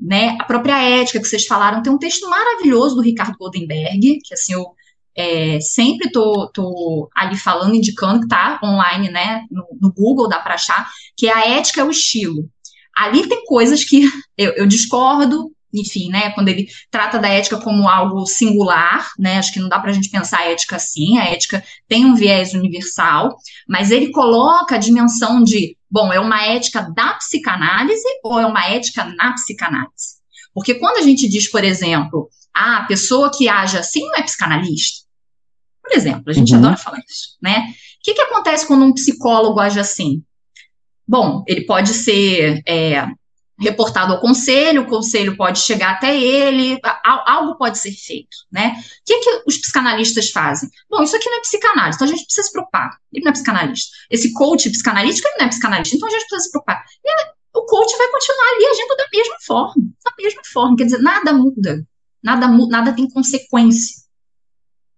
né, 0.00 0.36
a 0.40 0.44
própria 0.44 0.82
ética 0.82 1.20
que 1.20 1.28
vocês 1.28 1.46
falaram. 1.46 1.82
Tem 1.82 1.92
um 1.92 1.98
texto 1.98 2.28
maravilhoso 2.28 2.96
do 2.96 3.02
Ricardo 3.02 3.36
Goldenberg, 3.36 4.20
que 4.24 4.32
assim, 4.32 4.54
eu 4.54 4.74
é, 5.16 5.60
sempre 5.60 6.10
tô, 6.10 6.48
tô, 6.52 7.10
ali 7.14 7.36
falando, 7.36 7.74
indicando 7.74 8.20
que 8.20 8.28
tá 8.28 8.58
online, 8.62 9.10
né? 9.10 9.44
No, 9.50 9.66
no 9.80 9.92
Google 9.92 10.28
dá 10.28 10.38
para 10.38 10.54
achar, 10.54 10.88
que 11.16 11.28
é 11.28 11.32
a 11.32 11.46
ética 11.46 11.82
é 11.82 11.84
o 11.84 11.90
estilo. 11.90 12.48
Ali 12.96 13.28
tem 13.28 13.44
coisas 13.44 13.84
que 13.84 14.08
eu, 14.38 14.52
eu, 14.52 14.66
discordo, 14.66 15.52
enfim, 15.72 16.08
né? 16.08 16.30
Quando 16.30 16.48
ele 16.48 16.68
trata 16.90 17.18
da 17.18 17.28
ética 17.28 17.58
como 17.58 17.88
algo 17.88 18.24
singular, 18.24 19.10
né? 19.18 19.36
Acho 19.38 19.52
que 19.52 19.60
não 19.60 19.68
dá 19.68 19.78
para 19.78 19.90
a 19.90 19.94
gente 19.94 20.08
pensar 20.08 20.40
a 20.40 20.50
ética 20.50 20.76
assim. 20.76 21.18
A 21.18 21.24
ética 21.24 21.62
tem 21.86 22.06
um 22.06 22.14
viés 22.14 22.54
universal, 22.54 23.36
mas 23.68 23.90
ele 23.90 24.10
coloca 24.10 24.76
a 24.76 24.78
dimensão 24.78 25.42
de, 25.42 25.76
bom, 25.90 26.12
é 26.12 26.20
uma 26.20 26.44
ética 26.46 26.82
da 26.94 27.14
psicanálise 27.14 28.06
ou 28.22 28.38
é 28.38 28.46
uma 28.46 28.66
ética 28.68 29.04
na 29.04 29.32
psicanálise? 29.32 30.20
Porque 30.54 30.74
quando 30.74 30.98
a 30.98 31.02
gente 31.02 31.28
diz, 31.28 31.50
por 31.50 31.64
exemplo, 31.64 32.28
ah, 32.54 32.78
a 32.78 32.84
pessoa 32.84 33.30
que 33.30 33.48
age 33.48 33.76
assim 33.76 34.06
não 34.06 34.16
é 34.16 34.22
psicanalista, 34.22 35.06
por 35.82 35.92
exemplo, 35.92 36.24
a 36.26 36.32
gente 36.32 36.52
uhum. 36.52 36.58
adora 36.58 36.76
falar 36.76 37.00
isso, 37.08 37.36
né? 37.42 37.68
O 37.68 38.02
que, 38.02 38.14
que 38.14 38.20
acontece 38.20 38.66
quando 38.66 38.84
um 38.84 38.94
psicólogo 38.94 39.60
age 39.60 39.80
assim? 39.80 40.22
Bom, 41.06 41.42
ele 41.46 41.62
pode 41.62 41.90
ser 41.90 42.62
é, 42.66 43.06
reportado 43.60 44.14
ao 44.14 44.20
conselho, 44.20 44.82
o 44.82 44.86
conselho 44.86 45.36
pode 45.36 45.58
chegar 45.58 45.92
até 45.92 46.18
ele, 46.18 46.80
algo 47.04 47.56
pode 47.56 47.78
ser 47.78 47.92
feito, 47.92 48.36
né? 48.50 48.74
O 48.78 48.82
que, 49.04 49.18
que 49.18 49.42
os 49.46 49.58
psicanalistas 49.58 50.30
fazem? 50.30 50.70
Bom, 50.88 51.02
isso 51.02 51.14
aqui 51.14 51.28
não 51.28 51.36
é 51.36 51.40
psicanálise, 51.42 51.96
então 51.96 52.08
a 52.08 52.10
gente 52.10 52.24
precisa 52.24 52.46
se 52.46 52.52
preocupar. 52.52 52.96
Ele 53.12 53.22
não 53.22 53.30
é 53.30 53.32
psicanalista. 53.34 53.90
Esse 54.10 54.32
coach 54.32 54.70
psicanalítico, 54.70 55.28
ele 55.28 55.38
não 55.38 55.46
é 55.46 55.48
psicanalista, 55.50 55.94
então 55.94 56.08
a 56.08 56.10
gente 56.10 56.26
precisa 56.26 56.44
se 56.44 56.50
preocupar. 56.50 56.82
E 57.04 57.58
o 57.58 57.66
coach 57.66 57.98
vai 57.98 58.08
continuar 58.08 58.48
ali 58.54 58.66
agindo 58.66 58.96
da 58.96 59.06
mesma 59.12 59.36
forma, 59.46 59.82
da 60.04 60.12
mesma 60.18 60.42
forma, 60.50 60.76
quer 60.76 60.84
dizer, 60.84 60.98
nada 61.02 61.32
muda, 61.34 61.86
nada, 62.22 62.48
nada 62.48 62.92
tem 62.94 63.10
consequência. 63.10 64.00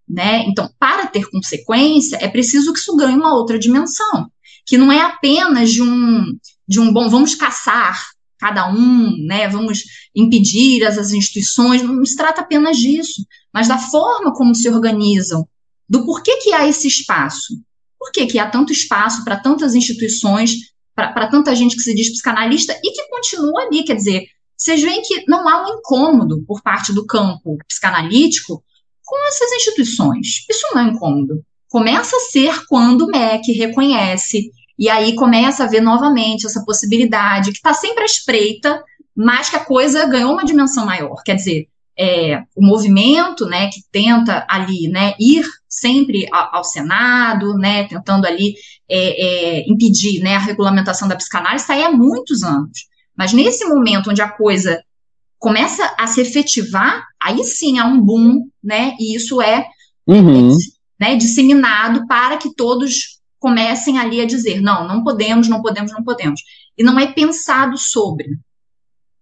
Né? 0.08 0.44
Então, 0.46 0.70
para 0.78 1.06
ter 1.06 1.28
consequência, 1.30 2.16
é 2.16 2.28
preciso 2.28 2.72
que 2.72 2.78
isso 2.78 2.94
ganhe 2.94 3.16
uma 3.16 3.34
outra 3.34 3.58
dimensão, 3.58 4.30
que 4.64 4.78
não 4.78 4.92
é 4.92 5.00
apenas 5.00 5.72
de 5.72 5.82
um, 5.82 6.38
de 6.68 6.78
um 6.78 6.92
bom, 6.92 7.08
vamos 7.08 7.34
caçar 7.34 8.12
cada 8.42 8.68
um, 8.68 9.16
né, 9.24 9.46
vamos 9.46 9.84
impedir 10.12 10.84
as, 10.84 10.98
as 10.98 11.12
instituições, 11.12 11.80
não 11.80 12.04
se 12.04 12.16
trata 12.16 12.40
apenas 12.40 12.76
disso, 12.76 13.24
mas 13.54 13.68
da 13.68 13.78
forma 13.78 14.34
como 14.34 14.52
se 14.52 14.68
organizam, 14.68 15.46
do 15.88 16.04
porquê 16.04 16.38
que 16.38 16.52
há 16.52 16.66
esse 16.66 16.88
espaço, 16.88 17.54
por 17.96 18.10
que, 18.10 18.26
que 18.26 18.40
há 18.40 18.50
tanto 18.50 18.72
espaço 18.72 19.22
para 19.22 19.36
tantas 19.36 19.76
instituições, 19.76 20.72
para 20.92 21.28
tanta 21.28 21.54
gente 21.54 21.76
que 21.76 21.82
se 21.82 21.94
diz 21.94 22.10
psicanalista 22.10 22.76
e 22.82 22.90
que 22.90 23.08
continua 23.08 23.62
ali, 23.62 23.84
quer 23.84 23.94
dizer, 23.94 24.26
vocês 24.58 24.82
veem 24.82 25.02
que 25.02 25.22
não 25.28 25.48
há 25.48 25.64
um 25.64 25.78
incômodo 25.78 26.42
por 26.44 26.60
parte 26.62 26.92
do 26.92 27.06
campo 27.06 27.56
psicanalítico 27.68 28.64
com 29.04 29.28
essas 29.28 29.52
instituições. 29.52 30.44
Isso 30.50 30.66
não 30.74 30.82
é 30.82 30.90
incômodo. 30.90 31.44
Começa 31.68 32.16
a 32.16 32.20
ser 32.20 32.66
quando 32.66 33.02
o 33.02 33.06
MEC 33.06 33.52
reconhece, 33.52 34.50
e 34.78 34.88
aí 34.88 35.14
começa 35.14 35.64
a 35.64 35.66
ver 35.66 35.80
novamente 35.80 36.46
essa 36.46 36.64
possibilidade, 36.64 37.50
que 37.50 37.58
está 37.58 37.74
sempre 37.74 38.02
à 38.02 38.06
espreita, 38.06 38.82
mas 39.14 39.50
que 39.50 39.56
a 39.56 39.64
coisa 39.64 40.06
ganhou 40.06 40.32
uma 40.32 40.44
dimensão 40.44 40.86
maior. 40.86 41.22
Quer 41.24 41.36
dizer, 41.36 41.68
é, 41.98 42.42
o 42.56 42.64
movimento 42.64 43.46
né, 43.46 43.68
que 43.68 43.82
tenta 43.90 44.46
ali 44.48 44.88
né, 44.88 45.14
ir 45.20 45.44
sempre 45.68 46.26
ao, 46.32 46.56
ao 46.56 46.64
Senado, 46.64 47.54
né, 47.54 47.84
tentando 47.84 48.26
ali 48.26 48.54
é, 48.88 49.58
é, 49.58 49.70
impedir 49.70 50.22
né, 50.22 50.36
a 50.36 50.40
regulamentação 50.40 51.06
da 51.06 51.16
psicanálise, 51.16 51.64
está 51.64 51.74
aí 51.74 51.84
há 51.84 51.90
muitos 51.90 52.42
anos. 52.42 52.86
Mas 53.16 53.32
nesse 53.32 53.64
momento 53.66 54.10
onde 54.10 54.22
a 54.22 54.28
coisa 54.28 54.82
começa 55.38 55.94
a 55.98 56.06
se 56.06 56.20
efetivar, 56.20 57.04
aí 57.20 57.42
sim 57.44 57.78
há 57.78 57.84
um 57.84 58.00
boom, 58.00 58.48
né? 58.62 58.94
E 58.98 59.16
isso 59.16 59.42
é 59.42 59.66
uhum. 60.06 60.56
né, 60.98 61.16
disseminado 61.16 62.06
para 62.06 62.36
que 62.36 62.54
todos 62.54 63.20
comecem 63.42 63.98
ali 63.98 64.20
a 64.20 64.24
dizer, 64.24 64.60
não, 64.60 64.86
não 64.86 65.02
podemos, 65.02 65.48
não 65.48 65.60
podemos, 65.60 65.90
não 65.90 66.04
podemos. 66.04 66.40
E 66.78 66.84
não 66.84 66.96
é 66.96 67.12
pensado 67.12 67.76
sobre. 67.76 68.38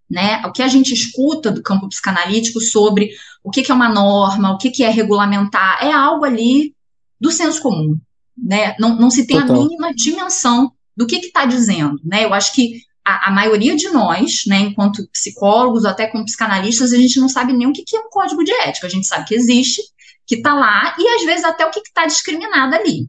Né? 0.09 0.43
O 0.45 0.53
que 0.53 0.63
a 0.63 0.69
gente 0.69 0.93
escuta 0.93 1.51
do 1.51 1.63
campo 1.63 1.89
psicanalítico 1.89 2.61
sobre 2.61 3.13
o 3.43 3.51
que, 3.51 3.63
que 3.63 3.73
é 3.73 3.75
uma 3.75 3.89
norma, 3.89 4.53
o 4.53 4.59
que, 4.59 4.71
que 4.71 4.85
é 4.85 4.91
regulamentar, 4.91 5.83
é 5.83 5.91
algo 5.91 6.27
ali 6.27 6.75
do 7.19 7.31
senso 7.31 7.63
comum. 7.63 7.99
Né? 8.37 8.77
Não, 8.79 8.95
não 8.95 9.11
se 9.11 9.27
tem 9.27 9.41
Total. 9.41 9.57
a 9.57 9.59
mínima 9.59 9.95
dimensão 9.95 10.71
do 10.95 11.07
que 11.07 11.17
está 11.17 11.47
dizendo. 11.47 11.99
Né? 12.05 12.27
Eu 12.27 12.35
acho 12.35 12.53
que 12.53 12.83
a, 13.03 13.29
a, 13.29 13.31
maioria 13.31 13.75
de 13.75 13.89
nós, 13.89 14.43
né, 14.47 14.59
enquanto 14.59 15.09
psicólogos, 15.11 15.87
até 15.87 16.07
como 16.07 16.27
psicanalistas, 16.27 16.93
a 16.93 16.99
gente 16.99 17.19
não 17.19 17.29
sabe 17.29 17.55
nem 17.55 17.67
o 17.67 17.73
que, 17.73 17.85
que 17.85 17.97
é 17.97 18.01
um 18.01 18.11
código 18.11 18.45
de 18.45 18.53
ética. 18.53 18.87
A 18.87 18.91
gente 18.91 19.07
sabe 19.07 19.25
que 19.25 19.35
existe, 19.35 19.81
que 20.27 20.35
está 20.35 20.53
lá, 20.53 20.95
e 20.99 21.09
às 21.09 21.25
vezes 21.25 21.45
até 21.45 21.65
o 21.65 21.71
que 21.71 21.81
está 21.81 22.05
discriminado 22.05 22.75
ali. 22.75 23.09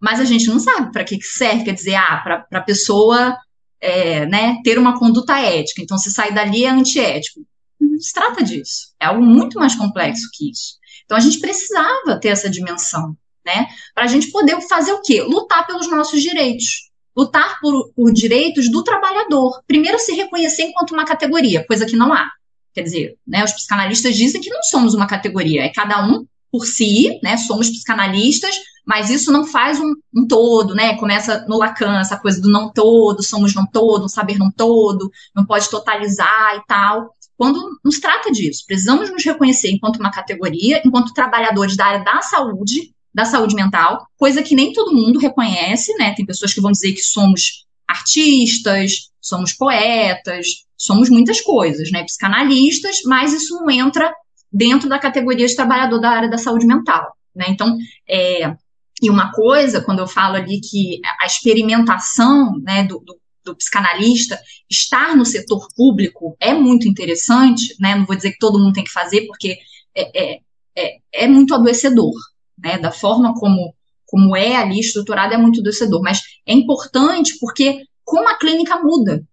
Mas 0.00 0.18
a 0.20 0.24
gente 0.24 0.48
não 0.48 0.58
sabe 0.58 0.92
para 0.92 1.04
que, 1.04 1.20
serve, 1.22 1.64
quer 1.64 1.74
dizer, 1.74 1.94
ah, 1.94 2.20
para 2.22 2.46
a 2.58 2.62
pessoa 2.62 3.36
é, 3.80 4.26
né, 4.26 4.56
ter 4.64 4.78
uma 4.78 4.98
conduta 4.98 5.38
ética. 5.38 5.82
Então, 5.82 5.98
se 5.98 6.10
sair 6.10 6.34
dali 6.34 6.64
é 6.64 6.70
antiético. 6.70 7.40
Não 7.78 8.00
se 8.00 8.12
trata 8.12 8.42
disso. 8.42 8.92
É 8.98 9.06
algo 9.06 9.22
muito 9.22 9.58
mais 9.58 9.74
complexo 9.74 10.28
que 10.32 10.50
isso. 10.50 10.78
Então, 11.04 11.16
a 11.16 11.20
gente 11.20 11.38
precisava 11.38 12.18
ter 12.20 12.28
essa 12.28 12.48
dimensão, 12.48 13.16
né? 13.44 13.66
Para 13.94 14.04
a 14.04 14.06
gente 14.06 14.30
poder 14.30 14.60
fazer 14.62 14.92
o 14.92 15.02
quê? 15.02 15.22
Lutar 15.22 15.66
pelos 15.66 15.90
nossos 15.90 16.22
direitos 16.22 16.90
lutar 17.16 17.60
por, 17.60 17.92
por 17.94 18.12
direitos 18.12 18.70
do 18.70 18.82
trabalhador. 18.82 19.60
Primeiro, 19.66 19.98
se 19.98 20.12
reconhecer 20.14 20.62
enquanto 20.62 20.92
uma 20.92 21.04
categoria, 21.04 21.64
coisa 21.66 21.86
que 21.86 21.96
não 21.96 22.12
há. 22.12 22.30
Quer 22.72 22.82
dizer, 22.82 23.16
né, 23.26 23.44
os 23.44 23.52
psicanalistas 23.52 24.16
dizem 24.16 24.40
que 24.40 24.50
não 24.50 24.62
somos 24.62 24.94
uma 24.94 25.06
categoria, 25.06 25.62
é 25.62 25.68
cada 25.68 26.06
um 26.06 26.24
por 26.52 26.64
si, 26.64 27.18
né, 27.22 27.36
somos 27.36 27.68
psicanalistas, 27.68 28.56
mas 28.86 29.10
isso 29.10 29.30
não 29.32 29.46
faz 29.46 29.78
um, 29.78 29.94
um, 30.14 30.26
todo, 30.26 30.74
né? 30.74 30.96
Começa 30.96 31.44
no 31.48 31.58
Lacan, 31.58 31.98
essa 32.00 32.18
coisa 32.18 32.40
do 32.40 32.50
não 32.50 32.72
todo, 32.72 33.22
somos 33.22 33.54
não 33.54 33.66
todo, 33.66 34.04
um 34.04 34.08
saber 34.08 34.38
não 34.38 34.50
todo, 34.50 35.10
não 35.34 35.44
pode 35.44 35.68
totalizar 35.70 36.56
e 36.56 36.66
tal. 36.66 37.14
Quando 37.36 37.78
nos 37.84 37.98
trata 37.98 38.30
disso, 38.30 38.64
precisamos 38.66 39.10
nos 39.10 39.24
reconhecer 39.24 39.70
enquanto 39.70 39.96
uma 39.96 40.10
categoria, 40.10 40.82
enquanto 40.84 41.14
trabalhadores 41.14 41.76
da 41.76 41.86
área 41.86 42.04
da 42.04 42.20
saúde, 42.20 42.92
da 43.14 43.24
saúde 43.24 43.54
mental, 43.54 44.06
coisa 44.16 44.42
que 44.42 44.54
nem 44.54 44.72
todo 44.72 44.94
mundo 44.94 45.18
reconhece, 45.18 45.94
né? 45.94 46.14
Tem 46.14 46.26
pessoas 46.26 46.52
que 46.52 46.60
vão 46.60 46.70
dizer 46.70 46.92
que 46.92 47.02
somos 47.02 47.66
artistas, 47.88 49.10
somos 49.20 49.52
poetas, 49.52 50.46
somos 50.76 51.10
muitas 51.10 51.40
coisas, 51.40 51.90
né? 51.90 52.04
Psicanalistas, 52.04 53.00
mas 53.04 53.32
isso 53.32 53.54
não 53.54 53.70
entra 53.70 54.12
dentro 54.52 54.88
da 54.88 54.98
categoria 54.98 55.46
de 55.46 55.54
trabalhador 55.54 56.00
da 56.00 56.10
área 56.10 56.30
da 56.30 56.38
saúde 56.38 56.66
mental, 56.66 57.16
né? 57.34 57.46
Então, 57.48 57.76
é, 58.08 58.54
e 59.02 59.10
uma 59.10 59.32
coisa, 59.32 59.80
quando 59.80 60.00
eu 60.00 60.06
falo 60.06 60.36
ali 60.36 60.60
que 60.60 61.00
a 61.20 61.26
experimentação, 61.26 62.58
né, 62.62 62.84
do, 62.84 63.00
do 63.00 63.20
do 63.44 63.56
psicanalista, 63.56 64.40
estar 64.68 65.16
no 65.16 65.24
setor 65.24 65.66
público 65.74 66.36
é 66.40 66.52
muito 66.52 66.88
interessante, 66.88 67.74
né? 67.78 67.94
Não 67.94 68.06
vou 68.06 68.16
dizer 68.16 68.32
que 68.32 68.38
todo 68.38 68.58
mundo 68.58 68.74
tem 68.74 68.84
que 68.84 68.92
fazer, 68.92 69.26
porque 69.26 69.58
é, 69.94 70.34
é, 70.34 70.40
é, 70.76 70.98
é 71.12 71.28
muito 71.28 71.54
adoecedor, 71.54 72.12
né? 72.58 72.78
Da 72.78 72.90
forma 72.90 73.34
como, 73.34 73.74
como 74.06 74.36
é 74.36 74.56
ali 74.56 74.80
estruturado, 74.80 75.34
é 75.34 75.38
muito 75.38 75.60
adoecedor. 75.60 76.02
Mas 76.02 76.22
é 76.46 76.52
importante 76.52 77.38
porque 77.40 77.84
como 78.04 78.28
a 78.28 78.38
clínica 78.38 78.80
muda, 78.82 79.24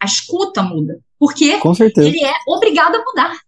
a 0.00 0.06
escuta 0.06 0.62
muda, 0.62 0.98
porque 1.18 1.58
ele 2.06 2.24
é 2.24 2.34
obrigado 2.46 2.96
a 2.96 3.04
mudar. 3.04 3.38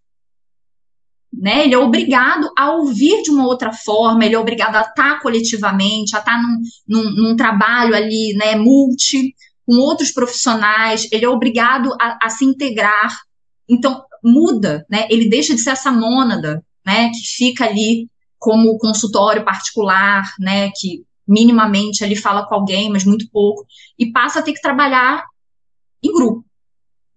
Né? 1.39 1.65
Ele 1.65 1.75
é 1.75 1.77
obrigado 1.77 2.49
a 2.57 2.71
ouvir 2.71 3.21
de 3.21 3.29
uma 3.29 3.45
outra 3.45 3.71
forma, 3.71 4.25
ele 4.25 4.33
é 4.33 4.39
obrigado 4.39 4.75
a 4.75 4.81
estar 4.81 5.19
coletivamente, 5.21 6.15
a 6.15 6.19
estar 6.19 6.41
num, 6.41 6.61
num, 6.87 7.11
num 7.11 7.35
trabalho 7.35 7.95
ali, 7.95 8.33
né, 8.33 8.55
multi, 8.55 9.35
com 9.63 9.75
outros 9.75 10.11
profissionais, 10.11 11.07
ele 11.11 11.25
é 11.25 11.29
obrigado 11.29 11.93
a, 12.01 12.17
a, 12.23 12.29
se 12.29 12.43
integrar. 12.43 13.19
Então, 13.69 14.01
muda, 14.23 14.85
né? 14.89 15.05
Ele 15.09 15.29
deixa 15.29 15.53
de 15.53 15.61
ser 15.61 15.71
essa 15.71 15.91
mônada, 15.91 16.63
né, 16.85 17.09
que 17.09 17.19
fica 17.19 17.65
ali 17.65 18.09
como 18.39 18.77
consultório 18.77 19.43
particular, 19.43 20.33
né, 20.39 20.71
que 20.71 21.03
minimamente 21.27 22.03
ali 22.03 22.15
fala 22.15 22.47
com 22.47 22.55
alguém, 22.55 22.89
mas 22.89 23.03
muito 23.03 23.29
pouco, 23.29 23.65
e 23.99 24.11
passa 24.11 24.39
a 24.39 24.41
ter 24.41 24.53
que 24.53 24.61
trabalhar 24.61 25.23
em 26.01 26.13
grupo, 26.13 26.45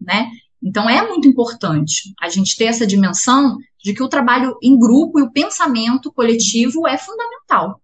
né? 0.01 0.29
Então 0.63 0.91
é 0.91 1.07
muito 1.07 1.29
importante 1.29 2.13
a 2.21 2.29
gente 2.29 2.57
ter 2.57 2.65
essa 2.65 2.87
dimensão 2.87 3.57
de 3.83 3.95
que 3.95 4.03
o 4.03 4.09
trabalho 4.09 4.57
em 4.63 4.79
grupo 4.79 5.19
e 5.19 5.23
o 5.23 5.31
pensamento 5.31 6.13
coletivo 6.13 6.87
é 6.87 6.99
fundamental. 6.99 7.81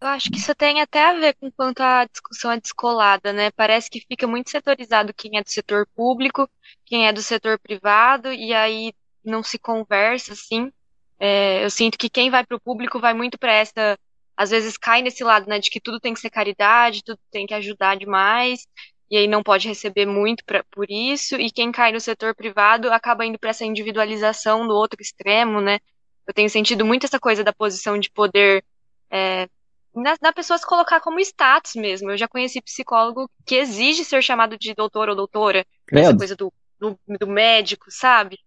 Eu 0.00 0.08
acho 0.08 0.30
que 0.30 0.38
isso 0.38 0.54
tem 0.54 0.80
até 0.80 1.04
a 1.06 1.14
ver 1.14 1.34
com 1.34 1.50
quanto 1.50 1.80
a 1.80 2.04
discussão 2.04 2.52
é 2.52 2.60
descolada, 2.60 3.32
né? 3.32 3.50
Parece 3.50 3.90
que 3.90 4.04
fica 4.06 4.28
muito 4.28 4.48
setorizado 4.48 5.12
quem 5.12 5.36
é 5.36 5.42
do 5.42 5.50
setor 5.50 5.88
público, 5.94 6.48
quem 6.84 7.08
é 7.08 7.12
do 7.12 7.20
setor 7.20 7.58
privado, 7.58 8.32
e 8.32 8.54
aí 8.54 8.92
não 9.24 9.42
se 9.42 9.58
conversa, 9.58 10.34
assim. 10.34 10.70
É, 11.18 11.64
eu 11.64 11.70
sinto 11.70 11.98
que 11.98 12.08
quem 12.08 12.30
vai 12.30 12.46
para 12.46 12.56
o 12.56 12.60
público 12.60 13.00
vai 13.00 13.12
muito 13.12 13.36
para 13.36 13.52
essa, 13.52 13.98
às 14.36 14.50
vezes 14.50 14.76
cai 14.76 15.02
nesse 15.02 15.24
lado, 15.24 15.48
né, 15.48 15.58
de 15.58 15.68
que 15.68 15.80
tudo 15.80 15.98
tem 15.98 16.14
que 16.14 16.20
ser 16.20 16.30
caridade, 16.30 17.02
tudo 17.02 17.18
tem 17.28 17.44
que 17.44 17.54
ajudar 17.54 17.96
demais, 17.96 18.68
e 19.10 19.16
aí 19.16 19.26
não 19.26 19.42
pode 19.42 19.68
receber 19.68 20.06
muito 20.06 20.44
pra, 20.44 20.62
por 20.70 20.90
isso, 20.90 21.36
e 21.36 21.50
quem 21.50 21.72
cai 21.72 21.92
no 21.92 22.00
setor 22.00 22.34
privado 22.34 22.92
acaba 22.92 23.24
indo 23.24 23.38
para 23.38 23.50
essa 23.50 23.64
individualização 23.64 24.66
do 24.66 24.74
outro 24.74 25.00
extremo, 25.00 25.60
né? 25.60 25.78
Eu 26.26 26.34
tenho 26.34 26.50
sentido 26.50 26.84
muito 26.84 27.04
essa 27.04 27.18
coisa 27.18 27.42
da 27.42 27.52
posição 27.52 27.98
de 27.98 28.10
poder 28.10 28.62
é, 29.10 29.48
na, 29.94 30.16
na 30.20 30.32
pessoa 30.32 30.58
se 30.58 30.66
colocar 30.66 31.00
como 31.00 31.20
status 31.20 31.74
mesmo. 31.74 32.10
Eu 32.10 32.18
já 32.18 32.28
conheci 32.28 32.60
psicólogo 32.60 33.30
que 33.46 33.56
exige 33.56 34.04
ser 34.04 34.22
chamado 34.22 34.58
de 34.58 34.74
doutor 34.74 35.08
ou 35.08 35.16
doutora, 35.16 35.66
essa 35.90 36.16
coisa 36.16 36.36
do, 36.36 36.52
do, 36.78 36.98
do 37.18 37.26
médico, 37.26 37.86
sabe? 37.88 38.38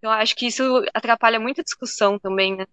Eu 0.00 0.10
acho 0.10 0.34
que 0.36 0.46
isso 0.46 0.62
atrapalha 0.92 1.40
muito 1.40 1.60
a 1.60 1.64
discussão 1.64 2.18
também, 2.18 2.56
né? 2.56 2.66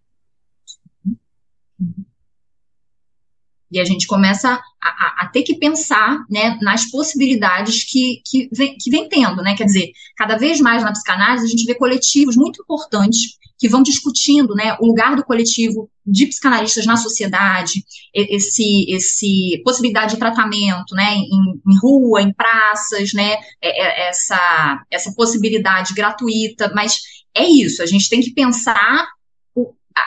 E 3.71 3.79
a 3.79 3.85
gente 3.85 4.07
começa 4.07 4.49
a, 4.49 4.59
a, 4.87 5.15
a, 5.21 5.27
ter 5.27 5.43
que 5.43 5.55
pensar 5.55 6.23
né, 6.29 6.57
nas 6.61 6.89
possibilidades 6.89 7.83
que, 7.83 8.21
que, 8.25 8.49
vem, 8.51 8.75
que 8.77 8.89
vem 8.89 9.07
tendo, 9.07 9.41
né? 9.43 9.55
Quer 9.55 9.65
dizer, 9.65 9.91
cada 10.17 10.37
vez 10.37 10.59
mais 10.59 10.83
na 10.83 10.91
psicanálise 10.91 11.45
a 11.45 11.49
gente 11.49 11.65
vê 11.65 11.75
coletivos 11.75 12.35
muito 12.35 12.61
importantes 12.61 13.39
que 13.59 13.67
vão 13.67 13.83
discutindo 13.83 14.55
né, 14.55 14.77
o 14.79 14.87
lugar 14.87 15.17
do 15.17 15.23
coletivo 15.23 15.89
de 16.07 16.25
psicanalistas 16.27 16.85
na 16.85 16.95
sociedade, 16.95 17.83
esse, 18.15 18.85
esse 18.89 19.61
possibilidade 19.65 20.13
de 20.13 20.19
tratamento 20.19 20.95
né, 20.95 21.15
em, 21.15 21.61
em 21.67 21.77
rua, 21.79 22.21
em 22.21 22.33
praças, 22.33 23.13
né, 23.13 23.33
é, 23.61 24.05
é, 24.05 24.09
essa, 24.09 24.81
essa 24.89 25.13
possibilidade 25.13 25.93
gratuita, 25.93 26.71
mas 26.73 26.99
é 27.35 27.43
isso, 27.43 27.83
a 27.83 27.85
gente 27.85 28.09
tem 28.09 28.21
que 28.21 28.33
pensar 28.33 29.07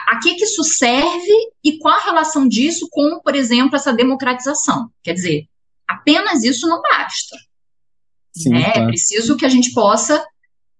a, 0.09 0.19
que, 0.21 0.35
que 0.35 0.43
isso 0.43 0.63
serve 0.63 1.33
e 1.63 1.77
qual 1.77 1.95
a 1.95 2.03
relação 2.03 2.47
disso 2.47 2.87
com, 2.91 3.19
por 3.23 3.35
exemplo, 3.35 3.75
essa 3.75 3.93
democratização. 3.93 4.89
Quer 5.03 5.13
dizer, 5.13 5.47
apenas 5.87 6.43
isso 6.43 6.67
não 6.67 6.81
basta. 6.81 7.35
Sim, 8.35 8.49
né? 8.49 8.71
É 8.75 8.85
preciso 8.85 9.37
que 9.37 9.45
a 9.45 9.49
gente 9.49 9.71
possa 9.73 10.25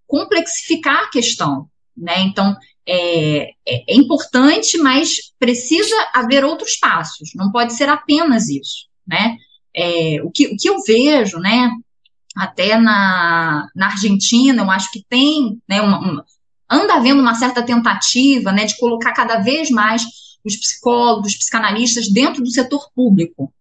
complexificar 0.08 1.04
a 1.04 1.10
questão. 1.10 1.68
Né? 1.96 2.22
Então, 2.22 2.56
é, 2.86 3.52
é, 3.66 3.84
é, 3.88 3.96
importante, 3.96 4.78
mas 4.78 5.34
precisa 5.40 5.96
haver 6.14 6.44
outros 6.44 6.76
passos, 6.76 7.30
não 7.36 7.52
pode 7.52 7.74
ser 7.74 7.88
apenas 7.88 8.50
isso. 8.50 8.88
Né? 9.08 9.38
É, 9.76 10.22
o, 10.24 10.32
que, 10.32 10.48
o 10.48 10.58
que 10.58 10.70
eu 10.70 10.82
vejo, 10.86 11.40
né, 11.40 11.72
até 12.36 12.78
na, 12.78 13.70
na 13.76 13.88
Argentina, 13.88 14.62
eu 14.62 14.72
acho 14.72 14.92
que 14.92 15.04
tem 15.08 15.62
né, 15.68 15.82
uma, 15.82 16.00
uma, 16.00 16.26
anda 16.74 16.96
havendo 16.96 17.22
uma 17.22 17.36
certa 17.36 17.64
tentativa 17.64 18.52
né, 18.52 18.66
de 18.66 18.78
colocar 18.78 19.14
cada 19.14 19.40
vez 19.40 19.70
mais 19.70 20.04
os 20.44 20.56
psicólogos, 20.56 21.32
os 21.32 21.38
psicanalistas 21.38 22.12
dentro 22.12 22.44
do 22.44 22.50
setor 22.50 22.90
público. 22.96 23.54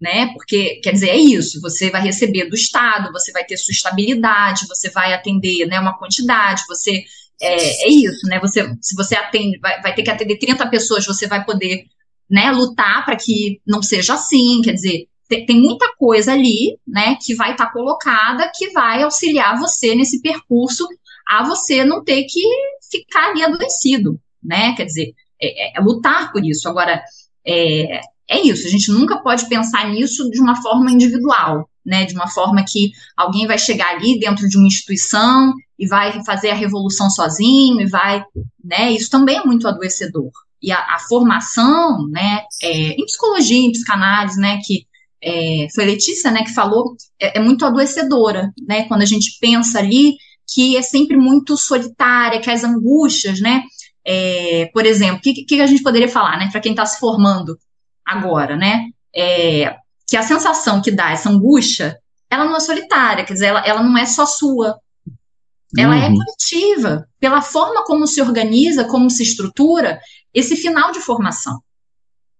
Né? 0.00 0.32
Porque, 0.34 0.80
quer 0.82 0.92
dizer, 0.92 1.08
é 1.08 1.16
isso, 1.16 1.60
você 1.60 1.90
vai 1.90 2.02
receber 2.02 2.48
do 2.48 2.54
Estado, 2.54 3.12
você 3.12 3.32
vai 3.32 3.44
ter 3.44 3.56
sua 3.56 3.72
estabilidade, 3.72 4.68
você 4.68 4.90
vai 4.90 5.12
atender 5.12 5.66
né, 5.66 5.80
uma 5.80 5.98
quantidade, 5.98 6.62
você. 6.68 7.04
É, 7.40 7.86
é 7.86 7.88
isso, 7.88 8.26
né? 8.26 8.40
Você, 8.40 8.68
se 8.82 8.96
você 8.96 9.14
atende, 9.14 9.58
vai, 9.60 9.80
vai 9.80 9.94
ter 9.94 10.02
que 10.02 10.10
atender 10.10 10.38
30 10.38 10.68
pessoas, 10.68 11.06
você 11.06 11.26
vai 11.28 11.44
poder 11.44 11.84
né, 12.28 12.50
lutar 12.50 13.04
para 13.04 13.16
que 13.16 13.60
não 13.66 13.80
seja 13.80 14.14
assim, 14.14 14.60
quer 14.62 14.72
dizer, 14.72 15.06
tem, 15.28 15.46
tem, 15.46 15.60
muita 15.60 15.94
coisa 15.96 16.32
ali, 16.32 16.78
né, 16.86 17.16
que 17.20 17.34
vai 17.34 17.52
estar 17.52 17.66
tá 17.66 17.72
colocada, 17.72 18.50
que 18.54 18.70
vai 18.70 19.02
auxiliar 19.02 19.58
você 19.58 19.94
nesse 19.94 20.20
percurso 20.20 20.86
a 21.28 21.44
você 21.44 21.84
não 21.84 22.02
ter 22.02 22.24
que 22.24 22.42
ficar 22.90 23.30
ali 23.30 23.42
adoecido, 23.42 24.18
né? 24.42 24.74
Quer 24.74 24.86
dizer, 24.86 25.14
é, 25.40 25.68
é, 25.68 25.72
é 25.76 25.80
lutar 25.80 26.32
por 26.32 26.44
isso. 26.44 26.68
Agora, 26.68 27.02
é, 27.46 28.00
é 28.28 28.40
isso, 28.40 28.66
a 28.66 28.70
gente 28.70 28.90
nunca 28.90 29.18
pode 29.18 29.46
pensar 29.46 29.88
nisso 29.90 30.30
de 30.30 30.40
uma 30.40 30.60
forma 30.60 30.90
individual, 30.90 31.68
né? 31.84 32.06
De 32.06 32.14
uma 32.14 32.28
forma 32.28 32.64
que 32.64 32.92
alguém 33.16 33.46
vai 33.46 33.58
chegar 33.58 33.90
ali 33.90 34.18
dentro 34.18 34.48
de 34.48 34.56
uma 34.56 34.66
instituição 34.66 35.52
e 35.78 35.86
vai 35.86 36.24
fazer 36.24 36.50
a 36.50 36.54
revolução 36.54 37.10
sozinho 37.10 37.80
e 37.80 37.86
vai, 37.86 38.24
né? 38.64 38.90
Isso 38.92 39.10
também 39.10 39.36
é 39.36 39.44
muito 39.44 39.68
adoecedor. 39.68 40.30
E 40.62 40.72
a, 40.72 40.78
a 40.78 40.98
formação, 41.08 42.08
né? 42.08 42.42
É, 42.62 42.92
em 42.92 43.04
psicologia, 43.04 43.66
em 43.66 43.72
psicanálise, 43.72 44.40
né? 44.40 44.60
Que 44.64 44.86
é, 45.22 45.66
foi 45.74 45.84
Letícia, 45.84 46.30
né? 46.30 46.42
Que 46.42 46.54
falou, 46.54 46.96
é, 47.20 47.38
é 47.38 47.40
muito 47.40 47.64
adoecedora, 47.64 48.52
né? 48.66 48.84
Quando 48.84 49.02
a 49.02 49.06
gente 49.06 49.38
pensa 49.40 49.78
ali 49.78 50.16
que 50.48 50.76
é 50.76 50.82
sempre 50.82 51.16
muito 51.16 51.56
solitária, 51.56 52.40
que 52.40 52.50
as 52.50 52.64
angústias, 52.64 53.40
né? 53.40 53.62
É, 54.04 54.70
por 54.72 54.86
exemplo, 54.86 55.18
o 55.18 55.20
que, 55.20 55.44
que, 55.44 55.60
a 55.60 55.66
gente 55.66 55.82
poderia 55.82 56.08
falar, 56.08 56.38
né, 56.38 56.48
para 56.50 56.60
quem 56.60 56.72
está 56.72 56.86
se 56.86 56.98
formando 56.98 57.58
agora, 58.04 58.56
né? 58.56 58.86
É, 59.14 59.76
que 60.06 60.16
a 60.16 60.22
sensação 60.22 60.80
que 60.80 60.90
dá 60.90 61.10
essa 61.10 61.28
angústia, 61.28 61.98
ela 62.30 62.44
não 62.44 62.56
é 62.56 62.60
solitária, 62.60 63.24
quer 63.24 63.34
dizer, 63.34 63.46
ela, 63.46 63.60
ela 63.66 63.82
não 63.82 63.98
é 63.98 64.06
só 64.06 64.24
sua. 64.24 64.78
Ela 65.76 65.96
é 65.96 66.08
uhum. 66.08 66.14
é 66.14 66.16
coletiva, 66.16 67.08
pela 67.20 67.42
forma 67.42 67.84
como 67.84 68.06
se 68.06 68.22
organiza, 68.22 68.86
como 68.86 69.10
se 69.10 69.22
estrutura 69.22 70.00
esse 70.32 70.56
final 70.56 70.92
de 70.92 71.00
formação 71.00 71.60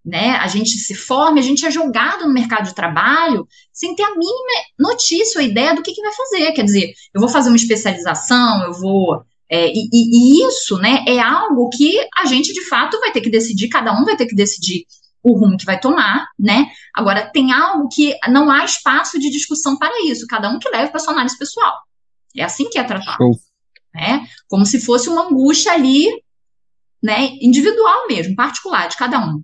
né? 0.09 0.37
A 0.37 0.49
gente 0.49 0.71
se 0.71 0.95
forma, 0.95 1.39
a 1.39 1.43
gente 1.43 1.67
é 1.67 1.71
jogado 1.71 2.27
no 2.27 2.33
mercado 2.33 2.65
de 2.65 2.75
trabalho 2.75 3.47
sem 3.71 3.95
ter 3.95 4.05
a 4.05 4.17
mínima 4.17 4.65
notícia 4.79 5.39
ou 5.39 5.47
ideia 5.47 5.75
do 5.75 5.83
que, 5.83 5.93
que 5.93 6.01
vai 6.01 6.13
fazer. 6.13 6.53
Quer 6.53 6.65
dizer, 6.65 6.95
eu 7.13 7.21
vou 7.21 7.29
fazer 7.29 7.51
uma 7.51 7.57
especialização, 7.57 8.65
eu 8.65 8.73
vou. 8.73 9.23
É, 9.51 9.71
e, 9.71 9.89
e, 9.93 10.47
isso, 10.47 10.79
né, 10.79 11.05
é 11.07 11.21
algo 11.21 11.69
que 11.69 11.99
a 12.17 12.25
gente 12.25 12.55
de 12.55 12.65
fato 12.69 12.99
vai 13.01 13.13
ter 13.13 13.21
que 13.21 13.31
decidir, 13.31 13.69
cada 13.69 13.93
um 13.93 14.05
vai 14.05 14.17
ter 14.17 14.27
que 14.27 14.35
decidir 14.35 14.87
o 15.23 15.39
rumo 15.39 15.59
que 15.59 15.67
vai 15.67 15.79
tomar, 15.79 16.29
né? 16.39 16.69
Agora, 16.95 17.27
tem 17.31 17.53
algo 17.53 17.89
que 17.89 18.15
não 18.29 18.51
há 18.51 18.65
espaço 18.65 19.19
de 19.19 19.31
discussão 19.31 19.77
para 19.77 20.07
isso, 20.07 20.27
cada 20.27 20.49
um 20.49 20.59
que 20.59 20.71
leva 20.71 20.91
para 20.91 21.01
sua 21.01 21.13
análise 21.13 21.37
pessoal. 21.37 21.75
É 22.35 22.45
assim 22.45 22.71
que 22.71 22.79
é 22.79 22.85
tratado. 22.85 23.31
Né? 23.95 24.27
Como 24.49 24.65
se 24.65 24.81
fosse 24.81 25.09
uma 25.09 25.27
angústia 25.27 25.73
ali, 25.73 26.09
né, 27.03 27.31
individual 27.43 28.07
mesmo, 28.07 28.37
particular 28.37 28.89
de 28.89 28.97
cada 28.97 29.19
um 29.19 29.43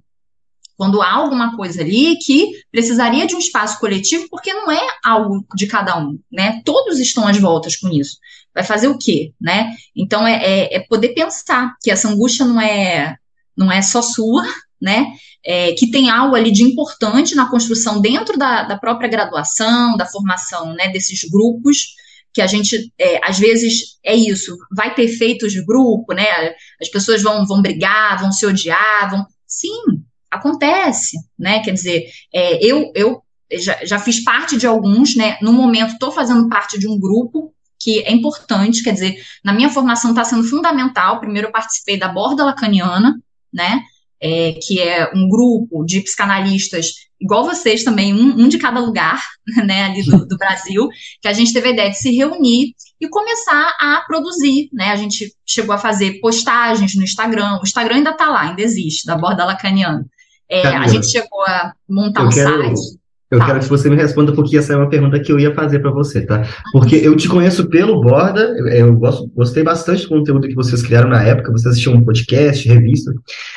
quando 0.77 1.01
há 1.03 1.12
alguma 1.12 1.57
coisa 1.57 1.81
ali 1.81 2.16
que 2.18 2.53
precisaria 2.70 3.27
de 3.27 3.35
um 3.35 3.39
espaço 3.39 3.79
coletivo, 3.79 4.27
porque 4.31 4.53
não 4.53 4.70
é 4.70 4.81
algo 5.05 5.45
de 5.55 5.66
cada 5.66 5.99
um, 5.99 6.18
né? 6.31 6.61
Todos 6.64 6.99
estão 6.99 7.27
às 7.27 7.39
voltas 7.39 7.77
com 7.77 7.89
isso. 7.89 8.16
Vai 8.55 8.64
fazer 8.64 8.89
o 8.89 8.99
quê, 8.99 9.33
né? 9.41 9.75
Então 9.95 10.27
é, 10.27 10.43
é, 10.43 10.77
é 10.77 10.81
poder 10.81 11.11
pensar 11.11 11.75
que 11.83 11.91
essa 11.91 12.09
angústia 12.09 12.45
não 12.45 12.61
é 12.61 13.16
não 13.57 13.70
é 13.70 13.81
só 13.83 14.03
sua, 14.03 14.45
né? 14.81 15.12
É, 15.47 15.72
que 15.75 15.91
tem 15.91 16.11
algo 16.11 16.35
ali 16.35 16.51
de 16.51 16.62
importante 16.62 17.35
na 17.35 17.49
construção 17.49 18.01
dentro 18.01 18.37
da, 18.37 18.64
da 18.64 18.79
própria 18.79 19.09
graduação, 19.09 19.97
da 19.97 20.07
formação, 20.07 20.75
né? 20.75 20.89
Desses 20.89 21.29
grupos 21.29 21.95
que 22.35 22.43
a 22.43 22.49
gente, 22.49 22.93
é, 22.99 23.20
às 23.22 23.39
vezes, 23.39 23.97
é 24.05 24.14
isso, 24.14 24.59
vai 24.77 24.93
ter 24.93 25.07
feitos 25.07 25.53
de 25.53 25.64
grupo, 25.64 26.12
né? 26.12 26.27
As 26.83 26.89
pessoas 26.89 27.22
vão, 27.22 27.47
vão 27.47 27.62
brigar, 27.62 28.20
vão 28.20 28.33
se 28.33 28.45
odiar, 28.45 29.09
vão. 29.09 29.25
Sim, 29.47 30.03
acontece, 30.35 31.16
né? 31.39 31.61
Quer 31.61 31.72
dizer, 31.72 32.05
é, 32.32 32.64
eu, 32.64 32.93
eu 32.95 33.22
já, 33.53 33.85
já 33.85 33.99
fiz 33.99 34.22
parte 34.22 34.57
de 34.57 34.66
alguns, 34.66 35.16
né? 35.16 35.39
No 35.41 35.53
momento, 35.53 35.93
estou 35.93 36.12
fazendo 36.12 36.49
parte 36.49 36.78
de 36.78 36.89
um 36.89 36.99
grupo 36.99 37.55
que 37.78 38.01
é 38.01 38.12
importante, 38.12 38.82
quer 38.82 38.93
dizer, 38.93 39.22
na 39.45 39.53
minha 39.53 39.68
formação 39.68 40.11
está 40.11 40.24
sendo 40.24 40.45
fundamental. 40.45 41.20
Primeiro, 41.20 41.49
eu 41.49 41.53
participei 41.53 41.99
da 41.99 42.09
borda 42.09 42.45
lacaniana, 42.45 43.20
né? 43.53 43.82
É, 44.20 44.59
que 44.62 44.80
é 44.80 45.11
um 45.14 45.28
grupo 45.28 45.85
de 45.85 46.01
psicanalistas, 46.01 46.93
igual 47.20 47.45
vocês 47.45 47.85
também, 47.85 48.14
um, 48.14 48.45
um 48.45 48.49
de 48.49 48.59
cada 48.59 48.80
lugar, 48.80 49.20
né, 49.66 49.85
ali 49.85 50.03
do, 50.03 50.26
do, 50.26 50.39
Brasil, 50.39 50.89
que 51.20 51.28
a 51.28 51.32
gente 51.32 51.53
teve 51.53 51.68
a 51.68 51.72
ideia 51.72 51.91
de 51.91 51.99
se 51.99 52.11
reunir 52.11 52.74
e 52.99 53.09
começar 53.09 53.76
a 53.78 54.03
produzir, 54.07 54.70
né, 54.72 54.91
a 54.91 54.97
gente 54.97 55.35
chegou 55.45 55.74
a 55.74 55.78
fazer 55.78 56.20
postagens 56.20 56.95
no 56.95 57.03
Instagram, 57.03 57.59
o 57.59 57.64
Instagram 57.64 57.97
ainda 57.97 58.11
está 58.11 58.30
lá, 58.30 58.43
ainda 58.43 58.62
existe, 58.62 59.05
da 59.05 59.16
Borda 59.16 59.45
Lacaniana, 59.45 60.07
é, 60.49 60.67
a 60.67 60.87
gente 60.87 61.07
chegou 61.07 61.43
a 61.47 61.73
montar 61.89 62.23
eu 62.23 62.27
um 62.27 62.31
quero, 62.31 62.63
site, 62.63 62.99
eu 63.31 63.39
tá. 63.39 63.47
quero 63.47 63.61
que 63.61 63.69
você 63.69 63.91
me 63.91 63.97
responda, 63.97 64.33
porque 64.33 64.57
essa 64.57 64.73
é 64.73 64.77
uma 64.77 64.89
pergunta 64.89 65.19
que 65.19 65.33
eu 65.33 65.41
ia 65.41 65.55
fazer 65.55 65.81
para 65.81 65.91
você, 65.91 66.25
tá? 66.25 66.47
Porque 66.73 66.97
eu 66.97 67.17
te 67.17 67.29
conheço 67.29 67.69
pelo 67.69 68.01
Borda, 68.01 68.55
eu 68.73 68.95
gosto, 68.95 69.27
gostei 69.35 69.63
bastante 69.63 70.03
do 70.03 70.09
conteúdo 70.09 70.47
que 70.47 70.55
vocês 70.55 70.83
criaram 70.83 71.09
na 71.09 71.23
época, 71.23 71.51
vocês 71.51 71.73
assistiam 71.73 71.95
um 71.95 72.05
podcast, 72.05 72.69
revista, 72.69 73.13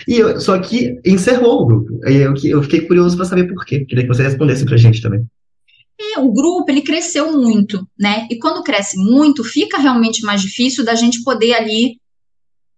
e 0.08 0.18
eu, 0.18 0.40
só 0.42 0.58
que 0.58 1.00
encerrou 1.06 1.62
o 1.62 1.66
grupo. 1.66 2.00
Eu, 2.06 2.34
eu 2.44 2.64
fiquei 2.64 2.82
curioso 2.82 3.16
para 3.16 3.26
saber 3.26 3.44
por 3.54 3.64
quê. 3.66 3.86
Queria 3.86 4.04
que 4.04 4.14
você 4.14 4.24
respondesse 4.24 4.66
para 4.66 4.76
a 4.76 4.80
gente 4.80 5.02
também. 5.02 5.26
É, 6.00 6.20
o 6.20 6.32
grupo 6.32 6.70
ele 6.70 6.82
cresceu 6.82 7.34
muito, 7.34 7.88
né? 8.00 8.28
E 8.32 8.38
quando 8.38 8.64
cresce 8.64 8.98
muito, 8.98 9.44
fica 9.44 9.78
realmente 9.78 10.24
mais 10.24 10.42
difícil 10.42 10.86
da 10.86 10.96
gente 10.96 11.24
poder 11.24 11.54
ali, 11.54 12.00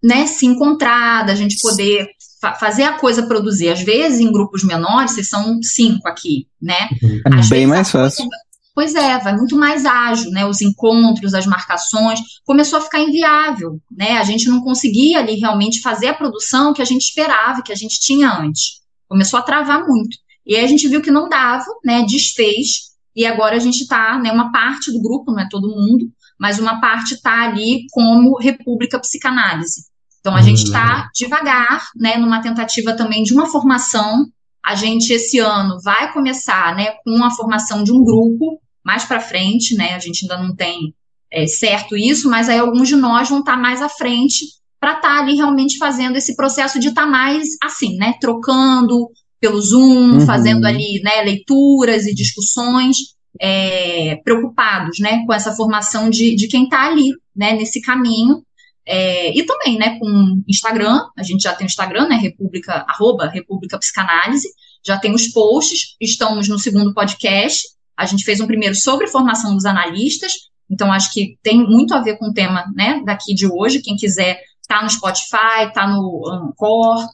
né, 0.02 0.26
se 0.26 0.46
encontrar, 0.46 1.26
da 1.26 1.36
gente 1.36 1.62
poder 1.62 2.08
fa 2.40 2.56
fazer 2.56 2.84
a 2.84 2.98
coisa 2.98 3.28
produzir. 3.28 3.70
Às 3.70 3.82
vezes, 3.82 4.20
em 4.20 4.32
grupos 4.32 4.64
menores, 4.64 5.12
vocês 5.12 5.28
são 5.28 5.62
cinco 5.62 6.08
aqui, 6.08 6.48
né? 6.62 6.90
É 7.26 7.40
Às 7.40 7.50
bem 7.50 7.68
mais 7.68 7.92
fácil. 7.92 8.26
Coisa, 8.26 8.38
pois 8.76 8.96
é, 8.96 9.20
vai 9.20 9.36
muito 9.36 9.58
mais 9.58 9.86
ágil, 9.86 10.32
né? 10.32 10.46
Os 10.46 10.62
encontros, 10.62 11.34
as 11.34 11.46
marcações, 11.46 12.20
começou 12.46 12.80
a 12.80 12.82
ficar 12.82 13.00
inviável, 13.00 13.80
né? 13.92 14.18
A 14.18 14.24
gente 14.24 14.48
não 14.48 14.62
conseguia 14.62 15.20
ali 15.20 15.36
realmente 15.36 15.82
fazer 15.82 16.08
a 16.08 16.14
produção 16.14 16.74
que 16.74 16.82
a 16.82 16.86
gente 16.86 17.02
esperava, 17.02 17.62
que 17.62 17.74
a 17.74 17.76
gente 17.76 18.00
tinha 18.00 18.32
antes. 18.32 18.80
Começou 19.08 19.40
a 19.40 19.44
travar 19.44 19.86
muito. 19.86 20.18
E 20.46 20.56
aí 20.56 20.64
a 20.64 20.68
gente 20.68 20.88
viu 20.88 21.02
que 21.02 21.12
não 21.12 21.28
dava, 21.28 21.66
né? 21.84 22.04
Desfez. 22.04 22.90
E 23.16 23.26
agora 23.26 23.56
a 23.56 23.60
gente 23.60 23.82
está, 23.82 24.18
né? 24.18 24.32
Uma 24.32 24.52
parte 24.52 24.92
do 24.92 25.02
grupo, 25.02 25.32
não 25.32 25.42
é 25.42 25.48
todo 25.50 25.68
mundo, 25.68 26.10
mas 26.40 26.58
uma 26.58 26.80
parte 26.80 27.16
está 27.16 27.44
ali 27.44 27.86
como 27.92 28.40
República 28.40 28.98
Psicanálise. 29.00 29.89
Então, 30.20 30.36
a 30.36 30.42
gente 30.42 30.64
está 30.64 31.04
uhum. 31.04 31.10
devagar, 31.16 31.88
né, 31.96 32.18
numa 32.18 32.42
tentativa 32.42 32.94
também 32.94 33.24
de 33.24 33.34
uma 33.34 33.46
formação. 33.46 34.26
A 34.64 34.76
gente, 34.76 35.12
esse 35.14 35.40
ano, 35.40 35.80
vai 35.82 36.12
começar, 36.12 36.76
né, 36.76 36.94
com 37.04 37.24
a 37.24 37.32
formação 37.32 37.84
de 37.84 37.92
um 37.92 38.04
grupo, 38.04 38.60
mais 38.84 39.06
para 39.06 39.20
frente, 39.20 39.76
né, 39.76 39.94
a 39.94 40.00
gente 40.00 40.24
ainda 40.24 40.38
não 40.38 40.56
tem 40.56 40.94
é, 41.32 41.48
certo 41.48 41.96
isso, 41.96 42.30
mas 42.30 42.50
aí 42.50 42.60
alguns 42.60 42.88
de 42.88 42.96
nós 42.96 43.30
vão 43.30 43.40
estar 43.40 43.54
tá 43.54 43.58
mais 43.58 43.82
à 43.82 43.90
frente 43.90 44.46
para 44.80 44.96
estar 44.96 45.10
tá 45.10 45.20
ali 45.20 45.36
realmente 45.36 45.78
fazendo 45.78 46.16
esse 46.16 46.36
processo 46.36 46.80
de 46.80 46.90
estar 46.90 47.04
tá 47.04 47.08
mais 47.08 47.48
assim, 47.62 47.96
né, 47.98 48.16
trocando 48.20 49.10
pelo 49.40 49.62
Zoom, 49.62 50.14
uhum. 50.14 50.26
fazendo 50.26 50.66
ali, 50.66 51.02
né, 51.02 51.22
leituras 51.22 52.06
e 52.06 52.14
discussões, 52.14 52.98
é, 53.40 54.18
preocupados, 54.24 55.00
né, 55.00 55.24
com 55.26 55.34
essa 55.34 55.54
formação 55.54 56.10
de, 56.10 56.36
de 56.36 56.48
quem 56.48 56.66
está 56.66 56.88
ali, 56.88 57.12
né, 57.36 57.54
nesse 57.54 57.82
caminho, 57.82 58.44
é, 58.86 59.38
e 59.38 59.46
também, 59.46 59.78
né, 59.78 60.00
com 60.00 60.42
Instagram, 60.48 61.02
a 61.18 61.24
gente 61.24 61.42
já 61.42 61.54
tem 61.54 61.66
o 61.66 61.70
Instagram, 61.70 62.08
né, 62.08 62.16
República, 62.16 62.86
arroba 62.88 63.28
República 63.28 63.78
Psicanálise, 63.78 64.48
já 64.86 64.98
tem 64.98 65.14
os 65.14 65.28
posts, 65.28 65.96
estamos 66.00 66.48
no 66.48 66.58
segundo 66.58 66.94
podcast, 66.94 67.68
a 67.96 68.06
gente 68.06 68.24
fez 68.24 68.40
um 68.40 68.48
primeiro 68.48 68.76
sobre 68.76 69.08
formação 69.08 69.54
dos 69.54 69.66
analistas, 69.66 70.34
então 70.70 70.92
acho 70.92 71.14
que 71.14 71.38
tem 71.44 71.58
muito 71.58 71.94
a 71.94 72.02
ver 72.02 72.18
com 72.18 72.30
o 72.30 72.34
tema, 72.34 72.66
né, 72.76 73.02
daqui 73.06 73.34
de 73.34 73.48
hoje, 73.48 73.82
quem 73.82 73.96
quiser 73.96 74.42
tá 74.68 74.84
no 74.84 74.90
Spotify, 74.90 75.74
tá 75.74 75.88
no 75.88 76.30
Anchor, 76.30 77.08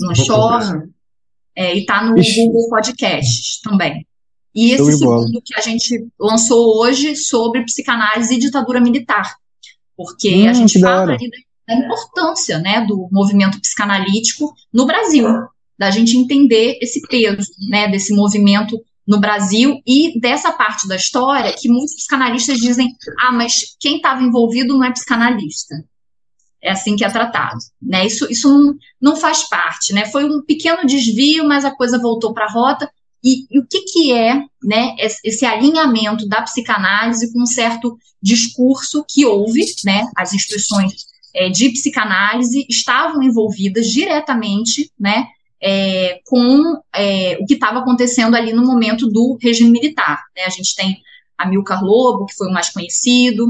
no 0.00 0.14
Shore, 0.14 0.88
é, 1.54 1.76
e 1.76 1.84
tá 1.84 2.02
no 2.04 2.18
Ixi. 2.18 2.46
Google 2.46 2.70
Podcasts 2.70 3.60
também. 3.60 4.06
E 4.54 4.72
esse 4.72 4.98
segundo 4.98 5.40
que 5.42 5.54
a 5.54 5.60
gente 5.60 6.06
lançou 6.18 6.78
hoje 6.78 7.16
sobre 7.16 7.64
psicanálise 7.64 8.34
e 8.34 8.38
ditadura 8.38 8.80
militar, 8.80 9.34
porque 9.96 10.34
hum, 10.34 10.48
a 10.48 10.52
gente 10.52 10.80
fala 10.80 11.12
ali 11.12 11.30
da, 11.66 11.74
importância 11.74 12.58
né, 12.58 12.84
do 12.86 13.08
movimento 13.10 13.60
psicanalítico 13.60 14.52
no 14.72 14.84
Brasil, 14.84 15.26
da 15.78 15.90
gente 15.90 16.16
entender 16.16 16.78
esse 16.80 17.00
peso 17.08 17.48
né, 17.68 17.88
desse 17.88 18.14
movimento 18.14 18.78
no 19.06 19.18
Brasil 19.18 19.80
e 19.86 20.18
dessa 20.20 20.52
parte 20.52 20.86
da 20.86 20.96
história 20.96 21.54
que 21.56 21.68
muitos 21.68 21.96
psicanalistas 21.96 22.58
dizem: 22.58 22.94
ah, 23.20 23.32
mas 23.32 23.76
quem 23.80 23.96
estava 23.96 24.22
envolvido 24.22 24.76
não 24.76 24.84
é 24.84 24.92
psicanalista. 24.92 25.74
É 26.62 26.70
assim 26.70 26.94
que 26.94 27.04
é 27.04 27.10
tratado. 27.10 27.58
Né? 27.80 28.06
Isso, 28.06 28.30
isso 28.30 28.48
não, 28.48 28.74
não 29.00 29.16
faz 29.16 29.48
parte. 29.48 29.92
Né? 29.92 30.06
Foi 30.06 30.24
um 30.24 30.40
pequeno 30.42 30.86
desvio, 30.86 31.44
mas 31.44 31.64
a 31.64 31.74
coisa 31.74 31.98
voltou 31.98 32.32
para 32.32 32.44
a 32.44 32.50
rota. 32.50 32.88
E, 33.22 33.46
e, 33.50 33.58
o 33.58 33.66
que, 33.66 33.82
que 33.82 34.12
é 34.12 34.42
né, 34.62 34.96
esse 34.98 35.44
alinhamento 35.44 36.26
da 36.26 36.42
psicanálise 36.42 37.32
com 37.32 37.42
um 37.42 37.46
certo 37.46 37.96
discurso 38.20 39.04
que 39.08 39.24
houve, 39.24 39.64
né, 39.84 40.08
as 40.16 40.32
instituições 40.32 41.06
é, 41.34 41.48
de 41.48 41.70
psicanálise 41.70 42.66
estavam 42.68 43.22
envolvidas 43.22 43.86
diretamente 43.86 44.90
né, 44.98 45.26
é, 45.60 46.20
com 46.26 46.80
é, 46.94 47.38
o 47.40 47.46
que 47.46 47.54
estava 47.54 47.78
acontecendo 47.78 48.34
ali 48.34 48.52
no 48.52 48.64
momento 48.66 49.06
do 49.06 49.38
regime 49.40 49.70
militar. 49.70 50.24
Né? 50.36 50.44
A 50.44 50.50
gente 50.50 50.74
tem 50.74 51.00
a 51.38 51.46
Milcar 51.46 51.82
Lobo, 51.82 52.26
que 52.26 52.34
foi 52.34 52.48
o 52.48 52.52
mais 52.52 52.70
conhecido, 52.70 53.46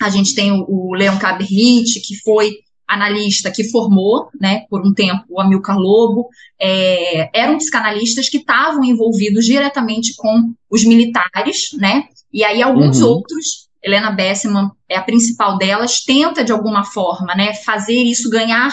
a 0.00 0.10
gente 0.10 0.34
tem 0.34 0.52
o, 0.52 0.64
o 0.68 0.94
Leon 0.94 1.18
Cabrit, 1.18 2.00
que 2.00 2.16
foi 2.16 2.58
analista 2.94 3.50
que 3.50 3.64
formou, 3.64 4.28
né, 4.40 4.64
por 4.70 4.86
um 4.86 4.92
tempo, 4.92 5.24
o 5.28 5.40
Amilcar 5.40 5.78
Lobo, 5.78 6.28
é, 6.60 7.30
eram 7.38 7.58
psicanalistas 7.58 8.28
que 8.28 8.38
estavam 8.38 8.84
envolvidos 8.84 9.44
diretamente 9.44 10.14
com 10.16 10.52
os 10.70 10.84
militares, 10.84 11.70
né, 11.74 12.04
e 12.32 12.44
aí 12.44 12.62
alguns 12.62 13.00
uhum. 13.00 13.08
outros, 13.08 13.68
Helena 13.82 14.10
Bessman 14.10 14.70
é 14.88 14.96
a 14.96 15.02
principal 15.02 15.58
delas, 15.58 16.02
tenta 16.02 16.42
de 16.42 16.52
alguma 16.52 16.84
forma, 16.84 17.34
né, 17.34 17.54
fazer 17.54 18.02
isso 18.02 18.30
ganhar 18.30 18.72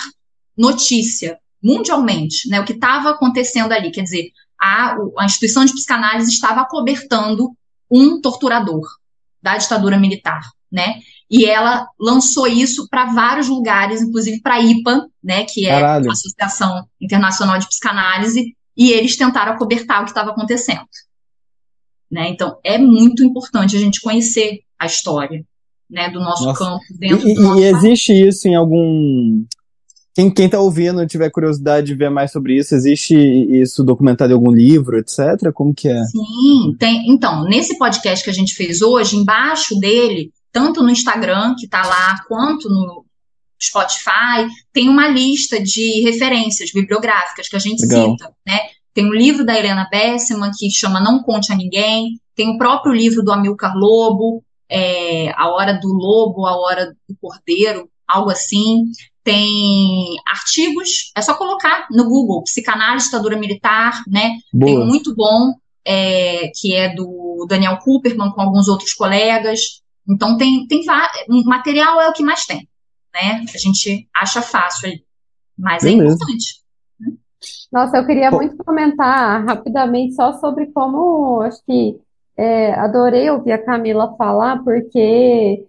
notícia 0.58 1.38
mundialmente, 1.62 2.50
né, 2.50 2.60
o 2.60 2.66
que 2.66 2.74
estava 2.74 3.10
acontecendo 3.10 3.72
ali, 3.72 3.92
quer 3.92 4.04
dizer, 4.04 4.32
a, 4.60 4.96
a 5.18 5.26
instituição 5.26 5.66
de 5.66 5.74
psicanálise 5.74 6.32
estava 6.32 6.62
acobertando 6.62 7.52
um 7.90 8.22
torturador 8.22 8.88
da 9.42 9.58
ditadura 9.58 9.98
militar, 9.98 10.42
né, 10.72 11.00
e 11.30 11.46
ela 11.46 11.88
lançou 12.00 12.48
isso 12.48 12.88
para 12.90 13.14
vários 13.14 13.48
lugares, 13.48 14.02
inclusive 14.02 14.42
para 14.42 14.56
a 14.56 14.62
IPA, 14.62 15.08
né, 15.24 15.44
que 15.44 15.66
é 15.66 15.80
Caralho. 15.80 16.10
a 16.10 16.14
Associação 16.14 16.86
Internacional 17.00 17.58
de 17.58 17.68
Psicanálise, 17.68 18.56
e 18.76 18.92
eles 18.92 19.18
tentaram 19.18 19.54
acobertar 19.54 20.02
o 20.02 20.06
que 20.06 20.12
estava 20.12 20.32
acontecendo. 20.32 20.86
Né? 22.10 22.30
Então, 22.30 22.58
é 22.64 22.78
muito 22.78 23.24
importante 23.24 23.76
a 23.76 23.80
gente 23.80 24.02
conhecer 24.02 24.60
a 24.78 24.86
história 24.86 25.46
né, 25.90 26.10
do 26.10 26.20
nosso 26.20 26.46
Nossa. 26.46 26.60
campo 26.60 26.84
dentro 26.98 27.30
e, 27.30 27.34
do 27.34 27.42
nosso 27.42 27.60
E 27.60 27.64
existe 27.66 28.14
isso 28.14 28.48
em 28.48 28.56
algum 28.56 29.46
quem, 30.14 30.30
quem 30.30 30.50
tá 30.50 30.60
ouvindo 30.60 31.08
tiver 31.08 31.30
curiosidade 31.30 31.88
de 31.88 31.96
ver 31.96 32.10
mais 32.10 32.32
sobre 32.32 32.58
isso, 32.58 32.76
existe 32.76 33.16
isso 33.16 33.84
documentado 33.84 34.32
em 34.32 34.36
algum 34.36 34.52
livro, 34.52 34.98
etc? 34.98 35.52
Como 35.54 35.74
que 35.74 35.88
é? 35.88 36.04
Sim, 36.04 36.76
tem. 36.78 37.10
Então, 37.10 37.46
nesse 37.46 37.78
podcast 37.78 38.24
que 38.24 38.30
a 38.30 38.34
gente 38.34 38.54
fez 38.54 38.82
hoje, 38.82 39.16
embaixo 39.16 39.80
dele 39.80 40.32
tanto 40.52 40.84
no 40.84 40.89
Instagram, 40.89 41.56
que 41.56 41.66
está 41.66 41.86
lá, 41.86 42.20
quanto 42.28 42.70
no 42.70 43.06
Spotify, 43.62 44.47
tem 44.74 44.89
uma 44.89 45.08
lista 45.08 45.62
de 45.62 46.02
referências 46.02 46.72
bibliográficas 46.72 47.47
que 47.47 47.56
a 47.56 47.60
gente 47.60 47.86
Legal. 47.86 48.12
cita, 48.12 48.34
né? 48.45 48.60
Tem 48.93 49.06
o 49.06 49.10
um 49.10 49.14
livro 49.14 49.45
da 49.45 49.58
Helena 49.58 49.88
Bessman, 49.89 50.52
que 50.58 50.70
chama 50.70 50.99
Não 50.99 51.22
Conte 51.24 51.54
a 51.54 51.56
Ninguém, 51.56 52.20
tem 52.36 52.49
o 52.49 52.58
próprio 52.58 52.93
livro 52.93 53.24
do 53.24 53.32
Amilcar 53.32 53.76
Lobo, 53.76 54.43
é, 54.70 55.32
A 55.36 55.49
Hora 55.49 55.74
do 55.74 55.93
Lobo, 55.93 56.45
A 56.45 56.58
Hora 56.58 56.93
do 57.08 57.16
Cordeiro, 57.22 57.89
algo 58.08 58.30
assim. 58.30 58.86
Tem 59.24 60.16
artigos, 60.28 61.12
é 61.16 61.22
só 61.22 61.36
colocar 61.36 61.88
no 61.91 62.06
Google, 62.06 62.43
Psicanálise, 62.43 63.06
Ditadura 63.06 63.38
Militar, 63.38 64.02
né? 64.08 64.38
Boa. 64.52 64.72
Tem 64.72 64.80
um 64.80 64.88
muito 64.88 65.16
bom, 65.16 65.54
é, 65.86 66.49
que 66.60 66.74
é 66.74 66.93
do 66.95 67.45
Daniel 67.47 67.78
Cooperman, 67.78 68.32
com 68.32 68.41
alguns 68.41 68.68
outros 68.68 68.93
colegas. 68.93 69.81
Então, 70.08 70.38
tem, 70.38 70.68
tem 70.68 70.84
material 71.45 72.02
é 72.02 72.10
o 72.10 72.14
que 72.14 72.24
mais 72.24 72.45
tem, 72.45 72.68
né? 73.14 73.43
A 73.54 73.58
gente 73.58 74.10
acha 74.16 74.41
fácil 74.41 74.89
ali, 74.89 75.06
mas 75.58 75.84
é 75.84 75.91
importante. 75.91 76.62
Né? 76.99 77.14
Nossa, 77.72 77.97
eu 77.97 78.06
queria 78.06 78.32
muito 78.32 78.58
comentar 78.64 79.45
rapidamente 79.45 80.16
só 80.16 80.34
sobre 80.34 80.68
como, 80.68 81.41
acho 81.41 81.64
que 81.66 81.99
é, 82.36 82.74
adorei 82.74 83.30
ouvir 83.30 83.52
a 83.52 83.64
Camila 83.64 84.16
falar, 84.18 84.64
porque 84.64 85.66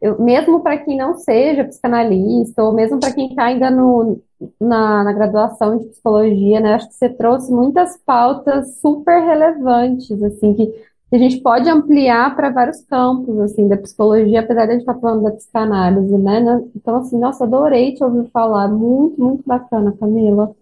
eu, 0.00 0.20
mesmo 0.20 0.60
para 0.60 0.78
quem 0.78 0.96
não 0.96 1.16
seja 1.16 1.64
psicanalista, 1.64 2.62
ou 2.62 2.72
mesmo 2.72 3.00
para 3.00 3.12
quem 3.12 3.28
está 3.28 3.44
ainda 3.44 3.70
no, 3.70 4.20
na, 4.60 5.04
na 5.04 5.12
graduação 5.12 5.78
de 5.78 5.86
psicologia, 5.86 6.60
né? 6.60 6.74
Acho 6.74 6.88
que 6.88 6.94
você 6.94 7.08
trouxe 7.08 7.50
muitas 7.50 7.96
pautas 8.04 8.80
super 8.80 9.20
relevantes, 9.24 10.22
assim, 10.22 10.54
que 10.54 10.74
a 11.12 11.18
gente 11.18 11.40
pode 11.40 11.68
ampliar 11.68 12.34
para 12.34 12.50
vários 12.50 12.80
campos, 12.82 13.38
assim, 13.40 13.68
da 13.68 13.76
psicologia, 13.76 14.40
apesar 14.40 14.66
de 14.66 14.70
a 14.70 14.72
gente 14.72 14.82
estar 14.82 14.94
tá 14.94 15.00
falando 15.00 15.22
da 15.22 15.30
psicanálise, 15.30 16.18
né? 16.18 16.62
Então, 16.74 16.96
assim, 16.96 17.18
nossa, 17.18 17.44
adorei 17.44 17.94
te 17.94 18.02
ouvir 18.02 18.28
falar. 18.30 18.68
Muito, 18.68 19.20
muito 19.20 19.42
bacana, 19.46 19.92
Camila. 19.98 20.54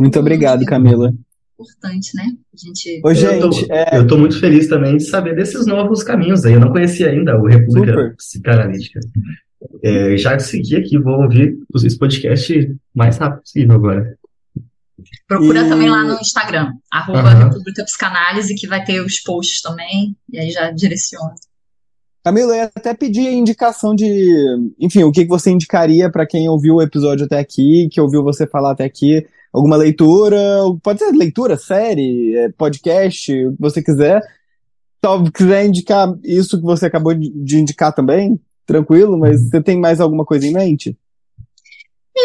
Muito 0.00 0.18
obrigado, 0.18 0.64
Camila. 0.64 1.12
Importante, 1.60 2.16
né? 2.16 2.32
A 2.54 2.56
gente... 2.56 3.00
Ô, 3.04 3.12
gente, 3.12 3.66
eu 3.92 4.06
tô, 4.06 4.14
é... 4.14 4.18
muito 4.18 4.38
feliz 4.38 4.68
também 4.68 4.96
de 4.96 5.04
saber 5.04 5.34
desses 5.34 5.66
novos 5.66 6.02
caminhos 6.02 6.44
aí. 6.44 6.54
Eu 6.54 6.60
não 6.60 6.70
conhecia 6.70 7.10
ainda 7.10 7.36
o 7.36 7.46
República 7.46 7.92
Super. 7.92 8.16
Psicanalítica. 8.16 9.00
É, 9.82 10.16
já 10.16 10.38
segui 10.38 10.76
aqui, 10.76 10.96
vou 10.98 11.20
ouvir 11.22 11.58
esse 11.74 11.98
podcast 11.98 12.76
mais 12.94 13.18
rápido 13.18 13.40
possível 13.40 13.74
agora. 13.74 14.16
Procura 15.26 15.62
e... 15.62 15.68
também 15.68 15.90
lá 15.90 16.04
no 16.04 16.14
Instagram, 16.20 16.72
arroba 16.90 17.32
uhum. 17.32 17.44
República 17.44 17.84
Psicanálise, 17.84 18.54
que 18.54 18.66
vai 18.66 18.84
ter 18.84 19.00
os 19.00 19.20
posts 19.20 19.60
também, 19.60 20.16
e 20.32 20.38
aí 20.38 20.50
já 20.50 20.70
direciona. 20.70 21.34
Camila, 22.24 22.56
eu 22.56 22.64
até 22.64 22.92
pedi 22.94 23.26
a 23.26 23.32
indicação 23.32 23.94
de, 23.94 24.72
enfim, 24.78 25.02
o 25.02 25.12
que 25.12 25.24
você 25.26 25.50
indicaria 25.50 26.10
para 26.10 26.26
quem 26.26 26.48
ouviu 26.48 26.76
o 26.76 26.82
episódio 26.82 27.26
até 27.26 27.38
aqui, 27.38 27.88
que 27.90 28.00
ouviu 28.00 28.22
você 28.22 28.46
falar 28.46 28.72
até 28.72 28.84
aqui, 28.84 29.26
alguma 29.52 29.76
leitura, 29.76 30.38
pode 30.82 30.98
ser 30.98 31.10
leitura, 31.12 31.56
série, 31.56 32.36
é, 32.36 32.48
podcast, 32.50 33.32
o 33.32 33.52
que 33.52 33.60
você 33.60 33.82
quiser. 33.82 34.20
Se 34.20 35.32
quiser 35.32 35.64
indicar 35.64 36.12
isso 36.24 36.58
que 36.58 36.64
você 36.64 36.86
acabou 36.86 37.14
de 37.14 37.58
indicar 37.58 37.94
também, 37.94 38.38
tranquilo, 38.66 39.16
mas 39.16 39.48
você 39.48 39.62
tem 39.62 39.78
mais 39.78 40.00
alguma 40.00 40.24
coisa 40.24 40.46
em 40.46 40.52
mente? 40.52 40.98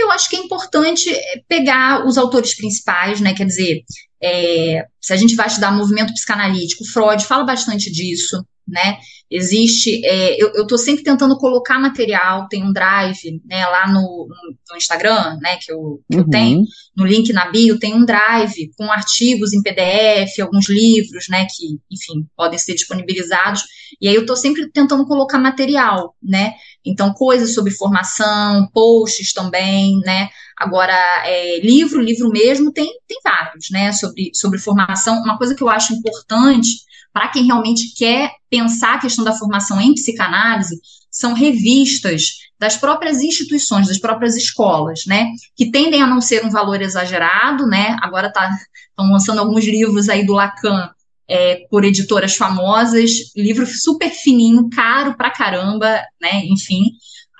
Eu 0.02 0.12
acho 0.12 0.30
que 0.30 0.36
é 0.36 0.40
importante 0.40 1.10
é, 1.10 1.42
pegar 1.48 2.06
os 2.06 2.18
autores 2.18 2.56
principais, 2.56 3.20
né? 3.22 3.34
Quer 3.34 3.46
dizer, 3.46 3.84
é, 4.22 4.86
se 5.02 5.14
a 5.14 5.16
gente 5.16 5.36
vai 5.36 5.48
estudar 5.48 5.72
movimento 5.72 6.14
psicanalítico, 6.14 6.86
Freud 6.86 7.26
fala 7.26 7.44
bastante 7.44 7.92
disso, 7.92 8.46
né? 8.68 8.98
Existe, 9.30 10.06
é, 10.06 10.42
eu 10.42 10.62
estou 10.62 10.78
sempre 10.78 11.04
tentando 11.04 11.38
colocar 11.38 11.80
material, 11.80 12.48
tem 12.48 12.64
um 12.64 12.72
drive, 12.72 13.42
né, 13.46 13.66
lá 13.66 13.92
no, 13.92 14.28
no 14.70 14.78
Instagram, 14.78 15.38
né, 15.42 15.58
que 15.58 15.72
eu, 15.72 16.00
que 16.08 16.18
uhum. 16.18 16.24
eu 16.24 16.30
tenho, 16.30 16.64
no 16.96 17.04
link 17.04 17.34
na 17.34 17.50
bio, 17.50 17.80
tem 17.80 17.96
um 17.96 18.06
drive 18.06 18.72
com 18.78 18.92
artigos 18.92 19.52
em 19.52 19.64
PDF, 19.64 20.40
alguns 20.40 20.70
livros, 20.70 21.28
né, 21.30 21.48
que, 21.50 21.80
enfim, 21.92 22.28
podem 22.38 22.60
ser 22.60 22.76
disponibilizados, 22.76 23.64
e 24.00 24.08
aí 24.08 24.14
eu 24.14 24.22
estou 24.22 24.36
sempre 24.36 24.70
tentando 24.72 25.08
colocar 25.08 25.40
material, 25.40 26.16
né, 26.22 26.54
então, 26.86 27.14
coisas 27.14 27.54
sobre 27.54 27.72
formação, 27.72 28.68
posts 28.74 29.34
também, 29.34 30.00
né? 30.02 30.30
Agora, 30.58 30.94
é, 31.26 31.60
livro, 31.62 32.02
livro 32.02 32.30
mesmo, 32.30 32.72
tem, 32.72 32.92
tem 33.08 33.20
vários, 33.24 33.70
né? 33.72 33.92
Sobre, 33.94 34.32
sobre 34.34 34.60
formação. 34.60 35.22
Uma 35.22 35.38
coisa 35.38 35.56
que 35.56 35.64
eu 35.64 35.70
acho 35.70 35.94
importante 35.94 36.84
para 37.14 37.30
quem 37.30 37.46
realmente 37.46 37.94
quer 37.96 38.32
pensar 38.50 38.96
a 38.96 39.00
questão 39.00 39.24
da 39.24 39.34
formação 39.34 39.80
em 39.80 39.94
psicanálise 39.94 40.80
são 41.10 41.34
revistas 41.34 42.44
das 42.60 42.76
próprias 42.76 43.22
instituições, 43.22 43.88
das 43.88 44.00
próprias 44.00 44.36
escolas, 44.36 45.06
né? 45.06 45.32
Que 45.56 45.70
tendem 45.70 46.02
a 46.02 46.08
não 46.08 46.20
ser 46.20 46.46
um 46.46 46.50
valor 46.50 46.82
exagerado, 46.82 47.68
né? 47.68 47.98
Agora 48.02 48.32
tá, 48.32 48.50
estão 48.90 49.12
lançando 49.12 49.40
alguns 49.40 49.64
livros 49.64 50.10
aí 50.10 50.26
do 50.26 50.34
Lacan 50.34 50.90
é, 51.34 51.66
por 51.68 51.84
editoras 51.84 52.36
famosas, 52.36 53.34
livro 53.36 53.66
super 53.66 54.12
fininho, 54.12 54.70
caro 54.70 55.18
pra 55.18 55.32
caramba, 55.32 56.00
né? 56.22 56.46
Enfim. 56.46 56.92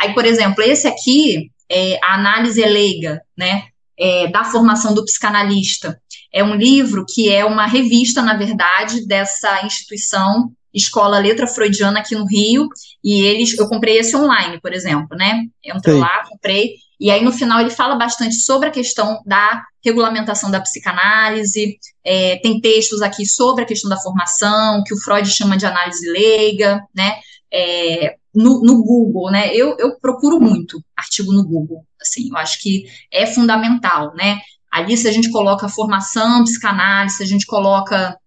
Aí, 0.02 0.16
por 0.16 0.26
exemplo, 0.26 0.64
esse 0.64 0.88
aqui, 0.88 1.52
é, 1.70 2.00
a 2.04 2.16
análise 2.16 2.64
é 2.64 2.66
leiga, 2.66 3.22
né? 3.38 3.66
É, 3.96 4.26
da 4.32 4.44
formação 4.44 4.96
do 4.96 5.06
psicanalista. 5.06 6.02
É 6.34 6.44
um 6.44 6.56
livro 6.56 7.06
que 7.08 7.30
é 7.30 7.46
uma 7.46 7.68
revista, 7.68 8.24
na 8.24 8.36
verdade, 8.36 9.06
dessa 9.06 9.64
instituição 9.64 10.52
Escola 10.74 11.20
Letra 11.20 11.46
Freudiana 11.46 12.00
aqui 12.00 12.16
no 12.16 12.26
Rio, 12.26 12.68
e 13.04 13.22
eles, 13.22 13.56
eu 13.56 13.68
comprei 13.68 14.00
esse 14.00 14.16
online, 14.18 14.60
por 14.60 14.74
exemplo, 14.74 15.16
né? 15.16 15.44
Entrei 15.64 16.00
lá, 16.00 16.24
comprei, 16.28 16.74
e 17.04 17.12
aí, 17.12 17.22
no 17.22 17.34
final, 17.34 17.60
ele 17.60 17.70
fala 17.70 17.96
bastante 17.96 18.36
sobre 18.36 18.70
a 18.70 18.72
questão 18.72 19.22
da 19.26 19.62
regulamentação 19.84 20.50
da 20.50 20.62
psicanálise, 20.62 21.78
é, 22.02 22.38
tem 22.38 22.62
textos 22.62 23.02
aqui 23.02 23.26
sobre 23.26 23.66
a 23.66 23.68
questão 23.68 23.90
da 23.90 24.00
formação, 24.00 24.82
que 24.86 24.94
o 24.94 24.98
Freud 24.98 25.30
chama 25.30 25.58
de 25.58 25.66
análise 25.66 26.10
leiga, 26.10 26.82
né? 26.96 27.20
É, 27.52 28.16
no, 28.34 28.62
no, 28.62 28.82
Google, 28.82 29.30
né? 29.30 29.54
Eu, 29.54 29.76
eu 29.80 30.00
procuro 30.00 30.40
muito 30.40 30.82
artigo 30.96 31.34
no 31.34 31.44
Google, 31.46 31.86
assim, 32.02 32.30
eu 32.30 32.38
acho 32.38 32.62
que 32.62 32.86
é 33.12 33.28
fundamental, 33.28 34.14
né? 34.16 34.40
Ali, 34.72 34.96
se 34.96 35.06
a 35.06 35.12
gente 35.12 35.30
coloca 35.30 35.68
formação, 35.68 36.46
psicanálise, 36.46 37.18
se 37.18 37.24
a 37.24 37.28
gente 37.28 37.46
coloca 37.46 38.18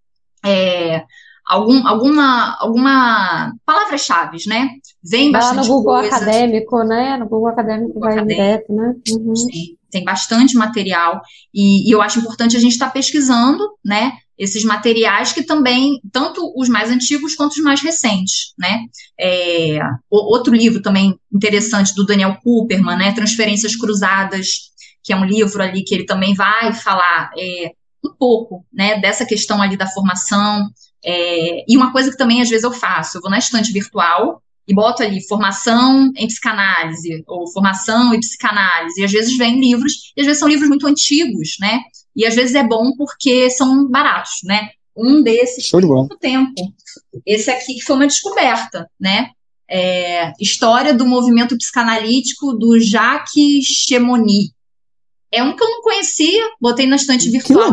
é, 0.45 1.03
algum, 1.47 1.87
alguma, 1.87 2.57
alguma 2.59 3.53
palavras-chave, 3.65 4.39
né? 4.47 4.71
Vem 5.03 5.31
bastante 5.31 5.57
Lá 5.57 5.63
no 5.63 5.69
Google 5.69 6.01
coisa. 6.01 6.17
Acadêmico, 6.17 6.83
né? 6.83 7.17
No 7.17 7.29
Google 7.29 7.49
Acadêmico 7.49 7.95
Google 7.95 8.01
vai 8.01 8.13
Acadêmico. 8.15 8.43
direto, 8.43 8.73
né? 8.75 8.95
Uhum. 9.11 9.37
Sim, 9.37 9.77
tem 9.91 10.05
bastante 10.05 10.57
material 10.57 11.21
e, 11.55 11.89
e 11.89 11.93
eu 11.93 12.03
acho 12.03 12.19
importante 12.19 12.57
a 12.57 12.61
gente 12.61 12.73
estar 12.73 12.87
tá 12.87 12.93
pesquisando, 12.93 13.65
né? 13.85 14.13
Esses 14.37 14.65
materiais 14.65 15.33
que 15.33 15.43
também, 15.43 15.99
tanto 16.13 16.53
os 16.55 16.69
mais 16.69 16.91
antigos 16.91 17.35
quanto 17.35 17.53
os 17.53 17.63
mais 17.63 17.81
recentes, 17.81 18.53
né? 18.59 18.81
É, 19.19 19.79
outro 20.11 20.55
livro 20.55 20.83
também 20.83 21.19
interessante 21.33 21.95
do 21.95 22.05
Daniel 22.05 22.37
Cooperman, 22.43 22.99
né? 22.99 23.13
Transferências 23.13 23.77
Cruzadas, 23.77 24.73
que 25.03 25.13
é 25.13 25.17
um 25.17 25.25
livro 25.25 25.63
ali 25.63 25.85
que 25.85 25.95
ele 25.95 26.05
também 26.05 26.35
vai 26.35 26.75
falar 26.75 27.31
é, 27.39 27.71
um 28.05 28.13
pouco, 28.19 28.67
né? 28.73 28.99
Dessa 28.99 29.25
questão 29.25 29.63
ali 29.63 29.77
da 29.77 29.87
formação, 29.87 30.69
é, 31.05 31.65
e 31.69 31.77
uma 31.77 31.93
coisa 31.93 32.11
que 32.11 32.17
também 32.17 32.43
às 32.43 32.49
vezes 32.49 32.65
eu 32.65 32.73
faço, 32.73 33.19
eu 33.19 33.23
vou 33.23 33.31
na 33.31 33.39
estante 33.39 33.73
virtual 33.73 34.43
e 34.69 34.75
boto 34.75 35.03
ali 35.03 35.27
formação 35.27 36.11
em 36.17 36.27
psicanálise, 36.27 37.23
ou 37.27 37.51
formação 37.53 38.13
em 38.13 38.21
psicanálise, 38.21 39.01
e 39.01 39.05
às 39.05 39.13
vezes 39.13 39.37
vem 39.37 39.61
livros, 39.61 40.13
e 40.17 40.21
às 40.21 40.27
vezes 40.27 40.41
são 40.41 40.49
livros 40.49 40.69
muito 40.69 40.87
antigos, 40.87 41.57
né? 41.61 41.83
E 42.15 42.27
às 42.27 42.35
vezes 42.35 42.55
é 42.55 42.65
bom 42.65 42.93
porque 42.97 43.49
são 43.51 43.89
baratos, 43.89 44.41
né? 44.45 44.71
Um 44.97 45.23
desses 45.23 45.69
foi 45.69 45.83
muito 45.83 46.17
tempo. 46.19 46.53
Esse 47.25 47.51
aqui 47.51 47.81
foi 47.83 47.97
uma 47.97 48.07
descoberta, 48.07 48.91
né? 48.99 49.31
É, 49.69 50.33
História 50.41 50.95
do 50.95 51.07
movimento 51.07 51.57
psicanalítico 51.57 52.55
do 52.55 52.81
Jacques 52.81 53.65
Chemoni. 53.65 54.53
É 55.31 55.43
um 55.43 55.55
que 55.55 55.63
eu 55.63 55.69
não 55.69 55.83
conhecia, 55.83 56.43
botei 56.61 56.87
na 56.87 56.97
estante 56.97 57.29
virtual, 57.31 57.71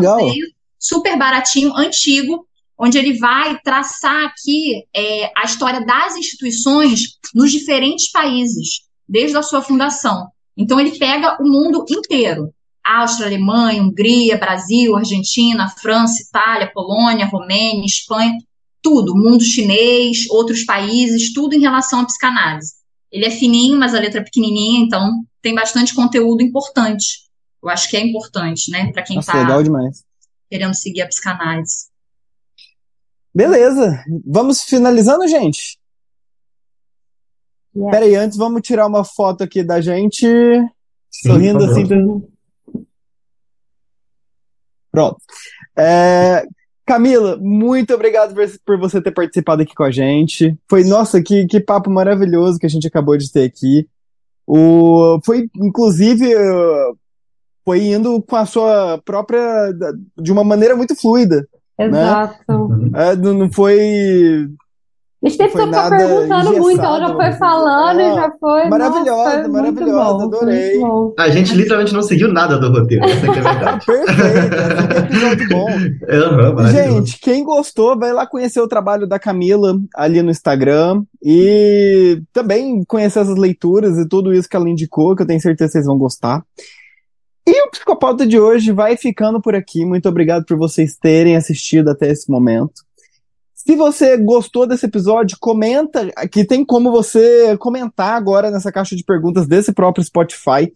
super 0.78 1.16
baratinho, 1.16 1.74
antigo, 1.74 2.46
onde 2.78 2.98
ele 2.98 3.18
vai 3.18 3.58
traçar 3.60 4.26
aqui 4.26 4.84
é, 4.94 5.30
a 5.36 5.44
história 5.44 5.84
das 5.84 6.16
instituições 6.16 7.18
nos 7.34 7.50
diferentes 7.50 8.10
países, 8.10 8.80
desde 9.08 9.36
a 9.36 9.42
sua 9.42 9.62
fundação. 9.62 10.28
Então, 10.56 10.78
ele 10.78 10.98
pega 10.98 11.36
o 11.40 11.44
mundo 11.44 11.84
inteiro. 11.88 12.52
Áustria, 12.84 13.26
Alemanha, 13.26 13.82
Hungria, 13.82 14.36
Brasil, 14.36 14.94
Argentina, 14.94 15.68
França, 15.80 16.22
Itália, 16.22 16.70
Polônia, 16.72 17.26
Romênia, 17.26 17.86
Espanha, 17.86 18.36
tudo, 18.82 19.16
mundo 19.16 19.42
chinês, 19.42 20.28
outros 20.28 20.64
países, 20.64 21.32
tudo 21.32 21.54
em 21.54 21.60
relação 21.60 22.00
à 22.00 22.04
psicanálise. 22.04 22.74
Ele 23.10 23.24
é 23.24 23.30
fininho, 23.30 23.78
mas 23.78 23.94
a 23.94 24.00
letra 24.00 24.20
é 24.20 24.24
pequenininha, 24.24 24.84
então 24.84 25.24
tem 25.40 25.54
bastante 25.54 25.94
conteúdo 25.94 26.42
importante. 26.42 27.24
Eu 27.62 27.70
acho 27.70 27.88
que 27.88 27.96
é 27.96 28.00
importante, 28.00 28.70
né, 28.70 28.92
para 28.92 29.02
quem 29.02 29.18
está 29.18 29.32
querendo 30.50 30.74
seguir 30.74 31.00
a 31.00 31.06
psicanálise. 31.06 31.86
Beleza, 33.34 34.04
vamos 34.24 34.62
finalizando, 34.62 35.26
gente? 35.26 35.76
Yeah. 37.74 37.90
Peraí, 37.90 38.14
antes 38.14 38.38
vamos 38.38 38.62
tirar 38.62 38.86
uma 38.86 39.04
foto 39.04 39.42
aqui 39.42 39.64
da 39.64 39.80
gente 39.80 40.26
Sim, 41.10 41.28
sorrindo 41.28 41.64
assim. 41.64 41.84
Pronto. 44.92 45.16
É, 45.76 46.46
Camila, 46.86 47.36
muito 47.36 47.92
obrigado 47.92 48.32
por, 48.32 48.46
por, 48.64 48.78
você 48.78 49.02
ter 49.02 49.10
participado 49.10 49.62
aqui 49.62 49.74
com 49.74 49.82
a 49.82 49.90
gente. 49.90 50.56
Foi, 50.68 50.84
nossa, 50.84 51.20
que, 51.20 51.46
que 51.46 51.58
papo 51.58 51.90
maravilhoso 51.90 52.60
que 52.60 52.66
a 52.66 52.70
gente 52.70 52.86
acabou 52.86 53.16
de 53.16 53.32
ter 53.32 53.42
aqui. 53.42 53.88
O, 54.46 55.18
foi, 55.24 55.50
inclusive, 55.56 56.32
foi 57.64 57.86
indo 57.86 58.22
com 58.22 58.36
a 58.36 58.46
sua 58.46 58.98
própria. 59.04 59.72
de 60.16 60.30
uma 60.30 60.44
maneira 60.44 60.76
muito 60.76 60.94
fluida. 60.94 61.48
Exato. 61.78 62.68
Né? 62.68 62.90
É, 62.94 63.16
não 63.16 63.50
foi. 63.52 64.48
A 65.24 65.28
gente 65.28 65.38
teve 65.38 65.52
que 65.52 65.64
ficar 65.64 65.88
perguntando 65.88 66.52
muito, 66.58 66.82
ela 66.82 67.00
já 67.00 67.14
foi 67.14 67.32
falando 67.32 67.98
e 67.98 68.14
já 68.14 68.30
foi. 68.38 68.68
Maravilhosa, 68.68 69.36
nossa, 69.36 69.48
maravilhosa, 69.48 70.18
bom, 70.18 70.22
adorei. 70.24 70.82
A 71.18 71.28
gente 71.30 71.54
literalmente 71.54 71.94
não 71.94 72.02
seguiu 72.02 72.30
nada 72.30 72.58
do 72.58 72.70
roteiro. 72.70 73.02
Essa 73.06 73.30
aqui 73.30 73.38
é 73.38 73.42
verdade. 73.42 73.86
Perfeito, 73.86 75.14
esse 75.14 75.44
é 75.44 75.48
bom. 75.48 75.64
Uhum, 76.14 76.68
gente, 76.68 77.18
quem 77.20 77.42
gostou, 77.42 77.98
vai 77.98 78.12
lá 78.12 78.26
conhecer 78.26 78.60
o 78.60 78.68
trabalho 78.68 79.06
da 79.06 79.18
Camila 79.18 79.78
ali 79.96 80.20
no 80.20 80.30
Instagram 80.30 81.02
e 81.22 82.20
também 82.32 82.84
conhecer 82.86 83.20
essas 83.20 83.36
leituras 83.36 83.96
e 83.96 84.06
tudo 84.06 84.32
isso 84.32 84.48
que 84.48 84.56
ela 84.56 84.68
indicou, 84.68 85.16
que 85.16 85.22
eu 85.22 85.26
tenho 85.26 85.40
certeza 85.40 85.68
que 85.68 85.72
vocês 85.72 85.86
vão 85.86 85.96
gostar. 85.96 86.42
E 87.46 87.62
o 87.62 87.70
Psicopauta 87.70 88.26
de 88.26 88.38
hoje 88.38 88.72
vai 88.72 88.96
ficando 88.96 89.40
por 89.40 89.54
aqui. 89.54 89.84
Muito 89.84 90.08
obrigado 90.08 90.44
por 90.44 90.56
vocês 90.56 90.96
terem 90.96 91.36
assistido 91.36 91.90
até 91.90 92.10
esse 92.10 92.30
momento. 92.30 92.82
Se 93.54 93.76
você 93.76 94.16
gostou 94.16 94.66
desse 94.66 94.86
episódio, 94.86 95.36
comenta, 95.40 96.10
que 96.30 96.44
tem 96.44 96.64
como 96.64 96.90
você 96.90 97.56
comentar 97.58 98.14
agora 98.14 98.50
nessa 98.50 98.72
caixa 98.72 98.94
de 98.96 99.04
perguntas 99.04 99.46
desse 99.46 99.72
próprio 99.72 100.04
Spotify. 100.04 100.72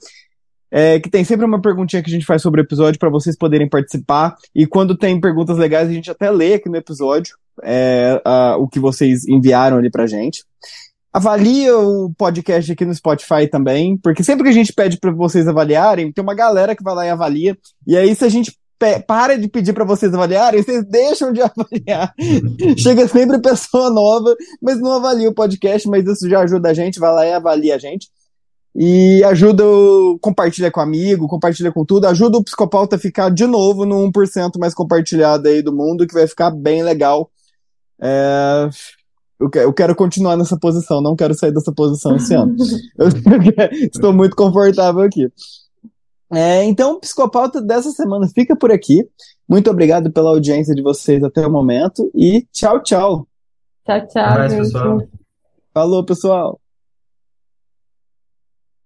É, 0.70 1.00
que 1.00 1.08
tem 1.08 1.24
sempre 1.24 1.46
uma 1.46 1.62
perguntinha 1.62 2.02
que 2.02 2.10
a 2.10 2.12
gente 2.12 2.26
faz 2.26 2.42
sobre 2.42 2.60
o 2.60 2.64
episódio 2.64 2.98
para 2.98 3.08
vocês 3.08 3.36
poderem 3.36 3.68
participar. 3.68 4.36
E 4.54 4.66
quando 4.66 4.96
tem 4.96 5.18
perguntas 5.18 5.56
legais, 5.56 5.88
a 5.88 5.92
gente 5.92 6.10
até 6.10 6.30
lê 6.30 6.54
aqui 6.54 6.68
no 6.68 6.76
episódio 6.76 7.36
é, 7.62 8.20
o 8.58 8.68
que 8.68 8.78
vocês 8.78 9.26
enviaram 9.26 9.78
ali 9.78 9.90
pra 9.90 10.06
gente. 10.06 10.44
Avalia 11.12 11.76
o 11.76 12.12
podcast 12.14 12.70
aqui 12.70 12.84
no 12.84 12.94
Spotify 12.94 13.48
também, 13.50 13.96
porque 13.96 14.22
sempre 14.22 14.44
que 14.44 14.50
a 14.50 14.52
gente 14.52 14.72
pede 14.72 14.98
para 14.98 15.10
vocês 15.10 15.48
avaliarem, 15.48 16.12
tem 16.12 16.22
uma 16.22 16.34
galera 16.34 16.76
que 16.76 16.82
vai 16.82 16.94
lá 16.94 17.06
e 17.06 17.10
avalia. 17.10 17.56
E 17.86 17.96
aí, 17.96 18.14
se 18.14 18.24
a 18.24 18.28
gente 18.28 18.56
para 19.06 19.36
de 19.36 19.48
pedir 19.48 19.72
para 19.72 19.84
vocês 19.84 20.14
avaliarem, 20.14 20.62
vocês 20.62 20.84
deixam 20.84 21.32
de 21.32 21.40
avaliar. 21.42 22.14
Chega 22.76 23.08
sempre 23.08 23.40
pessoa 23.40 23.90
nova, 23.90 24.36
mas 24.62 24.80
não 24.80 24.92
avalia 24.92 25.28
o 25.28 25.34
podcast, 25.34 25.88
mas 25.88 26.06
isso 26.06 26.28
já 26.28 26.40
ajuda 26.40 26.70
a 26.70 26.74
gente, 26.74 27.00
vai 27.00 27.12
lá 27.12 27.26
e 27.26 27.32
avalia 27.32 27.74
a 27.74 27.78
gente. 27.78 28.08
E 28.76 29.24
ajuda, 29.24 29.66
o, 29.66 30.18
compartilha 30.20 30.70
com 30.70 30.80
amigo, 30.80 31.26
compartilha 31.26 31.72
com 31.72 31.84
tudo, 31.84 32.06
ajuda 32.06 32.38
o 32.38 32.44
Psicopauta 32.44 32.94
a 32.94 32.98
ficar 32.98 33.28
de 33.30 33.46
novo 33.46 33.84
no 33.84 33.96
1% 34.12 34.58
mais 34.58 34.72
compartilhado 34.74 35.48
aí 35.48 35.62
do 35.62 35.74
mundo, 35.74 36.06
que 36.06 36.14
vai 36.14 36.28
ficar 36.28 36.50
bem 36.52 36.84
legal. 36.84 37.28
É, 38.00 38.68
eu 39.40 39.72
quero 39.72 39.94
continuar 39.94 40.36
nessa 40.36 40.58
posição, 40.58 41.00
não 41.00 41.14
quero 41.14 41.34
sair 41.34 41.52
dessa 41.52 41.72
posição 41.72 42.16
esse 42.16 42.34
ano. 42.34 42.56
Eu 42.98 43.08
estou 43.92 44.12
muito 44.12 44.34
confortável 44.34 45.02
aqui. 45.02 45.30
É, 46.32 46.64
então, 46.64 46.94
o 46.94 47.00
Psicopauta 47.00 47.62
dessa 47.62 47.90
semana 47.90 48.28
fica 48.28 48.54
por 48.54 48.70
aqui. 48.70 49.08
Muito 49.48 49.70
obrigado 49.70 50.12
pela 50.12 50.30
audiência 50.30 50.74
de 50.74 50.82
vocês 50.82 51.22
até 51.24 51.46
o 51.46 51.50
momento 51.50 52.10
e 52.14 52.46
tchau, 52.52 52.82
tchau. 52.82 53.26
Tchau, 53.86 54.06
tchau. 54.08 54.34
Mais, 54.34 54.54
pessoal. 54.54 55.02
Falou, 55.72 56.04
pessoal. 56.04 56.60